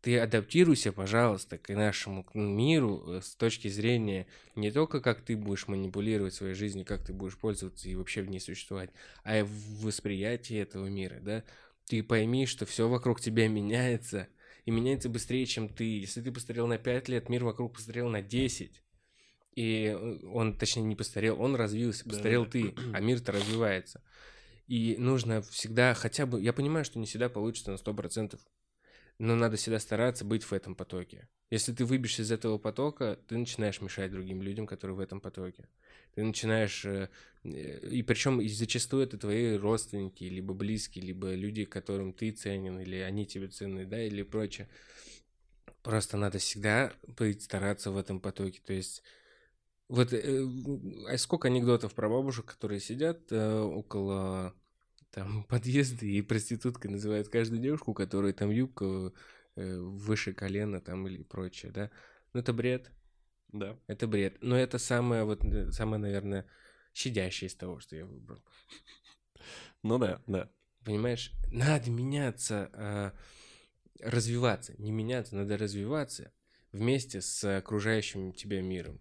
Ты 0.00 0.18
адаптируйся, 0.18 0.92
пожалуйста, 0.92 1.58
к 1.58 1.68
нашему 1.74 2.26
миру 2.32 3.04
э, 3.06 3.20
с 3.22 3.34
точки 3.34 3.68
зрения 3.68 4.26
не 4.56 4.70
только 4.70 5.00
как 5.00 5.20
ты 5.20 5.36
будешь 5.36 5.68
манипулировать 5.68 6.32
своей 6.32 6.54
жизнью, 6.54 6.86
как 6.86 7.04
ты 7.04 7.12
будешь 7.12 7.36
пользоваться 7.36 7.88
и 7.88 7.94
вообще 7.94 8.22
в 8.22 8.30
ней 8.30 8.40
существовать, 8.40 8.90
а 9.24 9.38
и 9.38 9.42
в 9.42 9.84
восприятии 9.84 10.56
этого 10.56 10.86
мира, 10.86 11.18
да. 11.20 11.44
Ты 11.86 12.02
пойми, 12.02 12.46
что 12.46 12.64
все 12.64 12.88
вокруг 12.88 13.20
тебя 13.20 13.48
меняется, 13.48 14.28
и 14.64 14.70
меняется 14.70 15.08
быстрее, 15.08 15.44
чем 15.46 15.68
ты. 15.68 16.00
Если 16.00 16.22
ты 16.22 16.32
постарел 16.32 16.66
на 16.66 16.78
5 16.78 17.08
лет, 17.08 17.28
мир 17.28 17.44
вокруг 17.44 17.74
постарел 17.74 18.08
на 18.08 18.22
10. 18.22 18.82
И 19.56 19.84
э, 19.84 20.26
он, 20.26 20.56
точнее, 20.56 20.82
не 20.82 20.96
постарел, 20.96 21.40
он 21.40 21.56
развился, 21.56 22.04
постарел 22.04 22.44
да. 22.44 22.52
ты, 22.52 22.74
а 22.94 23.00
мир-то 23.00 23.32
развивается. 23.32 24.02
И 24.70 24.94
нужно 24.98 25.42
всегда 25.42 25.94
хотя 25.94 26.26
бы... 26.26 26.40
Я 26.40 26.52
понимаю, 26.52 26.84
что 26.84 27.00
не 27.00 27.06
всегда 27.06 27.28
получится 27.28 27.72
на 27.72 27.74
100%, 27.74 28.38
но 29.18 29.34
надо 29.34 29.56
всегда 29.56 29.80
стараться 29.80 30.24
быть 30.24 30.44
в 30.44 30.52
этом 30.52 30.76
потоке. 30.76 31.28
Если 31.50 31.72
ты 31.72 31.84
выбьешься 31.84 32.22
из 32.22 32.30
этого 32.30 32.56
потока, 32.56 33.18
ты 33.26 33.36
начинаешь 33.36 33.80
мешать 33.80 34.12
другим 34.12 34.42
людям, 34.42 34.68
которые 34.68 34.96
в 34.96 35.00
этом 35.00 35.20
потоке. 35.20 35.68
Ты 36.14 36.22
начинаешь... 36.22 36.84
э, 36.84 37.08
э, 37.42 37.88
И 37.88 38.04
причем 38.04 38.48
зачастую 38.48 39.02
это 39.02 39.18
твои 39.18 39.56
родственники, 39.56 40.22
либо 40.22 40.54
близкие, 40.54 41.04
либо 41.04 41.34
люди, 41.34 41.64
которым 41.64 42.12
ты 42.12 42.30
ценен, 42.30 42.78
или 42.78 42.98
они 42.98 43.26
тебе 43.26 43.48
ценны, 43.48 43.86
да, 43.86 44.00
или 44.00 44.22
прочее. 44.22 44.68
Просто 45.82 46.16
надо 46.16 46.38
всегда 46.38 46.92
быть, 47.18 47.42
стараться 47.42 47.90
в 47.90 47.96
этом 47.96 48.20
потоке. 48.20 48.60
То 48.64 48.72
есть 48.72 49.02
вот 49.88 50.12
э, 50.12 50.46
а 51.08 51.18
сколько 51.18 51.48
анекдотов 51.48 51.92
про 51.92 52.08
бабушек, 52.08 52.44
которые 52.44 52.78
сидят 52.78 53.32
э, 53.32 53.58
около 53.58 54.54
там 55.10 55.44
подъезда 55.48 56.06
и 56.06 56.22
проституткой 56.22 56.90
называют 56.90 57.28
каждую 57.28 57.60
девушку, 57.60 57.92
у 57.92 57.94
которой 57.94 58.32
там 58.32 58.50
юбка 58.50 59.12
э, 59.56 59.78
выше 59.78 60.32
колена 60.32 60.80
там 60.80 61.06
или 61.06 61.22
прочее, 61.22 61.72
да? 61.72 61.90
Ну 62.32 62.40
это 62.40 62.52
бред, 62.52 62.90
Да. 63.52 63.78
это 63.86 64.06
бред. 64.06 64.38
Но 64.40 64.56
это 64.56 64.78
самое 64.78 65.24
вот 65.24 65.44
э, 65.44 65.70
самое, 65.72 66.00
наверное, 66.00 66.46
щадящее 66.92 67.48
из 67.48 67.54
того, 67.54 67.80
что 67.80 67.96
я 67.96 68.06
выбрал. 68.06 68.42
Ну 69.82 69.98
да, 69.98 70.22
да. 70.26 70.50
Понимаешь, 70.84 71.32
надо 71.50 71.90
меняться, 71.90 72.70
а, 72.72 73.12
развиваться, 74.00 74.74
не 74.78 74.92
меняться, 74.92 75.36
надо 75.36 75.58
развиваться 75.58 76.32
вместе 76.72 77.20
с 77.20 77.58
окружающим 77.58 78.32
тебя 78.32 78.62
миром. 78.62 79.00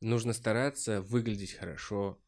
Нужно 0.00 0.32
стараться 0.34 1.00
выглядеть 1.00 1.54
хорошо. 1.54 2.20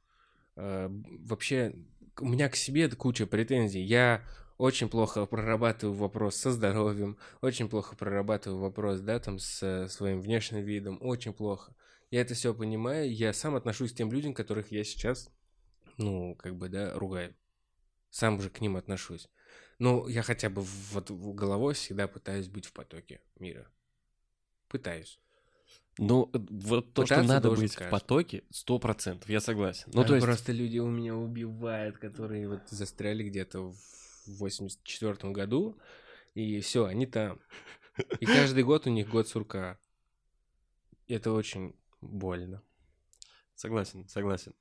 А, 0.57 0.91
Вообще, 1.21 1.75
у 2.23 2.29
меня 2.29 2.49
к 2.49 2.57
себе 2.57 2.89
куча 2.91 3.27
претензий. 3.27 3.83
Я 3.83 4.25
очень 4.59 4.89
плохо 4.89 5.25
прорабатываю 5.27 5.97
вопрос 5.97 6.37
со 6.37 6.51
здоровьем, 6.51 7.17
очень 7.41 7.69
плохо 7.69 7.97
прорабатываю 7.97 8.61
вопрос, 8.61 9.01
да, 9.01 9.19
там, 9.21 9.39
с 9.39 9.89
своим 9.89 10.21
внешним 10.21 10.65
видом, 10.65 10.99
очень 11.01 11.33
плохо. 11.33 11.75
Я 12.11 12.23
это 12.23 12.35
все 12.35 12.55
понимаю, 12.55 13.15
я 13.15 13.33
сам 13.33 13.55
отношусь 13.55 13.93
к 13.93 13.97
тем 13.97 14.11
людям, 14.11 14.35
которых 14.35 14.73
я 14.73 14.83
сейчас, 14.83 15.31
ну, 15.97 16.35
как 16.37 16.57
бы, 16.57 16.69
да, 16.69 16.99
ругаю. 16.99 17.37
Сам 18.11 18.41
же 18.41 18.51
к 18.51 18.61
ним 18.61 18.77
отношусь. 18.77 19.29
Но 19.79 20.09
я 20.09 20.23
хотя 20.23 20.51
бы 20.51 20.63
вот 20.63 21.11
головой 21.11 21.75
всегда 21.75 22.09
пытаюсь 22.09 22.49
быть 22.49 22.67
в 22.67 22.73
потоке 22.73 23.21
мира. 23.39 23.71
Пытаюсь. 24.69 25.21
Ну, 25.99 26.31
э, 26.33 26.39
вот 26.51 26.93
то, 26.95 27.05
что 27.05 27.15
Пытаться 27.17 27.23
надо 27.29 27.49
должен 27.49 27.65
быть 27.65 27.73
в 27.75 27.79
каждый. 27.79 27.91
потоке, 27.91 28.45
сто 28.51 28.79
процентов, 28.79 29.29
я 29.29 29.41
согласен. 29.41 29.91
Ну, 29.93 30.03
А 30.03 30.05
то 30.05 30.15
есть, 30.15 30.25
Просто 30.25 30.53
люди 30.53 30.79
у 30.79 30.89
меня 30.89 31.17
убивают, 31.17 31.99
которые 31.99 32.49
вот 32.49 32.61
застряли 32.71 33.25
где-то 33.25 33.73
в 33.73 33.77
84 34.39 35.33
году, 35.33 35.77
и 36.35 36.61
все, 36.61 36.85
они 36.87 37.07
там. 37.07 37.41
И 38.21 38.27
каждый 38.27 38.63
год 38.63 38.87
у 38.87 38.91
них 38.91 39.09
год 39.09 39.27
сурка. 39.29 39.79
И 41.09 41.15
Это 41.15 41.33
очень 41.33 41.75
больно. 42.01 42.63
согласен, 43.57 44.09
согласен. 44.09 44.55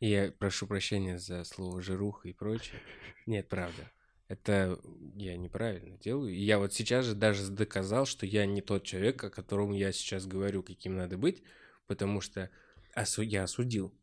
И 0.00 0.08
я 0.10 0.32
прошу 0.32 0.66
прощения 0.66 1.18
за 1.18 1.44
слово 1.44 1.80
жируха 1.80 2.28
и 2.28 2.32
прочее. 2.32 2.80
Нет, 3.26 3.48
правда. 3.48 3.90
Это 4.28 4.80
я 5.14 5.36
неправильно 5.36 5.96
делаю. 5.98 6.34
И 6.34 6.38
я 6.38 6.58
вот 6.58 6.72
сейчас 6.72 7.04
же 7.04 7.14
даже 7.14 7.48
доказал, 7.50 8.06
что 8.06 8.26
я 8.26 8.44
не 8.44 8.60
тот 8.60 8.82
человек, 8.84 9.22
о 9.22 9.30
котором 9.30 9.70
я 9.72 9.92
сейчас 9.92 10.26
говорю, 10.26 10.62
каким 10.62 10.96
надо 10.96 11.16
быть, 11.16 11.44
потому 11.86 12.20
что 12.20 12.50
осу- 12.94 13.22
я 13.22 13.44
осудил. 13.44 13.94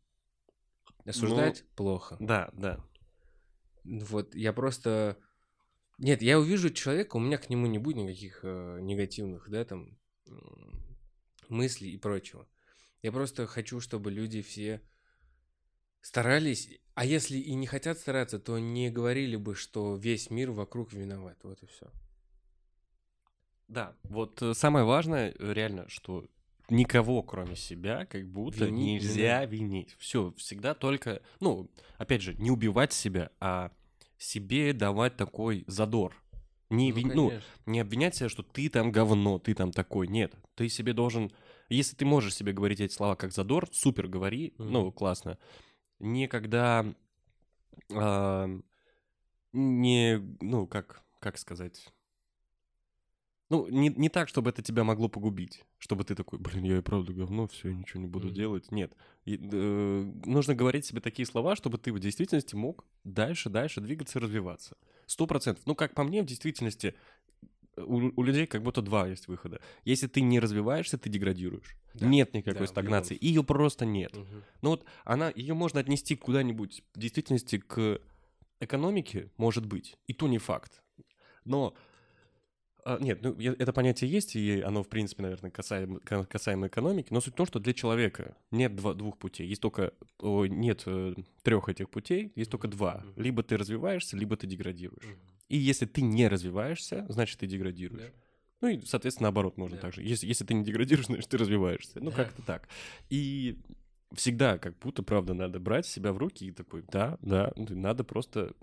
Осуждать 1.04 1.64
плохо. 1.76 2.16
Да, 2.20 2.50
да. 2.54 2.82
Вот, 3.84 4.34
я 4.34 4.54
просто... 4.54 5.18
Нет, 5.98 6.22
я 6.22 6.40
увижу 6.40 6.70
человека, 6.70 7.16
у 7.16 7.20
меня 7.20 7.36
к 7.36 7.50
нему 7.50 7.66
не 7.66 7.78
будет 7.78 7.96
никаких 7.96 8.40
э, 8.42 8.78
негативных, 8.80 9.48
да, 9.50 9.64
там, 9.64 9.98
м, 10.26 10.96
мыслей 11.48 11.92
и 11.92 11.98
прочего. 11.98 12.48
Я 13.02 13.12
просто 13.12 13.46
хочу, 13.46 13.78
чтобы 13.80 14.10
люди 14.10 14.40
все 14.40 14.80
старались, 16.00 16.68
а 16.94 17.04
если 17.04 17.38
и 17.38 17.54
не 17.54 17.66
хотят 17.66 17.98
стараться, 17.98 18.38
то 18.38 18.58
не 18.58 18.90
говорили 18.90 19.36
бы, 19.36 19.54
что 19.54 19.96
весь 19.96 20.30
мир 20.30 20.50
вокруг 20.50 20.92
виноват. 20.92 21.38
Вот 21.42 21.62
и 21.62 21.66
все. 21.66 21.86
Да, 23.68 23.96
вот 24.04 24.40
э, 24.42 24.54
самое 24.54 24.84
важное, 24.84 25.34
э, 25.38 25.52
реально, 25.52 25.88
что 25.88 26.24
никого, 26.68 27.22
кроме 27.22 27.56
себя, 27.56 28.06
как 28.06 28.26
будто 28.28 28.66
Винить 28.66 28.72
не 28.72 28.94
нельзя 28.94 29.44
винить. 29.44 29.96
Все, 29.98 30.32
всегда 30.36 30.74
только, 30.74 31.22
ну, 31.40 31.70
опять 31.98 32.22
же, 32.22 32.34
не 32.34 32.50
убивать 32.50 32.92
себя, 32.92 33.30
а 33.40 33.72
себе 34.18 34.72
давать 34.72 35.16
такой 35.16 35.64
задор. 35.66 36.14
Не, 36.70 36.92
вин- 36.92 37.12
ну, 37.14 37.32
не 37.66 37.80
обвинять 37.80 38.16
себя, 38.16 38.28
что 38.28 38.42
ты 38.42 38.68
там 38.68 38.90
говно, 38.90 39.38
ты 39.38 39.54
там 39.54 39.72
такой. 39.72 40.08
Нет, 40.08 40.34
ты 40.54 40.68
себе 40.68 40.92
должен... 40.92 41.32
Если 41.68 41.96
ты 41.96 42.04
можешь 42.04 42.34
себе 42.34 42.52
говорить 42.52 42.80
эти 42.80 42.92
слова 42.92 43.16
как 43.16 43.32
задор, 43.32 43.68
супер, 43.72 44.08
говори, 44.08 44.54
Мгм. 44.58 44.72
ну, 44.72 44.92
классно. 44.92 45.38
Не 45.98 46.28
когда... 46.28 46.84
а, 47.92 48.48
не, 49.52 50.18
ну, 50.40 50.66
как, 50.66 51.02
как 51.20 51.38
сказать... 51.38 51.88
Ну, 53.50 53.68
не, 53.68 53.90
не 53.90 54.08
так, 54.08 54.28
чтобы 54.28 54.50
это 54.50 54.62
тебя 54.62 54.84
могло 54.84 55.08
погубить. 55.08 55.64
Чтобы 55.78 56.02
ты 56.04 56.14
такой, 56.14 56.38
блин, 56.38 56.64
я 56.64 56.78
и 56.78 56.80
правда 56.80 57.12
говно, 57.12 57.46
все, 57.46 57.68
я 57.68 57.74
ничего 57.74 58.00
не 58.00 58.06
буду 58.08 58.28
Мгм. 58.28 58.34
делать. 58.34 58.72
Нет. 58.72 58.96
И, 59.26 59.36
э, 59.36 60.12
нужно 60.24 60.54
говорить 60.54 60.86
себе 60.86 61.00
такие 61.00 61.26
слова, 61.26 61.54
чтобы 61.54 61.76
ты 61.76 61.92
в 61.92 62.00
действительности 62.00 62.54
мог 62.54 62.86
дальше, 63.04 63.50
дальше 63.50 63.82
двигаться 63.82 64.18
и 64.18 64.22
развиваться. 64.22 64.76
Сто 65.06 65.26
процентов. 65.26 65.66
Ну, 65.66 65.74
как 65.74 65.94
по 65.94 66.04
мне, 66.04 66.22
в 66.22 66.26
действительности 66.26 66.94
у, 67.76 68.12
у 68.14 68.22
людей 68.22 68.46
как 68.46 68.62
будто 68.62 68.82
два 68.82 69.06
есть 69.08 69.28
выхода. 69.28 69.60
Если 69.84 70.06
ты 70.06 70.20
не 70.20 70.40
развиваешься, 70.40 70.98
ты 70.98 71.08
деградируешь. 71.08 71.76
Да, 71.94 72.06
Нет 72.06 72.30
да, 72.32 72.38
никакой 72.38 72.66
в 72.66 72.70
стагнации. 72.70 73.18
Ее 73.20 73.42
просто 73.44 73.84
нет. 73.84 74.16
Мгм. 74.16 74.44
Ну 74.62 74.70
вот 74.70 74.84
она, 75.04 75.32
ее 75.34 75.54
можно 75.54 75.80
отнести 75.80 76.16
куда-нибудь, 76.16 76.82
в 76.94 76.98
действительности, 76.98 77.58
к 77.58 78.00
экономике, 78.60 79.30
может 79.36 79.66
быть. 79.66 79.96
И 80.06 80.12
то 80.14 80.28
не 80.28 80.38
факт. 80.38 80.82
Но 81.44 81.74
А, 82.86 82.98
нет, 83.00 83.22
ну 83.22 83.32
это 83.38 83.72
понятие 83.72 84.10
есть, 84.10 84.36
и 84.36 84.60
оно, 84.60 84.82
в 84.82 84.88
принципе, 84.88 85.22
наверное, 85.22 85.50
касаемо, 85.50 86.00
ка- 86.00 86.26
касаемо 86.26 86.66
экономики, 86.66 87.08
но 87.10 87.22
суть 87.22 87.32
в 87.32 87.36
том, 87.36 87.46
что 87.46 87.58
для 87.58 87.72
человека 87.72 88.36
нет 88.50 88.76
два, 88.76 88.92
двух 88.92 89.16
путей. 89.16 89.46
Есть 89.46 89.62
только, 89.62 89.94
о, 90.18 90.44
нет 90.44 90.82
э, 90.84 91.14
трех 91.42 91.70
этих 91.70 91.88
путей, 91.88 92.32
есть 92.36 92.50
только 92.50 92.68
два. 92.68 93.02
Либо 93.16 93.42
ты 93.42 93.56
развиваешься, 93.56 94.18
либо 94.18 94.36
ты 94.36 94.46
деградируешь. 94.46 95.16
И 95.48 95.56
если 95.56 95.86
ты 95.86 96.02
не 96.02 96.28
развиваешься, 96.28 97.06
значит, 97.08 97.38
ты 97.40 97.46
деградируешь. 97.46 98.02
Да. 98.02 98.10
Ну 98.62 98.68
и, 98.68 98.80
соответственно, 98.86 99.26
наоборот 99.26 99.58
можно 99.58 99.76
Да. 99.76 99.82
так 99.82 99.94
же. 99.94 100.02
Если, 100.02 100.26
если 100.26 100.44
ты 100.44 100.54
не 100.54 100.64
деградируешь, 100.64 101.06
значит, 101.06 101.28
ты 101.28 101.36
развиваешься. 101.38 102.00
Ну, 102.00 102.10
Да. 102.10 102.16
как-то 102.16 102.42
так. 102.42 102.68
И 103.10 103.58
всегда, 104.14 104.58
как 104.58 104.78
будто, 104.78 105.02
правда, 105.02 105.34
надо 105.34 105.60
брать 105.60 105.86
себя 105.86 106.12
в 106.12 106.18
руки 106.18 106.46
и 106.46 106.52
такой, 106.52 106.82
да, 106.90 107.18
да, 107.20 107.52
надо 107.56 108.04
просто 108.04 108.54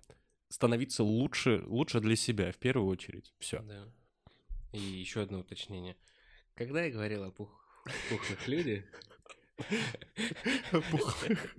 становиться 0.49 1.03
лучше, 1.03 1.63
лучше 1.65 1.99
для 1.99 2.15
себя 2.15 2.51
в 2.51 2.57
первую 2.57 2.87
очередь. 2.89 3.33
Все. 3.39 3.59
Да. 3.61 3.87
И 4.73 4.79
еще 4.79 5.21
одно 5.21 5.39
уточнение. 5.39 5.95
Когда 6.55 6.83
я 6.83 6.91
говорил 6.91 7.23
о 7.23 7.31
пух- 7.31 7.63
пухлых 8.09 8.47
людях, 8.47 8.85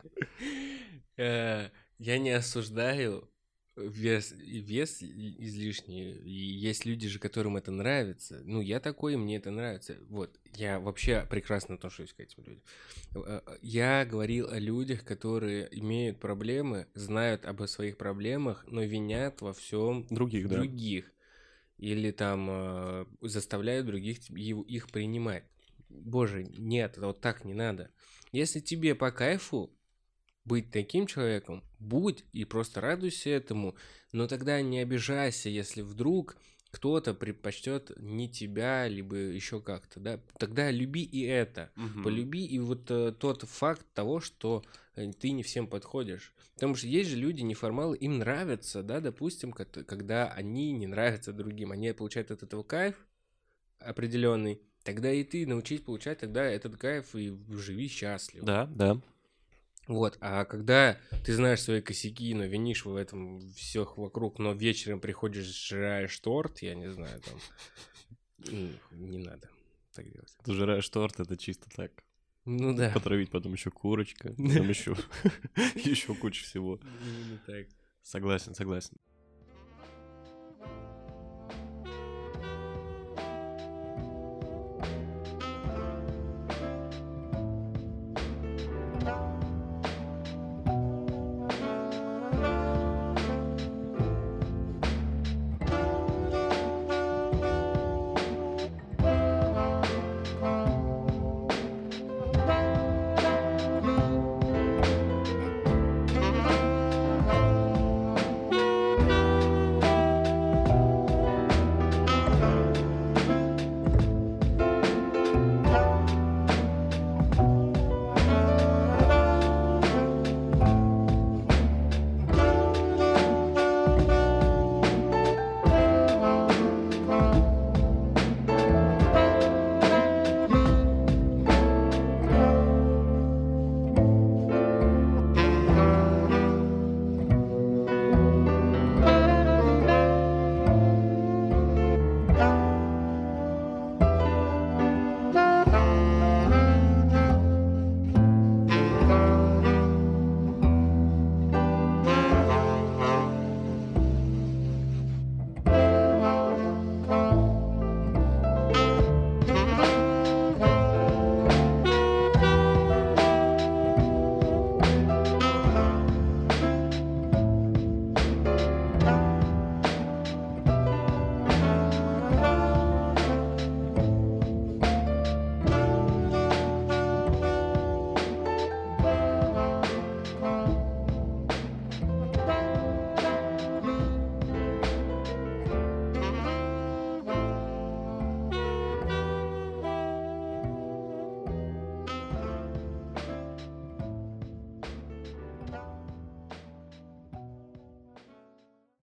э, 1.17 1.71
я 1.99 2.19
не 2.19 2.31
осуждаю 2.31 3.31
вес, 3.77 4.33
вес 4.33 5.03
излишний. 5.03 6.13
И 6.13 6.31
есть 6.31 6.85
люди 6.85 7.09
же, 7.09 7.19
которым 7.19 7.57
это 7.57 7.71
нравится. 7.71 8.43
Ну, 8.45 8.61
я 8.61 8.81
такой, 8.81 9.17
мне 9.17 9.37
это 9.37 9.51
нравится. 9.51 9.97
Вот, 10.09 10.39
я 10.55 10.79
вообще 10.79 11.27
прекрасно 11.29 11.75
отношусь 11.75 12.13
к 12.13 12.21
этим 12.21 12.45
людям. 12.45 12.63
Э, 13.15 13.41
э, 13.47 13.57
Я 13.63 14.05
говорил 14.05 14.49
о 14.49 14.59
людях, 14.59 15.05
которые 15.05 15.69
имеют 15.79 16.21
проблемы, 16.21 16.87
знают 16.95 17.45
об 17.45 17.67
своих 17.67 17.97
проблемах, 17.97 18.65
но 18.69 18.83
винят 18.83 19.41
во 19.41 19.53
всем 19.53 20.07
Других, 20.11 20.49
да. 20.49 20.57
других. 20.57 21.13
Или 21.79 22.11
там 22.11 22.49
э, 22.51 23.07
заставляют 23.23 23.87
других 23.87 24.31
их 24.31 24.91
принимать. 24.91 25.45
Боже, 25.89 26.45
нет, 26.45 26.97
вот 26.99 27.21
так 27.21 27.45
не 27.45 27.55
надо. 27.55 27.91
Если 28.33 28.61
тебе 28.61 28.95
по 28.95 29.11
кайфу 29.11 29.71
быть 30.45 30.71
таким 30.71 31.07
человеком, 31.07 31.63
будь 31.79 32.25
и 32.33 32.45
просто 32.45 32.81
радуйся 32.81 33.31
этому, 33.31 33.75
но 34.13 34.27
тогда 34.27 34.61
не 34.61 34.81
обижайся, 34.81 35.49
если 35.49 35.83
вдруг 35.83 36.37
кто-то 36.73 37.13
предпочтет 37.13 37.93
не 37.99 38.29
тебя, 38.29 38.89
либо 38.89 39.15
еще 39.15 39.61
как-то, 39.61 40.01
да. 40.01 40.21
Тогда 40.39 40.71
люби 40.71 41.03
и 41.03 41.23
это. 41.23 41.71
Мгм. 41.77 42.03
Полюби 42.03 42.45
и 42.47 42.59
вот 42.59 42.91
э, 42.91 43.13
тот 43.13 43.43
факт 43.43 43.85
того, 43.93 44.21
что 44.21 44.65
э, 44.97 45.13
ты 45.13 45.33
не 45.33 45.43
всем 45.43 45.67
подходишь. 45.67 46.33
Потому 46.55 46.75
что 46.75 46.87
есть 46.87 47.11
же 47.11 47.17
люди 47.17 47.43
неформалы, 47.43 47.97
им 47.99 48.19
нравится, 48.19 48.83
да, 48.83 49.01
допустим, 49.01 49.53
когда 49.53 50.29
они 50.29 50.73
не 50.73 50.87
нравятся 50.87 51.33
другим, 51.33 51.73
они 51.73 51.93
получают 51.93 52.31
от 52.31 52.43
этого 52.43 52.63
кайф 52.63 52.97
определенный. 53.79 54.61
Тогда 54.83 55.13
и 55.13 55.25
ты 55.25 55.47
научись 55.47 55.81
получать 55.81 56.19
тогда 56.19 56.45
этот 56.45 56.77
кайф 56.77 57.15
и 57.15 57.37
живи 57.51 57.89
счастливо. 57.89 58.47
Да, 58.47 58.67
да. 58.67 59.01
Вот, 59.93 60.17
а 60.21 60.47
когда 60.47 60.99
ты 61.25 61.35
знаешь 61.35 61.61
свои 61.61 61.83
косяки, 61.83 62.33
но 62.35 62.45
винишь 62.45 62.87
в 62.87 62.97
этом 62.97 63.41
всех 63.53 63.99
вокруг, 63.99 64.39
но 64.39 64.53
вечером 64.53 65.01
приходишь, 65.01 65.45
жираешь 65.45 66.19
торт, 66.19 66.63
я 66.63 66.75
не 66.75 66.91
знаю, 66.91 67.21
там, 67.21 67.39
м, 68.49 68.81
не 68.91 69.19
надо 69.19 69.51
так 69.95 70.11
делать. 70.11 70.35
Ты 70.45 70.55
жираешь 70.55 70.89
торт, 70.89 71.21
это 71.21 71.37
чисто 71.37 71.69
так. 71.77 71.93
Ну 72.47 72.75
да. 72.75 72.91
Потравить 72.93 73.31
потом 73.31 73.53
еще 73.53 73.71
курочка, 73.71 74.31
потом 74.37 74.69
еще, 74.71 74.97
еще 75.75 76.15
куча 76.15 76.43
всего. 76.43 76.81
Согласен, 78.03 78.55
согласен. 78.55 78.97